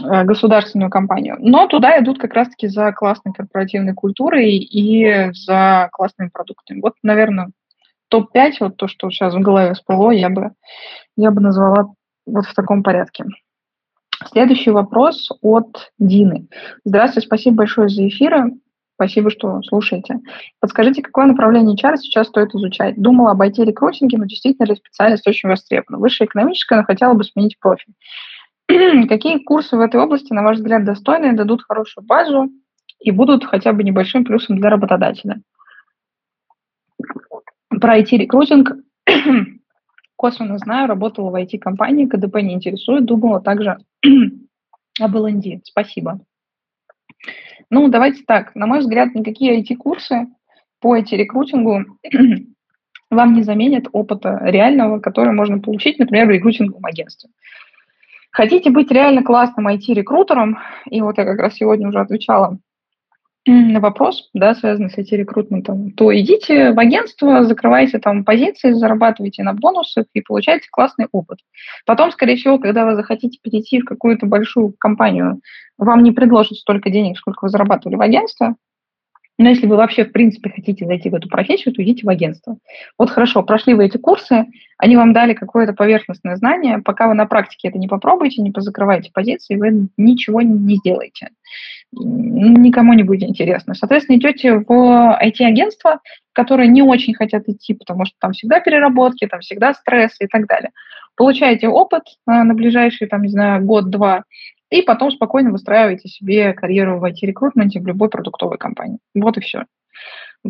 государственную 0.00 0.90
компанию. 0.90 1.36
Но 1.38 1.66
туда 1.66 1.98
идут 2.00 2.18
как 2.18 2.34
раз-таки 2.34 2.68
за 2.68 2.92
классной 2.92 3.32
корпоративной 3.32 3.94
культурой 3.94 4.56
и 4.56 5.32
за 5.32 5.88
классными 5.92 6.30
продуктами. 6.30 6.80
Вот, 6.80 6.94
наверное, 7.02 7.50
топ-5, 8.08 8.52
вот 8.60 8.76
то, 8.76 8.88
что 8.88 9.10
сейчас 9.10 9.34
в 9.34 9.40
голове 9.40 9.74
всплыло, 9.74 10.10
я 10.10 10.30
бы, 10.30 10.52
я 11.16 11.30
бы 11.30 11.40
назвала 11.40 11.92
вот 12.26 12.46
в 12.46 12.54
таком 12.54 12.82
порядке. 12.82 13.24
Следующий 14.30 14.70
вопрос 14.70 15.30
от 15.40 15.92
Дины. 15.98 16.46
Здравствуйте, 16.84 17.26
спасибо 17.26 17.56
большое 17.56 17.88
за 17.88 18.06
эфиры. 18.06 18.52
Спасибо, 18.94 19.30
что 19.30 19.62
слушаете. 19.62 20.20
Подскажите, 20.60 21.02
какое 21.02 21.26
направление 21.26 21.74
HR 21.74 21.96
сейчас 21.96 22.28
стоит 22.28 22.54
изучать? 22.54 23.00
Думала 23.00 23.32
об 23.32 23.42
IT-рекрутинге, 23.42 24.16
но 24.16 24.26
действительно 24.26 24.66
ли 24.66 24.76
специальность 24.76 25.26
очень 25.26 25.48
востребована? 25.48 25.98
Высшее 25.98 26.28
экономическое, 26.28 26.76
но 26.76 26.84
хотела 26.84 27.14
бы 27.14 27.24
сменить 27.24 27.58
профиль. 27.58 27.94
Какие 29.08 29.38
курсы 29.38 29.76
в 29.76 29.80
этой 29.80 30.00
области, 30.00 30.32
на 30.32 30.42
ваш 30.42 30.56
взгляд, 30.56 30.84
достойные, 30.84 31.32
дадут 31.32 31.62
хорошую 31.62 32.04
базу 32.04 32.50
и 33.00 33.10
будут 33.10 33.44
хотя 33.44 33.72
бы 33.72 33.82
небольшим 33.82 34.24
плюсом 34.24 34.56
для 34.56 34.70
работодателя? 34.70 35.42
Про 37.68 37.98
IT-рекрутинг 37.98 38.76
косвенно 40.16 40.58
знаю, 40.58 40.88
работала 40.88 41.30
в 41.30 41.34
IT-компании, 41.34 42.06
КДП 42.06 42.36
не 42.36 42.54
интересует, 42.54 43.04
думала 43.04 43.40
также 43.40 43.78
об 45.00 45.16
ЛНД. 45.16 45.64
Спасибо. 45.64 46.20
Ну, 47.70 47.88
давайте 47.88 48.22
так. 48.24 48.54
На 48.54 48.66
мой 48.66 48.80
взгляд, 48.80 49.14
никакие 49.14 49.60
IT-курсы 49.60 50.28
по 50.80 50.96
IT-рекрутингу 50.96 51.98
вам 53.10 53.34
не 53.34 53.42
заменят 53.42 53.86
опыта 53.92 54.38
реального, 54.42 55.00
который 55.00 55.32
можно 55.32 55.58
получить, 55.58 55.98
например, 55.98 56.26
в 56.26 56.30
рекрутинговом 56.30 56.84
агентстве. 56.84 57.30
Хотите 58.32 58.70
быть 58.70 58.90
реально 58.90 59.22
классным 59.22 59.68
IT-рекрутером, 59.68 60.58
и 60.86 61.02
вот 61.02 61.18
я 61.18 61.24
как 61.24 61.38
раз 61.38 61.54
сегодня 61.54 61.88
уже 61.88 62.00
отвечала 62.00 62.58
на 63.44 63.80
вопрос, 63.80 64.30
да, 64.34 64.54
связанный 64.54 64.88
с 64.88 64.96
IT-рекрутментом, 64.96 65.90
то 65.90 66.16
идите 66.16 66.72
в 66.72 66.78
агентство, 66.78 67.44
закрывайте 67.44 67.98
там 67.98 68.24
позиции, 68.24 68.72
зарабатывайте 68.72 69.42
на 69.42 69.52
бонусах 69.52 70.06
и 70.14 70.20
получайте 70.20 70.68
классный 70.70 71.08
опыт. 71.10 71.40
Потом, 71.84 72.12
скорее 72.12 72.36
всего, 72.36 72.58
когда 72.58 72.86
вы 72.86 72.94
захотите 72.94 73.38
перейти 73.42 73.80
в 73.80 73.84
какую-то 73.84 74.26
большую 74.26 74.74
компанию, 74.78 75.40
вам 75.76 76.04
не 76.04 76.12
предложат 76.12 76.56
столько 76.56 76.88
денег, 76.88 77.18
сколько 77.18 77.44
вы 77.44 77.48
зарабатывали 77.48 77.96
в 77.96 78.00
агентстве, 78.00 78.54
но 79.38 79.48
если 79.48 79.66
вы 79.66 79.76
вообще, 79.76 80.04
в 80.04 80.12
принципе, 80.12 80.50
хотите 80.50 80.86
зайти 80.86 81.08
в 81.08 81.14
эту 81.14 81.28
профессию, 81.28 81.74
то 81.74 81.82
идите 81.82 82.04
в 82.04 82.08
агентство. 82.08 82.58
Вот 82.98 83.10
хорошо, 83.10 83.42
прошли 83.42 83.74
вы 83.74 83.86
эти 83.86 83.96
курсы, 83.96 84.46
они 84.78 84.96
вам 84.96 85.12
дали 85.12 85.32
какое-то 85.32 85.72
поверхностное 85.72 86.36
знание, 86.36 86.78
пока 86.78 87.08
вы 87.08 87.14
на 87.14 87.26
практике 87.26 87.68
это 87.68 87.78
не 87.78 87.88
попробуете, 87.88 88.42
не 88.42 88.50
позакрываете 88.50 89.10
позиции, 89.12 89.56
вы 89.56 89.88
ничего 89.96 90.42
не 90.42 90.76
сделаете. 90.76 91.30
никому 91.92 92.92
не 92.92 93.02
будет 93.02 93.28
интересно. 93.28 93.74
Соответственно, 93.74 94.16
идете 94.16 94.58
в 94.58 95.18
IT-агентство, 95.22 96.00
которые 96.32 96.68
не 96.68 96.82
очень 96.82 97.14
хотят 97.14 97.48
идти, 97.48 97.74
потому 97.74 98.04
что 98.04 98.16
там 98.20 98.32
всегда 98.32 98.60
переработки, 98.60 99.26
там 99.26 99.40
всегда 99.40 99.74
стресс 99.74 100.16
и 100.20 100.26
так 100.26 100.46
далее. 100.46 100.70
Получаете 101.16 101.68
опыт 101.68 102.02
а, 102.26 102.44
на 102.44 102.54
ближайший, 102.54 103.06
там, 103.06 103.22
не 103.22 103.28
знаю, 103.28 103.64
год-два, 103.64 104.24
и 104.72 104.82
потом 104.82 105.10
спокойно 105.10 105.50
выстраиваете 105.50 106.08
себе 106.08 106.54
карьеру 106.54 106.98
в 106.98 107.04
IT-рекрутменте 107.04 107.78
в 107.80 107.86
любой 107.86 108.08
продуктовой 108.08 108.56
компании. 108.56 108.98
Вот 109.14 109.36
и 109.36 109.40
все. 109.40 109.64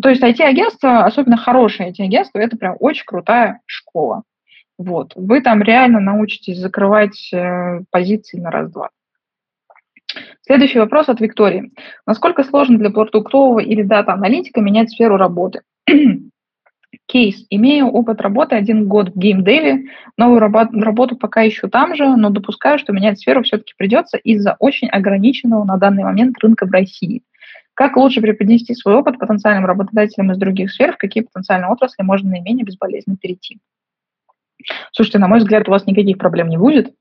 То 0.01 0.09
есть 0.09 0.23
IT-агентство, 0.23 1.05
особенно 1.05 1.37
хорошее 1.37 1.91
IT-агентство, 1.91 2.39
это 2.39 2.57
прям 2.57 2.77
очень 2.79 3.05
крутая 3.05 3.61
школа. 3.67 4.23
Вот. 4.79 5.13
Вы 5.17 5.41
там 5.41 5.63
реально 5.63 6.01
научитесь 6.01 6.59
закрывать 6.59 7.33
э, 7.33 7.83
позиции 7.91 8.39
на 8.39 8.51
раз-два. 8.51 8.91
Следующий 10.43 10.79
вопрос 10.79 11.09
от 11.09 11.21
Виктории. 11.21 11.73
Насколько 12.07 12.45
сложно 12.45 12.79
для 12.79 12.91
продуктового 12.91 13.61
или 13.61 13.83
дата-аналитика 13.83 14.61
менять 14.61 14.91
сферу 14.91 15.17
работы? 15.17 15.63
Кейс. 17.13 17.45
Имею 17.51 17.89
опыт 17.89 18.23
работы 18.23 18.57
один 18.57 18.89
год 18.89 19.11
в 19.11 19.19
геймдеве, 19.19 19.91
новую 20.17 20.41
работу 20.41 21.15
пока 21.15 21.47
ищу 21.47 21.69
там 21.69 21.95
же, 21.95 22.17
но 22.17 22.31
допускаю, 22.31 22.79
что 22.79 22.95
менять 22.95 23.21
сферу 23.21 23.43
все-таки 23.43 23.75
придется 23.77 24.17
из-за 24.17 24.57
очень 24.59 24.89
ограниченного 24.89 25.65
на 25.65 25.77
данный 25.77 26.05
момент 26.05 26.39
рынка 26.43 26.65
в 26.65 26.71
России. 26.71 27.21
Как 27.75 27.99
лучше 27.99 28.23
преподнести 28.23 28.75
свой 28.75 28.95
опыт 28.95 29.19
потенциальным 29.19 29.67
работодателям 29.67 30.33
из 30.33 30.39
других 30.39 30.73
сфер, 30.73 30.95
в 30.95 30.97
какие 30.97 31.23
потенциальные 31.23 31.71
отрасли 31.71 32.03
можно 32.03 32.31
наименее 32.31 32.65
безболезненно 32.65 33.19
перейти? 33.19 33.59
Слушайте, 34.93 35.19
на 35.19 35.29
мой 35.29 35.41
взгляд, 35.41 35.69
у 35.69 35.71
вас 35.71 35.85
никаких 35.85 36.17
проблем 36.17 36.49
не 36.49 36.57
будет, 36.57 36.95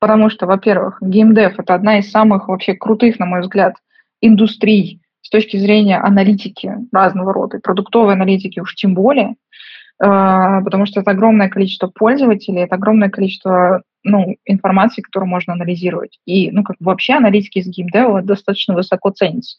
потому 0.00 0.28
что, 0.28 0.44
во-первых, 0.44 0.98
геймдев– 1.00 1.54
это 1.58 1.74
одна 1.74 1.98
из 1.98 2.10
самых 2.10 2.48
вообще 2.48 2.74
крутых, 2.74 3.18
на 3.18 3.24
мой 3.24 3.40
взгляд, 3.40 3.76
индустрий 4.20 5.00
с 5.26 5.28
точки 5.28 5.56
зрения 5.56 5.98
аналитики 5.98 6.72
разного 6.92 7.32
рода, 7.32 7.58
продуктовой 7.58 8.14
аналитики 8.14 8.60
уж 8.60 8.76
тем 8.76 8.94
более, 8.94 9.30
э, 9.30 9.34
потому 9.98 10.86
что 10.86 11.00
это 11.00 11.10
огромное 11.10 11.48
количество 11.48 11.88
пользователей, 11.88 12.62
это 12.62 12.76
огромное 12.76 13.10
количество 13.10 13.82
ну, 14.04 14.36
информации, 14.44 15.02
которую 15.02 15.28
можно 15.28 15.54
анализировать. 15.54 16.20
И, 16.26 16.52
ну, 16.52 16.62
как 16.62 16.76
вообще 16.78 17.14
аналитики 17.14 17.58
из 17.58 17.66
геймдева 17.66 18.22
достаточно 18.22 18.74
высоко 18.74 19.10
ценятся. 19.10 19.58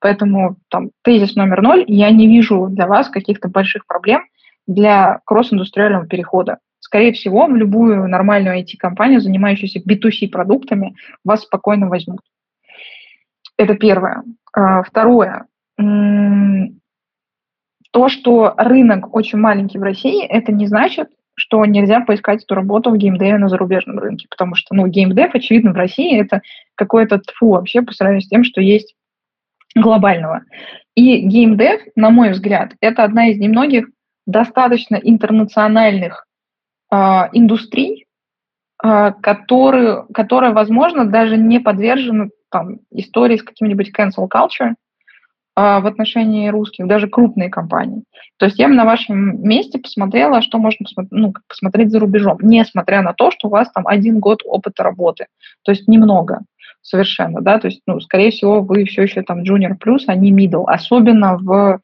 Поэтому 0.00 0.56
там 0.68 0.90
тезис 1.02 1.34
номер 1.34 1.62
ноль, 1.62 1.86
я 1.88 2.10
не 2.10 2.26
вижу 2.26 2.66
для 2.68 2.86
вас 2.86 3.08
каких-то 3.08 3.48
больших 3.48 3.86
проблем 3.86 4.20
для 4.66 5.20
кросс-индустриального 5.24 6.06
перехода. 6.06 6.58
Скорее 6.80 7.14
всего, 7.14 7.46
в 7.46 7.56
любую 7.56 8.06
нормальную 8.06 8.60
IT-компанию, 8.60 9.22
занимающуюся 9.22 9.80
B2C 9.80 10.28
продуктами, 10.28 10.94
вас 11.24 11.44
спокойно 11.44 11.88
возьмут. 11.88 12.20
Это 13.56 13.74
первое. 13.76 14.22
А, 14.56 14.82
второе. 14.82 15.46
То, 17.92 18.08
что 18.08 18.54
рынок 18.56 19.14
очень 19.14 19.38
маленький 19.38 19.78
в 19.78 19.82
России, 19.82 20.24
это 20.24 20.50
не 20.50 20.66
значит, 20.66 21.08
что 21.34 21.64
нельзя 21.66 22.00
поискать 22.00 22.42
эту 22.42 22.54
работу 22.54 22.90
в 22.90 22.96
геймдеве 22.96 23.36
на 23.36 23.48
зарубежном 23.48 23.98
рынке, 23.98 24.26
потому 24.30 24.54
что, 24.54 24.74
ну, 24.74 24.86
геймдев, 24.86 25.34
очевидно, 25.34 25.72
в 25.72 25.76
России 25.76 26.18
это 26.18 26.40
какое-то 26.74 27.18
тфу 27.18 27.50
вообще 27.50 27.82
по 27.82 27.92
сравнению 27.92 28.22
с 28.22 28.28
тем, 28.28 28.44
что 28.44 28.62
есть 28.62 28.94
глобального. 29.74 30.42
И 30.94 31.20
геймдев, 31.20 31.82
на 31.94 32.08
мой 32.08 32.30
взгляд, 32.30 32.72
это 32.80 33.04
одна 33.04 33.28
из 33.28 33.38
немногих 33.38 33.88
достаточно 34.26 34.96
интернациональных 34.96 36.26
э, 36.90 36.96
индустрий, 37.32 38.06
э, 38.82 39.12
которые, 39.22 40.06
которая, 40.14 40.52
возможно, 40.52 41.04
даже 41.04 41.36
не 41.36 41.60
подвержена 41.60 42.28
там, 42.50 42.78
истории 42.90 43.36
с 43.36 43.42
каким-нибудь 43.42 43.92
cancel 43.96 44.28
culture, 44.28 44.74
а, 45.58 45.80
в 45.80 45.86
отношении 45.86 46.48
русских, 46.48 46.86
даже 46.86 47.08
крупные 47.08 47.48
компании. 47.48 48.04
То 48.36 48.44
есть 48.44 48.58
я 48.58 48.68
бы 48.68 48.74
на 48.74 48.84
вашем 48.84 49.42
месте 49.42 49.78
посмотрела, 49.78 50.42
что 50.42 50.58
можно 50.58 50.84
ну, 51.10 51.32
посмотреть 51.48 51.90
за 51.90 51.98
рубежом, 51.98 52.36
несмотря 52.42 53.00
на 53.00 53.14
то, 53.14 53.30
что 53.30 53.48
у 53.48 53.50
вас 53.50 53.70
там 53.72 53.86
один 53.86 54.20
год 54.20 54.42
опыта 54.44 54.82
работы. 54.82 55.28
То 55.62 55.72
есть 55.72 55.88
немного 55.88 56.40
совершенно, 56.82 57.40
да, 57.40 57.58
то 57.58 57.68
есть, 57.68 57.80
ну, 57.86 58.00
скорее 58.00 58.30
всего, 58.30 58.60
вы 58.60 58.84
все 58.84 59.02
еще 59.02 59.22
там 59.22 59.42
junior 59.42 59.76
плюс, 59.80 60.04
а 60.08 60.14
не 60.14 60.30
middle, 60.30 60.64
особенно 60.66 61.38
в 61.38 61.80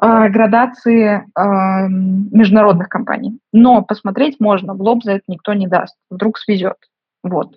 э, 0.00 0.28
градации 0.28 1.16
э, 1.16 1.88
международных 1.88 2.88
компаний. 2.88 3.40
Но 3.52 3.82
посмотреть 3.82 4.38
можно, 4.38 4.74
в 4.74 4.80
лоб 4.80 5.02
за 5.02 5.14
это 5.14 5.24
никто 5.26 5.52
не 5.52 5.66
даст, 5.66 5.96
вдруг 6.10 6.38
свезет. 6.38 6.76
Вот. 7.24 7.56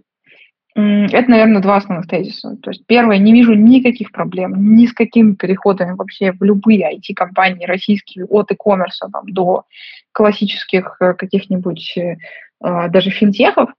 Это, 0.75 1.31
наверное, 1.31 1.61
два 1.61 1.77
основных 1.77 2.07
тезиса. 2.07 2.57
То 2.61 2.71
есть 2.71 2.85
первое, 2.85 3.17
не 3.17 3.31
вижу 3.31 3.53
никаких 3.53 4.11
проблем 4.11 4.75
ни 4.75 4.87
с 4.87 4.93
какими 4.93 5.33
переходами 5.33 5.93
вообще 5.93 6.33
в 6.33 6.43
любые 6.43 6.97
IT-компании 6.97 7.65
российские, 7.65 8.25
от 8.25 8.51
e-commerce 8.51 9.09
там, 9.09 9.23
до 9.27 9.63
классических 10.11 10.97
э, 10.99 11.13
каких-нибудь 11.13 11.97
э, 11.97 12.17
а, 12.59 12.89
даже 12.89 13.09
финтехов. 13.09 13.69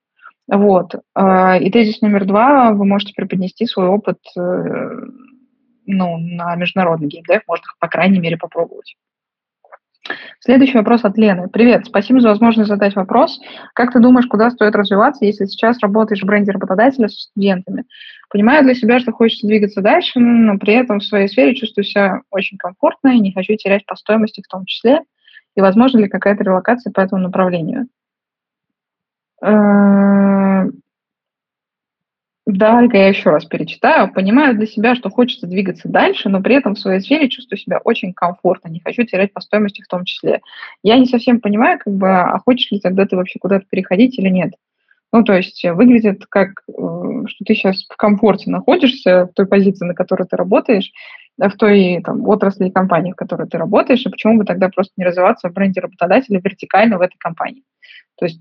Вот. 0.49 0.95
А, 1.15 1.59
и 1.59 1.71
тезис 1.71 2.01
номер 2.01 2.25
два, 2.25 2.73
вы 2.73 2.87
можете 2.87 3.13
преподнести 3.15 3.67
свой 3.67 3.89
опыт 3.89 4.19
э, 4.39 4.41
ну, 5.87 6.17
на 6.17 6.57
международный 6.57 7.09
геймдев, 7.09 7.43
можно, 7.47 7.65
по 7.79 7.89
крайней 7.89 8.21
мере, 8.21 8.39
попробовать. 8.39 8.97
Следующий 10.41 10.79
вопрос 10.79 11.05
от 11.05 11.17
Лены. 11.19 11.49
Привет, 11.49 11.87
спасибо 11.87 12.21
за 12.21 12.29
возможность 12.29 12.69
задать 12.69 12.95
вопрос. 12.95 13.41
Как 13.75 13.93
ты 13.93 14.01
думаешь, 14.01 14.27
куда 14.27 14.51
стоит 14.51 14.75
развиваться, 14.77 15.25
если 15.25 15.47
сейчас 15.47 15.81
работаешь 15.81 16.23
в 16.23 16.27
бренде 16.27 16.53
работодателя 16.53 17.09
с 17.09 17.23
студентами? 17.31 17.85
Понимаю 18.31 18.65
для 18.65 18.75
себя, 18.75 18.99
что 18.99 19.13
хочется 19.13 19.47
двигаться 19.47 19.81
дальше, 19.81 20.21
но 20.21 20.59
при 20.59 20.75
этом 20.75 21.01
в 21.01 21.05
своей 21.05 21.29
сфере 21.29 21.55
чувствую 21.55 21.85
себя 21.85 22.21
очень 22.31 22.59
комфортно 22.59 23.09
и 23.09 23.21
не 23.21 23.33
хочу 23.33 23.55
терять 23.57 23.87
по 23.87 23.97
стоимости 23.97 24.43
в 24.45 24.49
том 24.49 24.65
числе. 24.67 25.01
И 25.57 25.61
возможно 25.61 25.99
ли 25.99 26.09
какая-то 26.09 26.45
релокация 26.45 26.93
по 26.93 27.01
этому 27.01 27.23
направлению? 27.23 27.89
Э, 32.47 32.53
Давай-ка 32.53 32.97
я 32.97 33.09
еще 33.09 33.31
раз 33.31 33.45
перечитаю. 33.45 34.13
Понимаю 34.13 34.57
для 34.57 34.67
себя, 34.67 34.95
что 34.95 35.11
хочется 35.11 35.47
двигаться 35.47 35.89
дальше, 35.89 36.29
но 36.29 36.41
при 36.41 36.55
этом 36.55 36.75
в 36.75 36.79
своей 36.79 37.01
сфере 37.01 37.29
чувствую 37.29 37.59
себя 37.59 37.81
очень 37.85 38.13
комфортно, 38.13 38.69
не 38.69 38.81
хочу 38.81 39.05
терять 39.05 39.33
по 39.33 39.41
стоимости 39.41 39.83
в 39.83 39.89
том 39.89 40.05
числе. 40.05 40.41
Я 40.83 40.99
не 40.99 41.07
совсем 41.07 41.41
понимаю, 41.41 41.79
как 41.79 41.95
бы, 41.95 42.09
а 42.09 42.39
хочешь 42.39 42.71
ли 42.71 42.81
тогда 42.81 43.07
ты 43.07 43.17
вообще 43.17 43.39
куда-то 43.39 43.67
переходить 43.69 44.19
или 44.19 44.29
нет. 44.29 44.55
Ну, 45.13 45.23
то 45.23 45.35
есть 45.35 45.65
выглядит 45.65 46.27
как, 46.29 46.63
э, 46.69 46.73
что 47.27 47.45
ты 47.45 47.55
сейчас 47.55 47.85
в 47.89 47.97
комфорте 47.97 48.51
находишься 48.51 49.27
в 49.27 49.35
той 49.35 49.47
позиции, 49.47 49.87
на 49.87 49.95
которой 49.95 50.27
ты 50.27 50.37
работаешь, 50.37 50.93
в 51.39 51.51
той 51.51 52.01
там, 52.03 52.27
отрасли 52.27 52.69
и 52.69 52.73
компании, 52.73 53.13
в 53.13 53.17
которой 53.17 53.47
ты 53.47 53.59
работаешь, 53.59 54.05
и 54.05 54.11
почему 54.11 54.39
бы 54.39 54.45
тогда 54.45 54.69
просто 54.69 54.93
не 54.97 55.05
развиваться 55.05 55.49
в 55.49 55.53
бренде 55.53 55.81
работодателя 55.81 56.41
вертикально 56.43 56.99
в 56.99 57.03
этой 57.03 57.17
компании. 57.19 57.63
То 58.19 58.25
есть 58.25 58.41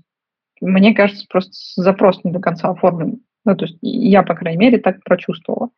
мне 0.60 0.94
кажется, 0.94 1.26
просто 1.28 1.52
запрос 1.76 2.24
не 2.24 2.32
до 2.32 2.40
конца 2.40 2.70
оформлен 2.70 3.20
ну, 3.46 3.56
то 3.56 3.64
есть 3.64 3.78
я, 3.80 4.22
по 4.22 4.34
крайней 4.34 4.58
мере, 4.58 4.78
так 4.78 5.02
прочувствовала. 5.04 5.70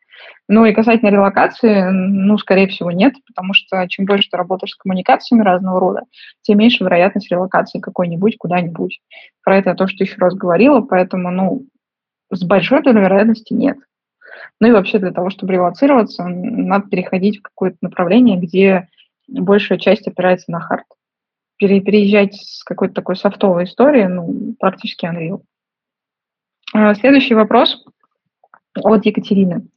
Ну 0.47 0.65
и 0.65 0.73
касательно 0.73 1.09
релокации, 1.09 1.89
ну, 1.91 2.37
скорее 2.39 2.67
всего, 2.67 2.91
нет, 2.91 3.13
потому 3.27 3.53
что 3.53 3.87
чем 3.87 4.05
больше 4.05 4.29
ты 4.29 4.37
работаешь 4.37 4.71
с 4.71 4.75
коммуникациями 4.75 5.43
разного 5.43 5.79
рода, 5.79 6.01
тем 6.41 6.57
меньше 6.57 6.83
вероятность 6.83 7.31
релокации 7.31 7.79
какой-нибудь 7.79 8.37
куда-нибудь. 8.37 8.99
Про 9.43 9.57
это 9.57 9.69
я 9.69 9.75
то, 9.75 9.87
что 9.87 10.03
еще 10.03 10.15
раз 10.17 10.33
говорила, 10.33 10.81
поэтому, 10.81 11.29
ну, 11.31 11.65
с 12.31 12.43
большой 12.43 12.81
долей 12.81 13.01
вероятности 13.01 13.53
нет. 13.53 13.77
Ну 14.59 14.67
и 14.67 14.71
вообще 14.71 14.97
для 14.97 15.11
того, 15.11 15.29
чтобы 15.29 15.53
релацироваться, 15.53 16.25
надо 16.25 16.89
переходить 16.89 17.39
в 17.39 17.43
какое-то 17.43 17.77
направление, 17.81 18.37
где 18.37 18.87
большая 19.27 19.77
часть 19.77 20.07
опирается 20.07 20.51
на 20.51 20.59
хард. 20.59 20.85
Переезжать 21.57 22.35
с 22.35 22.63
какой-то 22.63 22.95
такой 22.95 23.15
софтовой 23.15 23.65
истории, 23.65 24.05
ну, 24.05 24.55
практически 24.59 25.05
unreal. 25.05 25.41
А, 26.73 26.93
следующий 26.95 27.33
вопрос 27.33 27.83
от 28.75 29.05
Екатерины. 29.05 29.67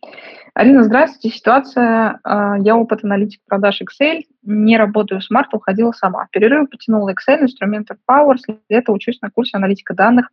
Алина, 0.54 0.84
здравствуйте. 0.84 1.34
Ситуация, 1.36 2.20
а, 2.22 2.58
я 2.58 2.76
опыт 2.76 3.04
аналитик 3.04 3.40
продаж 3.46 3.80
Excel, 3.80 4.24
не 4.42 4.76
работаю 4.76 5.20
в 5.20 5.24
Smart, 5.24 5.46
уходила 5.52 5.92
сама. 5.92 6.26
В 6.26 6.30
перерыв 6.30 6.68
потянула 6.68 7.14
Excel, 7.14 7.42
инструменты 7.42 7.96
Power, 8.08 8.36
этого 8.68 8.96
учусь 8.96 9.20
на 9.22 9.30
курсе 9.30 9.56
аналитика 9.56 9.94
данных 9.94 10.28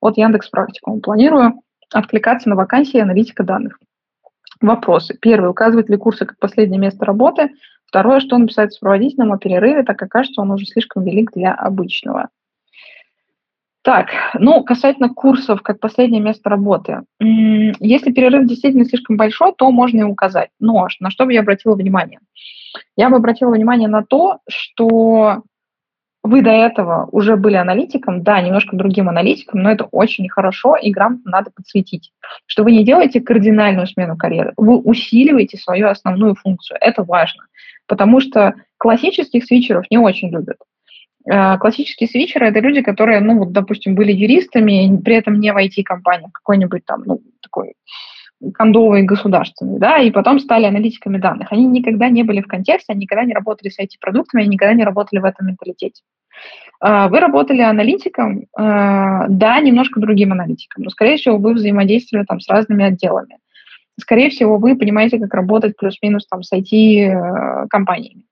от 0.00 0.16
Яндекс 0.16 0.48
Практикум. 0.48 1.00
Планирую 1.00 1.60
откликаться 1.92 2.48
на 2.48 2.54
вакансии 2.54 3.00
аналитика 3.00 3.42
данных. 3.42 3.78
Вопросы. 4.60 5.18
Первый. 5.20 5.50
Указывает 5.50 5.88
ли 5.88 5.96
курсы 5.96 6.24
как 6.24 6.38
последнее 6.38 6.80
место 6.80 7.04
работы? 7.04 7.50
Второе. 7.86 8.20
Что 8.20 8.38
написать 8.38 8.70
в 8.70 8.74
сопроводительном 8.74 9.32
о 9.32 9.38
перерыве, 9.38 9.82
так 9.82 9.98
как 9.98 10.10
кажется, 10.10 10.40
он 10.40 10.52
уже 10.52 10.66
слишком 10.66 11.02
велик 11.02 11.32
для 11.32 11.52
обычного. 11.52 12.28
Так, 13.84 14.08
ну, 14.38 14.64
касательно 14.64 15.10
курсов, 15.10 15.60
как 15.60 15.78
последнее 15.78 16.22
место 16.22 16.48
работы. 16.48 17.02
Если 17.20 18.12
перерыв 18.12 18.46
действительно 18.48 18.86
слишком 18.86 19.18
большой, 19.18 19.52
то 19.52 19.70
можно 19.70 20.00
и 20.00 20.04
указать. 20.04 20.48
Но 20.58 20.88
на 21.00 21.10
что 21.10 21.26
бы 21.26 21.34
я 21.34 21.40
обратила 21.40 21.74
внимание? 21.74 22.20
Я 22.96 23.10
бы 23.10 23.16
обратила 23.16 23.50
внимание 23.50 23.86
на 23.86 24.02
то, 24.02 24.38
что 24.48 25.42
вы 26.22 26.40
до 26.40 26.50
этого 26.50 27.10
уже 27.12 27.36
были 27.36 27.56
аналитиком, 27.56 28.22
да, 28.22 28.40
немножко 28.40 28.74
другим 28.74 29.10
аналитиком, 29.10 29.60
но 29.60 29.70
это 29.70 29.84
очень 29.84 30.30
хорошо, 30.30 30.76
и 30.76 30.90
грамотно 30.90 31.30
надо 31.30 31.50
подсветить, 31.54 32.10
что 32.46 32.64
вы 32.64 32.72
не 32.72 32.84
делаете 32.84 33.20
кардинальную 33.20 33.86
смену 33.86 34.16
карьеры, 34.16 34.54
вы 34.56 34.78
усиливаете 34.78 35.58
свою 35.58 35.88
основную 35.88 36.34
функцию, 36.34 36.78
это 36.80 37.04
важно, 37.04 37.44
потому 37.86 38.20
что 38.20 38.54
классических 38.78 39.44
свитчеров 39.44 39.84
не 39.90 39.98
очень 39.98 40.30
любят. 40.30 40.56
Э, 41.30 41.56
классические 41.58 42.08
свитчеры– 42.08 42.46
это 42.48 42.60
люди, 42.60 42.82
которые, 42.82 43.20
ну, 43.20 43.38
вот, 43.38 43.52
допустим, 43.52 43.94
были 43.94 44.12
юристами, 44.12 45.00
при 45.02 45.16
этом 45.16 45.40
не 45.40 45.52
в 45.52 45.56
IT-компании, 45.56 46.28
какой-нибудь 46.32 46.84
там, 46.84 47.02
ну, 47.06 47.20
такой 47.40 47.74
кондовый 48.52 49.04
государственный, 49.04 49.78
да, 49.78 49.98
и 49.98 50.10
потом 50.10 50.38
стали 50.38 50.66
аналитиками 50.66 51.16
данных. 51.16 51.50
Они 51.50 51.64
никогда 51.64 52.10
не 52.10 52.24
были 52.24 52.42
в 52.42 52.46
контексте, 52.46 52.92
они 52.92 53.02
никогда 53.02 53.24
не 53.24 53.32
работали 53.32 53.70
с 53.70 53.78
IT-продуктами, 53.80 54.42
они 54.42 54.54
никогда 54.54 54.74
не 54.74 54.84
работали 54.84 55.20
в 55.20 55.24
этом 55.24 55.46
менталитете. 55.46 56.02
Э, 56.84 57.08
вы 57.08 57.20
работали 57.20 57.62
аналитиком, 57.62 58.40
э, 58.42 58.44
да, 59.28 59.60
немножко 59.60 60.00
другим 60.00 60.32
аналитиком, 60.32 60.84
но, 60.84 60.90
скорее 60.90 61.16
всего, 61.16 61.38
вы 61.38 61.54
взаимодействовали 61.54 62.26
там 62.26 62.40
с 62.40 62.48
разными 62.48 62.84
отделами. 62.84 63.38
Скорее 63.98 64.28
всего, 64.28 64.58
вы 64.58 64.76
понимаете, 64.76 65.18
как 65.18 65.32
работать 65.32 65.76
плюс-минус 65.76 66.26
там 66.26 66.42
с 66.42 66.52
IT-компаниями 66.52 68.24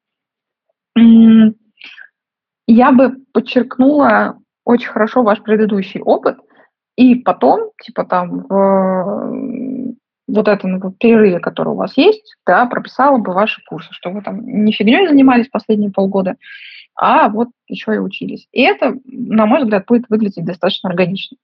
я 2.67 2.93
бы 2.93 3.17
подчеркнула 3.33 4.39
очень 4.65 4.89
хорошо 4.89 5.23
ваш 5.23 5.43
предыдущий 5.43 6.01
опыт, 6.01 6.39
и 6.97 7.17
потом, 7.17 7.71
типа 7.83 8.05
там, 8.05 8.47
в 8.49 9.95
вот 10.29 10.49
этом 10.49 10.93
перерыве, 10.95 11.41
который 11.41 11.71
у 11.71 11.77
вас 11.77 11.97
есть, 11.97 12.37
да, 12.47 12.65
прописала 12.67 13.19
бы 13.19 13.33
ваши 13.33 13.61
курсы, 13.67 13.89
что 13.93 14.11
вы 14.11 14.23
там 14.23 14.41
не 14.41 14.73
фигней 14.73 15.07
занимались 15.07 15.49
последние 15.49 15.91
полгода, 15.91 16.37
а 16.95 17.29
вот 17.29 17.49
еще 17.67 17.95
и 17.95 17.99
учились. 17.99 18.47
И 18.53 18.63
это, 18.63 18.95
на 19.05 19.47
мой 19.47 19.63
взгляд, 19.63 19.85
будет 19.87 20.09
выглядеть 20.09 20.45
достаточно 20.45 20.91
органично. 20.91 21.37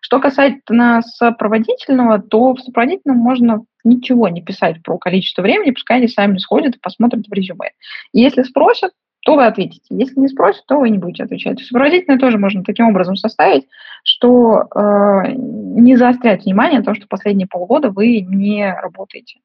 Что 0.00 0.20
касается 0.20 1.00
сопроводительного, 1.02 2.20
то 2.20 2.54
в 2.54 2.60
сопроводительном 2.60 3.18
можно 3.18 3.64
ничего 3.84 4.28
не 4.28 4.42
писать 4.42 4.82
про 4.82 4.96
количество 4.98 5.42
времени, 5.42 5.72
пускай 5.72 5.98
они 5.98 6.08
сами 6.08 6.38
сходят 6.38 6.76
и 6.76 6.80
посмотрят 6.80 7.26
в 7.26 7.32
резюме. 7.32 7.72
Если 8.12 8.42
спросят, 8.44 8.92
то 9.26 9.34
вы 9.34 9.44
ответите. 9.44 9.84
Если 9.90 10.20
не 10.20 10.28
спросят, 10.28 10.64
то 10.66 10.78
вы 10.78 10.88
не 10.88 10.98
будете 10.98 11.24
отвечать. 11.24 11.58
Сопроводительное 11.58 12.16
тоже 12.16 12.38
можно 12.38 12.62
таким 12.62 12.86
образом 12.86 13.16
составить, 13.16 13.66
что 14.04 14.68
э, 14.72 15.32
не 15.34 15.96
заострять 15.96 16.44
внимание 16.44 16.78
на 16.78 16.84
том, 16.84 16.94
что 16.94 17.08
последние 17.08 17.48
полгода 17.48 17.90
вы 17.90 18.20
не 18.20 18.72
работаете. 18.72 19.40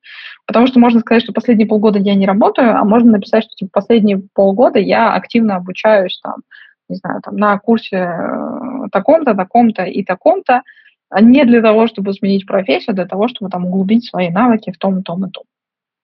Потому 0.46 0.68
что 0.68 0.80
можно 0.80 1.00
сказать, 1.00 1.24
что 1.24 1.34
последние 1.34 1.68
полгода 1.68 1.98
я 1.98 2.14
не 2.14 2.28
работаю, 2.28 2.78
а 2.78 2.84
можно 2.84 3.14
написать, 3.14 3.44
что 3.46 3.56
типа, 3.56 3.72
последние 3.74 4.22
полгода 4.36 4.78
я 4.78 5.16
активно 5.16 5.56
обучаюсь 5.56 6.20
там, 6.22 6.44
не 6.88 6.98
знаю, 6.98 7.20
там, 7.24 7.36
на 7.38 7.58
курсе 7.58 7.98
э, 7.98 8.88
таком-то, 8.92 9.34
таком-то 9.34 9.86
и 9.86 10.04
таком-то, 10.04 10.62
а 11.10 11.22
не 11.22 11.44
для 11.44 11.60
того, 11.60 11.88
чтобы 11.88 12.14
сменить 12.14 12.46
профессию, 12.46 12.92
а 12.92 12.96
для 12.96 13.08
того, 13.08 13.30
чтобы 13.30 13.50
там 13.50 13.66
углубить 13.66 14.06
свои 14.06 14.30
навыки 14.30 14.72
в 14.72 14.78
том, 14.78 15.02
том, 15.02 15.26
и 15.26 15.32
том. 15.32 15.46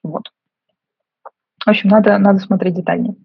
Вот. 0.02 0.32
В 1.66 1.70
общем, 1.70 1.90
надо, 1.90 2.18
надо 2.18 2.40
смотреть 2.40 2.76
детальнее. 2.76 3.16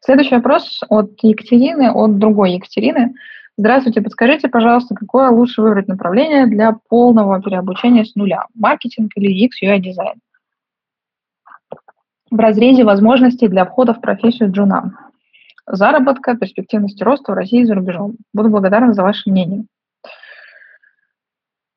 Следующий 0.00 0.34
вопрос 0.34 0.80
от 0.88 1.12
Екатерины, 1.22 1.90
от 1.90 2.18
другой 2.18 2.52
Екатерины. 2.52 3.14
Здравствуйте, 3.58 4.02
подскажите, 4.02 4.48
пожалуйста, 4.48 4.94
какое 4.94 5.30
лучше 5.30 5.62
выбрать 5.62 5.88
направление 5.88 6.46
для 6.46 6.76
полного 6.88 7.40
переобучения 7.40 8.04
с 8.04 8.14
нуля? 8.14 8.44
Маркетинг 8.54 9.12
или 9.16 9.46
UX, 9.46 9.50
UI 9.64 9.78
дизайн? 9.78 10.20
В 12.30 12.38
разрезе 12.38 12.84
возможностей 12.84 13.48
для 13.48 13.64
входа 13.64 13.94
в 13.94 14.00
профессию 14.00 14.50
джуна. 14.52 15.10
Заработка, 15.66 16.36
перспективности 16.36 17.02
роста 17.02 17.32
в 17.32 17.34
России 17.34 17.60
и 17.60 17.64
за 17.64 17.74
рубежом. 17.74 18.16
Буду 18.34 18.50
благодарна 18.50 18.92
за 18.92 19.02
ваше 19.02 19.30
мнение. 19.30 19.64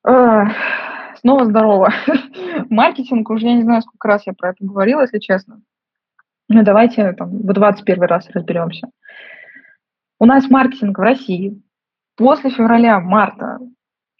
Снова 0.04 1.44
здорово. 1.44 1.92
Маркетинг, 2.70 3.30
уже 3.30 3.46
я 3.46 3.54
не 3.54 3.62
знаю, 3.62 3.82
сколько 3.82 4.08
раз 4.08 4.26
я 4.26 4.32
про 4.32 4.50
это 4.50 4.58
говорила, 4.64 5.02
если 5.02 5.18
честно. 5.18 5.60
Ну, 6.52 6.64
давайте 6.64 7.12
там, 7.12 7.30
в 7.30 7.52
21 7.52 8.02
раз 8.02 8.28
разберемся. 8.34 8.88
У 10.18 10.26
нас 10.26 10.50
маркетинг 10.50 10.98
в 10.98 11.00
России 11.00 11.62
после 12.16 12.50
февраля-марта 12.50 13.58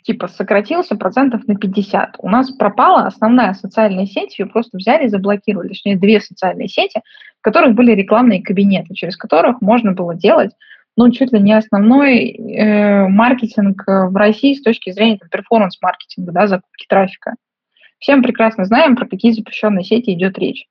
типа 0.04 0.28
сократился 0.28 0.94
процентов 0.94 1.46
на 1.48 1.56
50. 1.56 2.14
У 2.20 2.28
нас 2.28 2.52
пропала 2.52 3.08
основная 3.08 3.52
социальная 3.54 4.06
сеть, 4.06 4.38
ее 4.38 4.46
просто 4.46 4.78
взяли 4.78 5.06
и 5.06 5.08
заблокировали. 5.08 5.68
Точнее, 5.68 5.96
две 5.96 6.20
социальные 6.20 6.68
сети, 6.68 7.00
в 7.40 7.42
которых 7.42 7.74
были 7.74 7.92
рекламные 7.92 8.40
кабинеты, 8.42 8.94
через 8.94 9.16
которых 9.16 9.60
можно 9.60 9.92
было 9.92 10.14
делать 10.14 10.52
ну, 10.96 11.10
чуть 11.10 11.32
ли 11.32 11.40
не 11.40 11.52
основной 11.52 12.28
э, 12.28 13.08
маркетинг 13.08 13.84
в 13.86 14.14
России 14.14 14.54
с 14.54 14.62
точки 14.62 14.90
зрения 14.90 15.18
перформанс-маркетинга, 15.30 16.30
да, 16.30 16.46
закупки 16.46 16.86
трафика. 16.88 17.34
Всем 17.98 18.22
прекрасно 18.22 18.64
знаем, 18.64 18.96
про 18.96 19.06
какие 19.06 19.32
запрещенные 19.32 19.84
сети 19.84 20.12
идет 20.12 20.38
речь. 20.38 20.66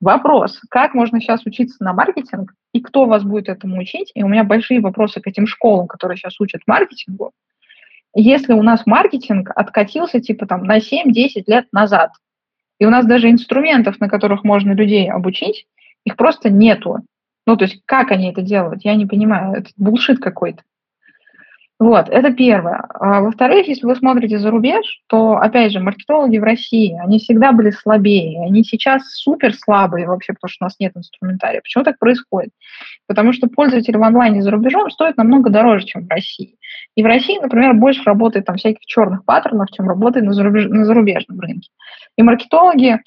Вопрос, 0.00 0.60
как 0.70 0.94
можно 0.94 1.20
сейчас 1.20 1.44
учиться 1.44 1.82
на 1.82 1.92
маркетинг, 1.92 2.54
и 2.72 2.80
кто 2.80 3.06
вас 3.06 3.24
будет 3.24 3.48
этому 3.48 3.80
учить? 3.80 4.12
И 4.14 4.22
у 4.22 4.28
меня 4.28 4.44
большие 4.44 4.80
вопросы 4.80 5.20
к 5.20 5.26
этим 5.26 5.46
школам, 5.46 5.88
которые 5.88 6.16
сейчас 6.16 6.38
учат 6.40 6.62
маркетингу. 6.66 7.32
Если 8.14 8.52
у 8.52 8.62
нас 8.62 8.86
маркетинг 8.86 9.50
откатился 9.54 10.20
типа 10.20 10.46
там 10.46 10.64
на 10.64 10.78
7-10 10.78 11.44
лет 11.46 11.66
назад, 11.72 12.12
и 12.78 12.86
у 12.86 12.90
нас 12.90 13.06
даже 13.06 13.30
инструментов, 13.30 13.98
на 13.98 14.08
которых 14.08 14.44
можно 14.44 14.72
людей 14.72 15.10
обучить, 15.10 15.66
их 16.04 16.16
просто 16.16 16.48
нету. 16.48 17.00
Ну, 17.46 17.56
то 17.56 17.64
есть 17.64 17.82
как 17.84 18.12
они 18.12 18.30
это 18.30 18.40
делают, 18.40 18.84
я 18.84 18.94
не 18.94 19.06
понимаю, 19.06 19.54
это 19.54 19.70
булшит 19.76 20.20
какой-то. 20.20 20.62
Вот, 21.78 22.08
это 22.08 22.32
первое. 22.32 22.84
А, 22.94 23.20
во-вторых, 23.20 23.68
если 23.68 23.86
вы 23.86 23.94
смотрите 23.94 24.40
за 24.40 24.50
рубеж, 24.50 25.00
то, 25.06 25.36
опять 25.36 25.70
же, 25.70 25.78
маркетологи 25.78 26.38
в 26.38 26.42
России, 26.42 26.98
они 27.00 27.20
всегда 27.20 27.52
были 27.52 27.70
слабее. 27.70 28.44
Они 28.44 28.64
сейчас 28.64 29.08
супер 29.12 29.54
слабые 29.54 30.08
вообще, 30.08 30.32
потому 30.32 30.48
что 30.50 30.64
у 30.64 30.66
нас 30.66 30.74
нет 30.80 30.96
инструментария. 30.96 31.60
Почему 31.60 31.84
так 31.84 32.00
происходит? 32.00 32.50
Потому 33.06 33.32
что 33.32 33.46
пользователи 33.46 33.96
в 33.96 34.02
онлайне 34.02 34.42
за 34.42 34.50
рубежом 34.50 34.90
стоят 34.90 35.16
намного 35.16 35.50
дороже, 35.50 35.86
чем 35.86 36.06
в 36.06 36.10
России. 36.10 36.56
И 36.96 37.02
в 37.04 37.06
России, 37.06 37.38
например, 37.38 37.74
больше 37.74 38.02
работает 38.02 38.46
там 38.46 38.56
всяких 38.56 38.84
черных 38.84 39.24
паттернов, 39.24 39.68
чем 39.70 39.88
работает 39.88 40.26
на, 40.26 40.32
зарубеж... 40.32 40.66
на 40.68 40.84
зарубежном 40.84 41.38
рынке. 41.38 41.70
И 42.16 42.22
маркетологи 42.24 42.98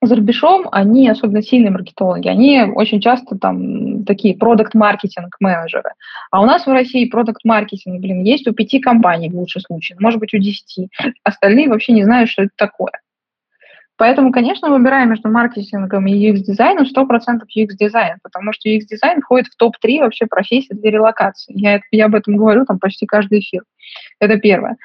за 0.00 0.14
рубежом 0.14 0.68
они, 0.70 1.08
особенно 1.08 1.42
сильные 1.42 1.70
маркетологи, 1.70 2.28
они 2.28 2.62
очень 2.62 3.00
часто 3.00 3.36
там 3.36 4.04
такие 4.04 4.36
продукт-маркетинг 4.36 5.36
менеджеры. 5.40 5.90
А 6.30 6.40
у 6.40 6.46
нас 6.46 6.66
в 6.66 6.70
России 6.70 7.08
продукт-маркетинг, 7.08 8.00
блин, 8.00 8.22
есть 8.22 8.46
у 8.46 8.52
пяти 8.52 8.78
компаний 8.78 9.28
в 9.28 9.36
лучшем 9.36 9.62
случае, 9.62 9.98
может 10.00 10.20
быть, 10.20 10.34
у 10.34 10.38
десяти. 10.38 10.88
Остальные 11.24 11.68
вообще 11.68 11.92
не 11.92 12.04
знают, 12.04 12.30
что 12.30 12.42
это 12.42 12.52
такое. 12.56 12.92
Поэтому, 13.96 14.30
конечно, 14.30 14.70
выбирая 14.70 15.06
между 15.06 15.28
маркетингом 15.28 16.06
и 16.06 16.30
UX-дизайном, 16.30 16.84
100% 16.84 17.40
UX-дизайн, 17.56 18.18
потому 18.22 18.52
что 18.52 18.68
UX-дизайн 18.68 19.20
входит 19.20 19.48
в 19.48 19.56
топ-3 19.56 19.98
вообще 19.98 20.26
профессий 20.26 20.72
для 20.74 20.92
релокации. 20.92 21.52
Я, 21.58 21.80
я 21.90 22.06
об 22.06 22.14
этом 22.14 22.36
говорю 22.36 22.64
там 22.64 22.78
почти 22.78 23.06
каждый 23.06 23.40
эфир. 23.40 23.64
Это 24.20 24.38
первое. 24.38 24.76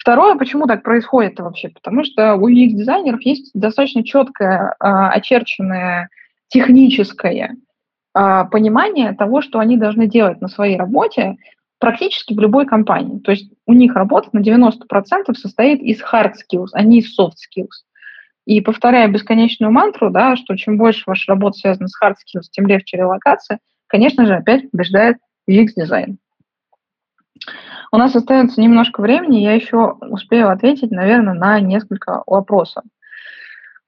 Второе, 0.00 0.34
почему 0.36 0.66
так 0.66 0.82
происходит 0.82 1.38
вообще? 1.38 1.68
Потому 1.68 2.04
что 2.04 2.34
у 2.36 2.48
UX-дизайнеров 2.48 3.20
есть 3.20 3.50
достаточно 3.52 4.02
четкое, 4.02 4.74
а, 4.80 5.10
очерченное 5.10 6.08
техническое 6.48 7.56
а, 8.14 8.46
понимание 8.46 9.12
того, 9.12 9.42
что 9.42 9.58
они 9.58 9.76
должны 9.76 10.06
делать 10.06 10.40
на 10.40 10.48
своей 10.48 10.78
работе 10.78 11.36
практически 11.78 12.32
в 12.32 12.40
любой 12.40 12.64
компании. 12.64 13.18
То 13.18 13.30
есть 13.32 13.52
у 13.66 13.74
них 13.74 13.94
работа 13.94 14.30
на 14.32 14.40
90% 14.40 15.34
состоит 15.34 15.82
из 15.82 16.00
hard 16.02 16.32
skills, 16.32 16.68
а 16.72 16.82
не 16.82 17.00
из 17.00 17.18
soft 17.18 17.34
skills. 17.34 17.84
И 18.46 18.62
повторяя 18.62 19.06
бесконечную 19.06 19.70
мантру, 19.70 20.10
да, 20.10 20.34
что 20.36 20.56
чем 20.56 20.78
больше 20.78 21.02
ваша 21.06 21.30
работа 21.30 21.58
связана 21.58 21.88
с 21.88 22.02
hard 22.02 22.14
skills, 22.14 22.44
тем 22.50 22.66
легче 22.66 22.96
релокация, 22.96 23.58
конечно 23.86 24.24
же, 24.24 24.34
опять 24.34 24.70
побеждает 24.70 25.18
UX-дизайн. 25.46 26.16
У 27.92 27.96
нас 27.96 28.14
остается 28.14 28.60
немножко 28.60 29.00
времени, 29.00 29.38
я 29.38 29.54
еще 29.54 29.96
успею 30.00 30.50
ответить, 30.50 30.92
наверное, 30.92 31.34
на 31.34 31.58
несколько 31.58 32.22
вопросов. 32.26 32.84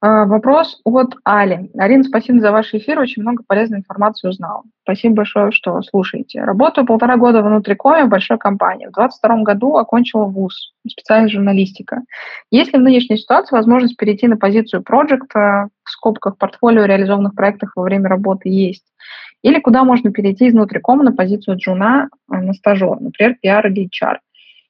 А, 0.04 0.24
вопрос 0.24 0.80
от 0.82 1.14
Али. 1.22 1.70
Арина, 1.78 2.02
спасибо 2.02 2.40
за 2.40 2.50
ваш 2.50 2.74
эфир, 2.74 2.98
очень 2.98 3.22
много 3.22 3.44
полезной 3.46 3.78
информации 3.78 4.26
узнал. 4.26 4.64
Спасибо 4.82 5.14
большое, 5.14 5.52
что 5.52 5.80
слушаете. 5.82 6.42
Работаю 6.42 6.84
полтора 6.84 7.16
года 7.16 7.40
в 7.40 7.46
внутрикоме 7.46 8.06
в 8.06 8.08
большой 8.08 8.36
компании. 8.36 8.86
В 8.86 8.92
2022 8.94 9.42
году 9.44 9.76
окончила 9.76 10.24
вуз, 10.24 10.72
специальность 10.88 11.34
журналистика. 11.34 12.02
Есть 12.50 12.72
ли 12.72 12.80
в 12.80 12.82
нынешней 12.82 13.16
ситуации 13.16 13.54
возможность 13.54 13.96
перейти 13.96 14.26
на 14.26 14.36
позицию 14.36 14.82
проекта, 14.82 15.68
в 15.84 15.90
скобках 15.90 16.36
портфолио 16.36 16.84
реализованных 16.84 17.36
проектов 17.36 17.70
во 17.76 17.84
время 17.84 18.08
работы 18.08 18.48
есть? 18.48 18.82
Или 19.42 19.58
куда 19.58 19.84
можно 19.84 20.12
перейти 20.12 20.48
изнутри 20.48 20.80
кома 20.80 21.02
на 21.04 21.12
позицию 21.12 21.56
джуна 21.58 22.08
э, 22.30 22.36
на 22.36 22.52
стажер, 22.54 23.00
например, 23.00 23.36
PR 23.44 23.68
или 23.68 23.88
HR. 23.88 24.18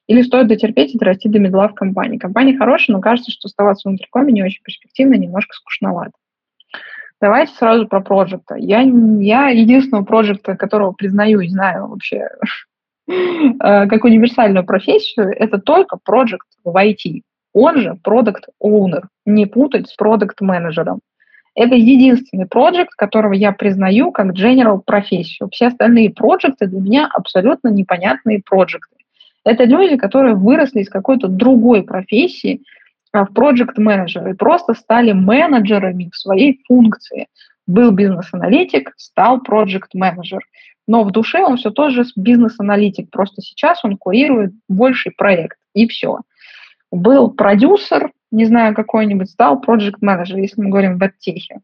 Или 0.07 0.21
стоит 0.21 0.47
дотерпеть 0.47 0.93
и 0.93 0.97
дорасти 0.97 1.29
до 1.29 1.39
медла 1.39 1.67
в 1.69 1.75
компании. 1.75 2.17
Компания 2.17 2.57
хорошая, 2.57 2.95
но 2.95 3.01
кажется, 3.01 3.31
что 3.31 3.47
оставаться 3.47 3.87
внутри 3.87 4.07
коме 4.09 4.33
не 4.33 4.43
очень 4.43 4.61
перспективно, 4.63 5.13
немножко 5.13 5.53
скучновато. 5.53 6.11
Давайте 7.21 7.53
сразу 7.53 7.87
про 7.87 8.01
проекта. 8.01 8.55
Я, 8.55 8.81
я 8.81 9.47
единственного 9.47 10.03
проекта, 10.03 10.57
которого 10.57 10.91
признаю 10.91 11.39
и 11.39 11.47
знаю 11.47 11.87
вообще 11.87 12.27
э, 13.07 13.17
как 13.59 14.03
универсальную 14.03 14.65
профессию, 14.65 15.29
это 15.29 15.57
только 15.57 15.97
проект 16.03 16.47
в 16.65 16.75
IT. 16.75 17.21
Он 17.53 17.77
же 17.77 17.97
продукт 18.03 18.49
owner, 18.61 19.03
не 19.25 19.45
путать 19.45 19.87
с 19.87 19.95
продукт 19.95 20.41
менеджером. 20.41 20.99
Это 21.55 21.75
единственный 21.75 22.47
проект, 22.47 22.95
которого 22.95 23.33
я 23.33 23.51
признаю 23.51 24.11
как 24.11 24.35
general 24.35 24.81
профессию. 24.83 25.49
Все 25.51 25.67
остальные 25.67 26.11
проекты 26.11 26.67
для 26.67 26.79
меня 26.79 27.09
абсолютно 27.13 27.67
непонятные 27.69 28.41
проекты. 28.43 28.97
Это 29.45 29.65
люди, 29.65 29.97
которые 29.97 30.35
выросли 30.35 30.81
из 30.81 30.89
какой-то 30.89 31.27
другой 31.27 31.83
профессии, 31.83 32.61
а, 33.11 33.25
в 33.25 33.31
project 33.31 33.73
менеджеры 33.77 34.31
и 34.31 34.35
просто 34.35 34.73
стали 34.73 35.11
менеджерами 35.11 36.09
в 36.11 36.17
своей 36.17 36.59
функции. 36.67 37.27
Был 37.67 37.91
бизнес-аналитик, 37.91 38.93
стал 38.97 39.39
project 39.47 39.89
менеджер. 39.93 40.41
Но 40.87 41.03
в 41.03 41.11
душе 41.11 41.43
он 41.43 41.57
все 41.57 41.69
тоже 41.69 42.03
бизнес-аналитик, 42.15 43.09
просто 43.09 43.41
сейчас 43.41 43.85
он 43.85 43.97
курирует 43.97 44.51
больший 44.67 45.13
проект, 45.13 45.57
и 45.73 45.87
все. 45.87 46.19
Был 46.91 47.31
продюсер, 47.31 48.11
не 48.33 48.45
знаю, 48.45 48.73
какой-нибудь, 48.73 49.29
стал 49.29 49.61
project 49.61 49.97
менеджер, 50.01 50.37
если 50.37 50.61
мы 50.61 50.69
говорим 50.69 50.97
в 50.97 51.03
эдтехе. 51.03 51.59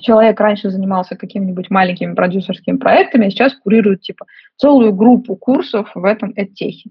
Человек 0.00 0.40
раньше 0.40 0.70
занимался 0.70 1.16
какими-нибудь 1.16 1.70
маленькими 1.70 2.14
продюсерскими 2.14 2.76
проектами, 2.76 3.26
а 3.26 3.30
сейчас 3.30 3.54
курирует 3.54 4.00
типа 4.00 4.26
целую 4.56 4.94
группу 4.94 5.36
курсов 5.36 5.90
в 5.94 6.04
этом 6.04 6.32
эдтехе. 6.36 6.90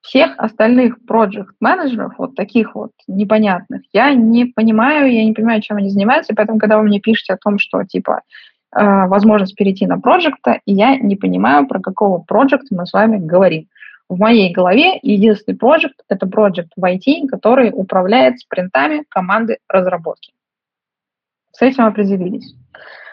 Всех 0.00 0.32
остальных 0.38 0.96
project 1.06 1.50
менеджеров 1.60 2.14
вот 2.16 2.34
таких 2.34 2.74
вот 2.74 2.92
непонятных, 3.06 3.82
я 3.92 4.14
не 4.14 4.46
понимаю, 4.46 5.12
я 5.12 5.24
не 5.24 5.32
понимаю, 5.32 5.60
чем 5.60 5.76
они 5.76 5.90
занимаются, 5.90 6.32
поэтому, 6.34 6.58
когда 6.58 6.78
вы 6.78 6.84
мне 6.84 7.00
пишете 7.00 7.34
о 7.34 7.36
том, 7.36 7.58
что, 7.58 7.84
типа, 7.84 8.22
э, 8.74 9.06
возможность 9.08 9.56
перейти 9.56 9.86
на 9.86 10.00
проекта, 10.00 10.60
я 10.64 10.96
не 10.96 11.16
понимаю, 11.16 11.66
про 11.66 11.80
какого 11.80 12.18
проекта 12.18 12.68
мы 12.70 12.86
с 12.86 12.92
вами 12.94 13.18
говорим. 13.18 13.66
В 14.10 14.18
моей 14.18 14.52
голове 14.52 14.98
единственный 15.02 15.56
проект– 15.56 16.00
это 16.08 16.26
проект 16.26 16.72
в 16.76 16.84
IT, 16.84 17.28
который 17.28 17.70
управляет 17.72 18.40
спринтами 18.40 19.04
команды 19.08 19.58
разработки. 19.68 20.32
С 21.52 21.62
этим 21.62 21.84
определились. 21.84 22.56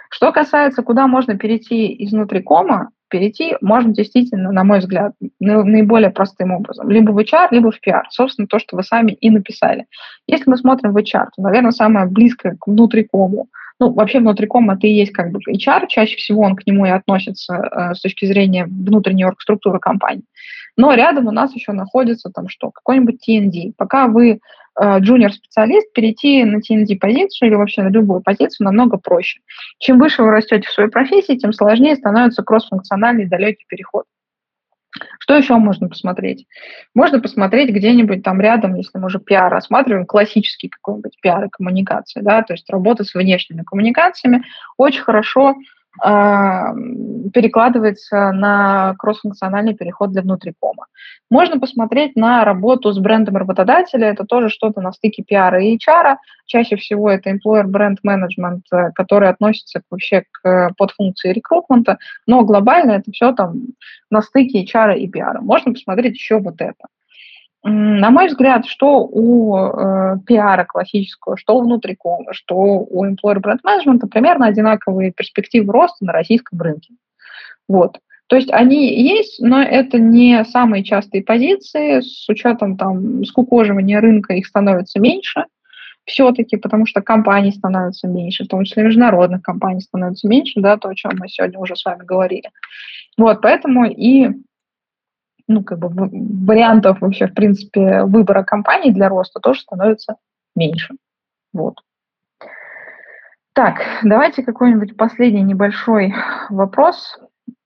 Что 0.10 0.32
касается, 0.32 0.82
куда 0.82 1.06
можно 1.06 1.38
перейти 1.38 1.86
из 1.86 2.14
внутрикома, 2.14 2.90
перейти 3.10 3.58
можно 3.62 3.94
действительно, 3.94 4.52
на 4.52 4.64
мой 4.64 4.80
взгляд, 4.80 5.14
наиболее 5.40 6.10
простым 6.10 6.52
образом. 6.52 6.90
Либо 6.90 7.12
в 7.12 7.20
HR, 7.20 7.50
либо 7.52 7.70
в 7.72 7.78
PR. 7.80 8.02
Собственно, 8.10 8.48
то, 8.48 8.58
что 8.58 8.76
вы 8.76 8.82
сами 8.82 9.12
и 9.12 9.30
написали. 9.30 9.86
Если 10.26 10.50
мы 10.50 10.58
смотрим 10.58 10.94
в 10.94 10.98
HR, 10.98 11.28
то, 11.36 11.44
наверное, 11.44 11.72
самое 11.72 12.08
близкое 12.08 12.58
к 12.60 12.66
внутрикому, 12.66 13.50
ну, 13.80 13.92
вообще 13.94 14.20
внутриком 14.20 14.70
это 14.72 14.88
и 14.88 14.92
есть 14.92 15.12
как 15.12 15.32
бы 15.32 15.40
HR, 15.40 15.88
чаще 15.88 16.18
всего 16.18 16.42
он 16.42 16.56
к 16.56 16.66
нему 16.66 16.86
и 16.86 16.90
относится 16.90 17.56
э, 17.56 17.94
с 17.94 18.02
точки 18.02 18.26
зрения 18.26 18.66
внутренней 18.66 19.26
оргструктуры 19.26 19.80
компании. 19.80 20.24
Но 20.78 20.94
рядом 20.94 21.28
у 21.28 21.32
нас 21.32 21.54
еще 21.56 21.72
находится 21.72 22.30
там 22.30 22.50
что, 22.50 22.72
какой-нибудь 22.72 23.20
TND. 23.28 23.74
Пока 23.78 24.08
вы 24.08 24.40
джуниор-специалист, 24.80 25.92
перейти 25.92 26.44
на 26.44 26.58
TND-позицию 26.58 27.50
или 27.50 27.56
вообще 27.56 27.82
на 27.82 27.90
любую 27.90 28.22
позицию 28.22 28.66
намного 28.66 28.98
проще. 28.98 29.40
Чем 29.80 29.98
выше 29.98 30.22
вы 30.22 30.30
растете 30.30 30.68
в 30.68 30.72
своей 30.72 30.90
профессии, 30.90 31.36
тем 31.36 31.52
сложнее 31.52 31.96
становится 31.96 32.44
кроссфункциональный 32.44 33.26
далекий 33.26 33.66
переход. 33.68 34.06
Что 35.20 35.36
еще 35.36 35.56
можно 35.56 35.90
посмотреть? 35.90 36.46
Можно 36.94 37.20
посмотреть 37.20 37.70
где-нибудь 37.72 38.24
там 38.24 38.42
рядом, 38.42 38.76
если 38.76 38.98
мы 38.98 39.08
уже 39.08 39.20
пиар 39.20 39.52
рассматриваем, 39.52 40.06
классический 40.06 40.70
какой-нибудь 40.70 41.18
пиар 41.22 41.46
и 41.46 41.50
коммуникации, 41.50 42.22
да, 42.22 42.42
то 42.44 42.54
есть 42.54 42.70
работа 42.70 43.04
с 43.04 43.14
внешними 43.14 43.64
коммуникациями 43.64 44.44
очень 44.78 45.02
хорошо 45.02 45.56
перекладывается 47.34 48.32
на 48.32 48.96
кроссфункциональный 48.98 49.74
переход 49.74 50.12
для 50.12 50.22
внутрикома. 50.22 50.86
Можно 51.30 51.60
посмотреть 51.60 52.16
на 52.16 52.46
работу 52.46 52.92
с 52.92 53.00
брендом 53.00 53.36
работодателя, 53.38 54.08
это 54.08 54.26
тоже 54.26 54.50
что-то 54.50 54.82
на 54.82 54.92
стыке 54.94 55.24
пиара 55.24 55.62
и 55.62 55.78
HR. 55.78 56.18
Чаще 56.46 56.78
всего 56.78 57.10
это 57.10 57.30
employer 57.30 57.66
brand 57.66 57.98
management, 58.06 58.62
э, 58.72 58.92
который 58.96 59.30
относится 59.30 59.82
вообще 59.90 60.24
к 60.32 60.72
подфункции 60.78 61.34
рекрутмента, 61.34 61.98
но 62.26 62.44
глобально 62.44 62.92
это 62.92 63.12
все 63.12 63.34
там 63.34 63.56
на 64.10 64.22
стыке 64.22 64.64
HR 64.64 64.98
и 64.98 65.08
пиара. 65.08 65.42
Можно 65.42 65.74
посмотреть 65.74 66.16
еще 66.16 66.40
вот 66.40 66.62
это. 66.62 66.88
На 67.70 68.12
мой 68.12 68.28
взгляд, 68.28 68.66
что 68.66 69.00
у 69.04 69.58
э, 69.58 70.20
пиара 70.26 70.64
классического, 70.64 71.36
что 71.36 71.58
у 71.58 71.64
внутрикома, 71.64 72.34
что 72.34 72.56
у 72.56 73.06
employer 73.06 73.42
brand 73.42 73.60
management 73.66 74.08
примерно 74.10 74.46
одинаковые 74.46 75.12
перспективы 75.12 75.74
роста 75.74 76.06
на 76.06 76.14
российском 76.14 76.62
рынке. 76.62 76.94
Вот. 77.68 78.00
То 78.28 78.38
есть 78.38 78.50
они 78.52 79.02
есть, 79.02 79.42
но 79.42 79.62
это 79.62 80.00
не 80.00 80.46
самые 80.46 80.86
частые 80.86 81.24
позиции. 81.24 82.00
С 82.00 82.30
учетом 82.30 82.78
там 82.78 83.26
скукоживания 83.26 84.00
рынка 84.00 84.34
их 84.34 84.48
становится 84.48 85.02
меньше 85.02 85.44
все-таки, 86.06 86.56
потому 86.56 86.86
что 86.86 87.02
компаний 87.02 87.52
становится 87.52 88.08
меньше, 88.08 88.46
в 88.46 88.48
том 88.48 88.64
числе 88.64 88.84
международных 88.84 89.42
компаний 89.42 89.82
становится 89.82 90.26
меньше, 90.30 90.62
да, 90.62 90.78
то, 90.78 90.88
о 90.88 90.96
чем 90.96 91.12
мы 91.20 91.28
сегодня 91.28 91.60
уже 91.60 91.76
с 91.76 91.84
вами 91.84 92.06
говорили. 92.06 92.50
Вот, 93.18 93.42
поэтому 93.42 93.86
и 93.86 94.30
ну, 95.48 95.64
как 95.64 95.80
бы 95.80 95.90
вариантов 96.46 97.02
вообще, 97.02 97.28
в 97.28 97.34
принципе, 97.34 98.04
выбора 98.04 98.44
компаний 98.44 98.92
для 98.92 99.10
роста 99.10 99.40
тоже 99.40 99.62
становится 99.62 100.16
меньше. 100.56 100.96
Вот. 101.54 101.76
Так, 103.54 103.82
давайте 104.04 104.44
какой-нибудь 104.44 104.98
последний 104.98 105.42
небольшой 105.42 106.14
вопрос. 106.50 107.18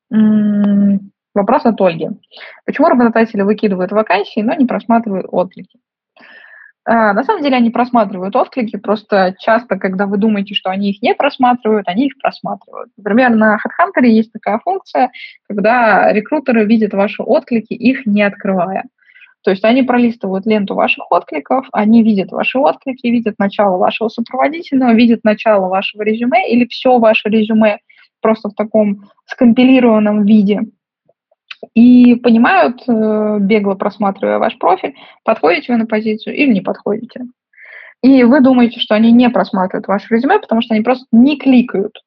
Вопрос 0.10 1.66
от 1.66 1.80
Ольги. 1.82 2.10
Почему 2.66 2.90
работодатели 2.90 3.42
выкидывают 3.42 3.92
вакансии, 3.92 4.42
но 4.42 4.54
не 4.54 4.66
просматривают 4.66 5.28
отклики? 5.30 5.80
А, 6.84 7.14
на 7.14 7.24
самом 7.24 7.44
деле 7.44 7.58
они 7.58 7.70
просматривают 7.70 8.36
отклики, 8.36 8.76
просто 8.76 9.36
часто, 9.40 9.78
когда 9.78 10.08
вы 10.08 10.18
думаете, 10.18 10.56
что 10.56 10.72
они 10.72 10.90
их 10.90 11.02
не 11.02 11.14
просматривают, 11.14 11.88
они 11.88 12.08
их 12.08 12.18
просматривают. 12.18 12.90
Например, 12.98 13.30
на 13.30 13.58
HeadHunter 13.58 14.06
есть 14.08 14.32
такая 14.34 14.60
функция, 14.60 15.12
когда 15.48 16.12
рекрутеры 16.12 16.66
видят 16.66 16.94
ваши 16.94 17.22
отклики, 17.22 17.74
их 17.74 18.08
не 18.08 18.24
открывая. 18.24 18.86
То 19.44 19.52
есть 19.52 19.64
они 19.64 19.84
пролистывают 19.84 20.46
ленту 20.46 20.76
ваших 20.76 21.12
откликов, 21.12 21.68
они 21.72 22.04
видят 22.04 22.32
ваши 22.32 22.58
отклики, 22.60 23.08
видят 23.08 23.36
начало 23.40 23.78
вашего 23.78 24.08
сопроводительного, 24.10 24.94
видят 24.94 25.24
начало 25.24 25.68
вашего 25.68 26.04
резюме 26.04 26.52
или 26.52 26.66
все 26.68 27.00
ваше 27.00 27.30
резюме 27.30 27.80
просто 28.22 28.50
в 28.50 28.54
таком 28.54 29.10
скомпилированном 29.26 30.26
виде 30.26 30.62
и 31.74 32.16
понимают, 32.16 32.82
э, 32.88 33.38
бегло 33.40 33.76
просматривая 33.76 34.40
ваш 34.40 34.58
профиль, 34.58 34.96
подходите 35.24 35.72
вы 35.72 35.80
на 35.80 35.86
позицию 35.86 36.36
или 36.36 36.52
не 36.52 36.62
подходите. 36.62 37.26
И 38.02 38.24
вы 38.24 38.42
думаете, 38.42 38.80
что 38.80 38.96
они 38.96 39.12
не 39.12 39.30
просматривают 39.30 39.88
ваше 39.88 40.14
резюме, 40.14 40.40
потому 40.40 40.62
что 40.62 40.74
они 40.74 40.84
просто 40.84 41.06
не 41.12 41.38
кликают. 41.38 42.00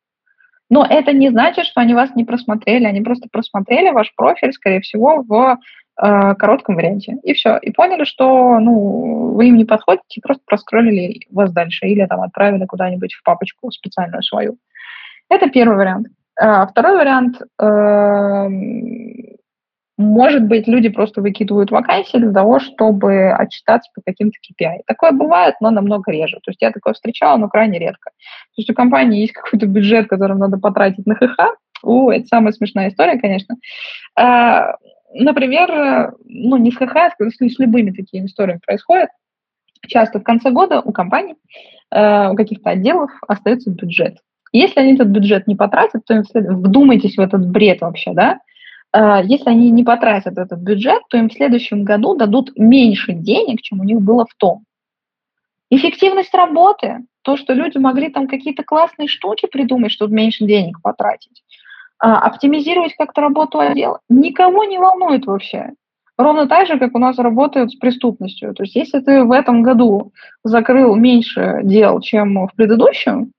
Но 0.70 0.84
это 0.84 1.12
не 1.12 1.28
значит, 1.30 1.66
что 1.66 1.80
они 1.80 1.94
вас 1.94 2.14
не 2.16 2.24
просмотрели, 2.24 2.84
они 2.84 3.00
просто 3.00 3.28
просмотрели 3.30 3.90
ваш 3.90 4.12
профиль, 4.16 4.52
скорее 4.52 4.80
всего, 4.80 5.22
в 5.22 5.58
э, 6.02 6.34
коротком 6.34 6.74
варианте. 6.74 7.18
И 7.22 7.32
все. 7.34 7.58
И 7.58 7.70
поняли, 7.70 8.04
что 8.04 8.58
ну, 8.58 9.34
вы 9.34 9.48
им 9.48 9.56
не 9.56 9.64
подходите, 9.64 10.20
просто 10.20 10.42
проскроллили 10.46 11.20
вас 11.30 11.52
дальше 11.52 11.86
или 11.86 12.04
там 12.06 12.22
отправили 12.22 12.64
куда-нибудь 12.64 13.14
в 13.14 13.22
папочку 13.22 13.70
специальную 13.70 14.22
свою. 14.22 14.56
Это 15.28 15.48
первый 15.48 15.76
вариант. 15.76 16.08
А 16.40 16.66
второй 16.66 16.96
вариант 16.96 17.40
э, 17.60 18.48
может 19.96 20.42
быть, 20.44 20.66
люди 20.66 20.88
просто 20.88 21.20
выкидывают 21.20 21.70
вакансии 21.70 22.16
для 22.16 22.32
того, 22.32 22.58
чтобы 22.58 23.30
отчитаться 23.30 23.90
по 23.94 24.02
каким-то 24.04 24.36
KPI. 24.38 24.80
Такое 24.86 25.12
бывает, 25.12 25.54
но 25.60 25.70
намного 25.70 26.10
реже. 26.10 26.38
То 26.42 26.50
есть 26.50 26.60
я 26.60 26.72
такое 26.72 26.94
встречала, 26.94 27.36
но 27.36 27.48
крайне 27.48 27.78
редко. 27.78 28.10
То 28.10 28.60
есть 28.60 28.70
у 28.70 28.74
компании 28.74 29.20
есть 29.20 29.32
какой-то 29.32 29.66
бюджет, 29.66 30.08
который 30.08 30.36
надо 30.36 30.58
потратить 30.58 31.06
на 31.06 31.14
ХХ. 31.14 31.56
О, 31.84 32.10
это 32.10 32.26
самая 32.26 32.52
смешная 32.52 32.88
история, 32.88 33.20
конечно. 33.20 33.56
А, 34.16 34.74
например, 35.12 36.14
ну 36.24 36.56
не 36.56 36.72
с 36.72 36.76
ХХ, 36.76 36.96
а 36.96 37.10
с, 37.20 37.36
с 37.36 37.58
любыми 37.60 37.92
такими 37.92 38.26
историями 38.26 38.60
происходит. 38.66 39.10
Часто 39.86 40.18
в 40.18 40.24
конце 40.24 40.50
года 40.50 40.80
у 40.80 40.90
компаний, 40.92 41.36
э, 41.92 42.30
у 42.30 42.34
каких-то 42.34 42.70
отделов 42.70 43.10
остается 43.28 43.70
бюджет. 43.70 44.16
Если 44.50 44.80
они 44.80 44.94
этот 44.94 45.08
бюджет 45.08 45.46
не 45.46 45.56
потратят, 45.56 46.04
то 46.06 46.22
вдумайтесь 46.32 47.16
в 47.16 47.20
этот 47.20 47.46
бред 47.46 47.80
вообще, 47.82 48.12
да, 48.12 48.32
а, 48.32 48.38
если 49.24 49.50
они 49.50 49.70
не 49.70 49.82
потратят 49.82 50.38
этот 50.38 50.60
бюджет, 50.60 51.02
то 51.08 51.16
им 51.16 51.28
в 51.28 51.32
следующем 51.32 51.84
году 51.84 52.14
дадут 52.14 52.52
меньше 52.56 53.12
денег, 53.12 53.60
чем 53.60 53.80
у 53.80 53.84
них 53.84 54.00
было 54.00 54.24
в 54.24 54.34
том. 54.36 54.64
Эффективность 55.70 56.34
работы, 56.34 57.04
то, 57.22 57.36
что 57.36 57.54
люди 57.54 57.78
могли 57.78 58.10
там 58.10 58.28
какие-то 58.28 58.62
классные 58.62 59.08
штуки 59.08 59.46
придумать, 59.50 59.90
чтобы 59.90 60.14
меньше 60.14 60.44
денег 60.44 60.80
потратить, 60.82 61.42
а, 61.98 62.20
оптимизировать 62.20 62.94
как-то 62.96 63.22
работу 63.22 63.58
отдела, 63.58 64.00
никого 64.08 64.64
не 64.64 64.78
волнует 64.78 65.26
вообще. 65.26 65.70
Ровно 66.16 66.46
так 66.46 66.68
же, 66.68 66.78
как 66.78 66.94
у 66.94 66.98
нас 66.98 67.18
работают 67.18 67.72
с 67.72 67.76
преступностью. 67.76 68.54
То 68.54 68.62
есть 68.62 68.76
если 68.76 69.00
ты 69.00 69.24
в 69.24 69.32
этом 69.32 69.62
году 69.62 70.12
закрыл 70.44 70.94
меньше 70.94 71.60
дел, 71.64 72.00
чем 72.00 72.46
в 72.46 72.54
предыдущем, 72.54 73.32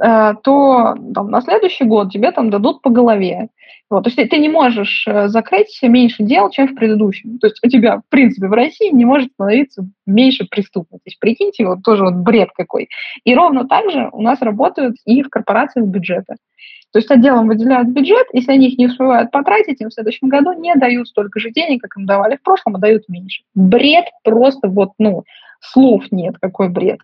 то 0.00 0.94
там, 1.14 1.30
на 1.30 1.40
следующий 1.42 1.84
год 1.84 2.10
тебе 2.10 2.32
там 2.32 2.50
дадут 2.50 2.80
по 2.82 2.90
голове. 2.90 3.48
Вот, 3.90 4.04
то 4.04 4.10
есть 4.10 4.30
ты 4.30 4.38
не 4.38 4.48
можешь 4.48 5.04
э, 5.08 5.26
закрыть 5.28 5.76
меньше 5.82 6.22
дел, 6.22 6.48
чем 6.50 6.68
в 6.68 6.76
предыдущем. 6.76 7.38
То 7.38 7.48
есть 7.48 7.58
у 7.64 7.68
тебя, 7.68 7.98
в 7.98 8.02
принципе, 8.08 8.46
в 8.46 8.52
России 8.52 8.88
не 8.94 9.04
может 9.04 9.32
становиться 9.32 9.84
меньше 10.06 10.46
преступности. 10.48 11.02
То 11.04 11.08
есть 11.08 11.18
прикиньте, 11.18 11.66
вот 11.66 11.82
тоже 11.82 12.04
вот 12.04 12.14
бред 12.14 12.50
какой. 12.54 12.88
И 13.24 13.34
ровно 13.34 13.66
так 13.66 13.90
же 13.90 14.08
у 14.12 14.22
нас 14.22 14.40
работают 14.42 14.96
и 15.04 15.24
в 15.24 15.28
корпорациях 15.28 15.86
бюджета. 15.86 16.36
То 16.92 17.00
есть 17.00 17.10
отделам 17.10 17.48
выделяют 17.48 17.88
бюджет, 17.88 18.26
если 18.32 18.52
они 18.52 18.68
их 18.68 18.78
не 18.78 18.86
успевают 18.86 19.32
потратить, 19.32 19.80
им 19.80 19.88
в 19.88 19.94
следующем 19.94 20.28
году 20.28 20.52
не 20.52 20.74
дают 20.76 21.08
столько 21.08 21.40
же 21.40 21.50
денег, 21.50 21.82
как 21.82 21.96
им 21.96 22.06
давали 22.06 22.36
в 22.36 22.42
прошлом, 22.42 22.76
а 22.76 22.78
дают 22.78 23.08
меньше. 23.08 23.42
Бред 23.54 24.06
просто 24.22 24.68
вот, 24.68 24.90
ну, 24.98 25.24
слов 25.60 26.04
нет, 26.12 26.36
какой 26.40 26.68
бред. 26.68 27.00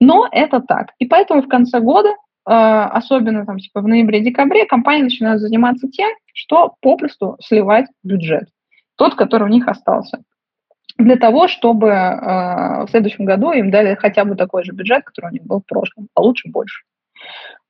Но 0.00 0.28
это 0.30 0.60
так. 0.60 0.92
И 0.98 1.06
поэтому 1.06 1.42
в 1.42 1.48
конце 1.48 1.80
года 1.80 2.10
особенно 2.50 3.44
там 3.44 3.58
типа 3.58 3.80
в 3.80 3.88
ноябре-декабре, 3.88 4.66
компании 4.66 5.04
начинают 5.04 5.40
заниматься 5.40 5.88
тем, 5.88 6.10
что 6.32 6.74
попросту 6.80 7.36
сливать 7.40 7.86
бюджет, 8.02 8.48
тот, 8.96 9.14
который 9.14 9.44
у 9.44 9.52
них 9.52 9.68
остался, 9.68 10.22
для 10.98 11.16
того, 11.16 11.46
чтобы 11.46 11.88
э, 11.88 12.86
в 12.86 12.88
следующем 12.90 13.24
году 13.24 13.52
им 13.52 13.70
дали 13.70 13.94
хотя 13.94 14.24
бы 14.24 14.34
такой 14.34 14.64
же 14.64 14.72
бюджет, 14.72 15.04
который 15.04 15.30
у 15.30 15.32
них 15.32 15.44
был 15.44 15.60
в 15.60 15.66
прошлом, 15.66 16.08
а 16.14 16.22
лучше 16.22 16.48
больше. 16.48 16.82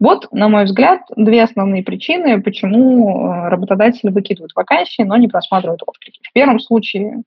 Вот, 0.00 0.32
на 0.32 0.48
мой 0.48 0.64
взгляд, 0.64 1.02
две 1.16 1.42
основные 1.42 1.82
причины, 1.82 2.40
почему 2.40 3.32
работодатели 3.48 4.10
выкидывают 4.10 4.54
вакансии, 4.54 5.02
но 5.02 5.16
не 5.16 5.28
просматривают 5.28 5.82
отклики. 5.86 6.20
В 6.22 6.32
первом 6.32 6.60
случае 6.60 7.16
э, 7.16 7.20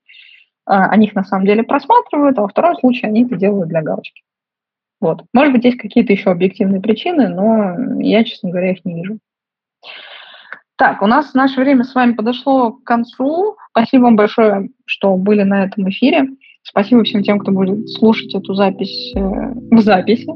они 0.66 1.06
их 1.06 1.14
на 1.14 1.24
самом 1.24 1.46
деле 1.46 1.62
просматривают, 1.62 2.38
а 2.38 2.42
во 2.42 2.48
втором 2.48 2.76
случае 2.76 3.08
они 3.08 3.24
это 3.24 3.36
делают 3.36 3.68
для 3.68 3.82
галочки. 3.82 4.22
Вот. 5.02 5.24
Может 5.34 5.52
быть, 5.52 5.64
есть 5.64 5.78
какие-то 5.78 6.12
еще 6.12 6.30
объективные 6.30 6.80
причины, 6.80 7.28
но 7.28 8.00
я, 8.00 8.22
честно 8.22 8.50
говоря, 8.50 8.70
их 8.70 8.84
не 8.84 8.94
вижу. 8.94 9.18
Так, 10.76 11.02
у 11.02 11.06
нас 11.06 11.34
наше 11.34 11.60
время 11.60 11.84
с 11.84 11.94
вами 11.94 12.12
подошло 12.12 12.72
к 12.72 12.84
концу. 12.84 13.56
Спасибо 13.70 14.04
вам 14.04 14.16
большое, 14.16 14.70
что 14.86 15.16
были 15.16 15.42
на 15.42 15.64
этом 15.64 15.90
эфире. 15.90 16.28
Спасибо 16.62 17.02
всем 17.02 17.24
тем, 17.24 17.40
кто 17.40 17.50
будет 17.50 17.88
слушать 17.90 18.32
эту 18.32 18.54
запись 18.54 19.12
э, 19.16 19.20
в 19.20 19.80
записи. 19.80 20.28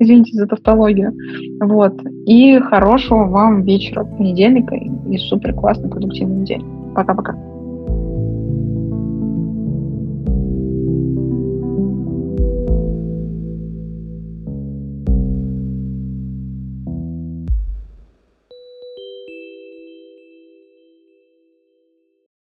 Извините 0.00 0.32
за 0.32 0.46
тавтологию. 0.46 1.12
Вот. 1.60 2.00
И 2.26 2.58
хорошего 2.60 3.26
вам 3.26 3.64
вечера 3.64 4.04
понедельника 4.04 4.74
и 4.74 5.18
супер 5.18 5.52
классной 5.52 5.90
продуктивной 5.90 6.40
недели. 6.40 6.64
Пока-пока. 6.94 7.55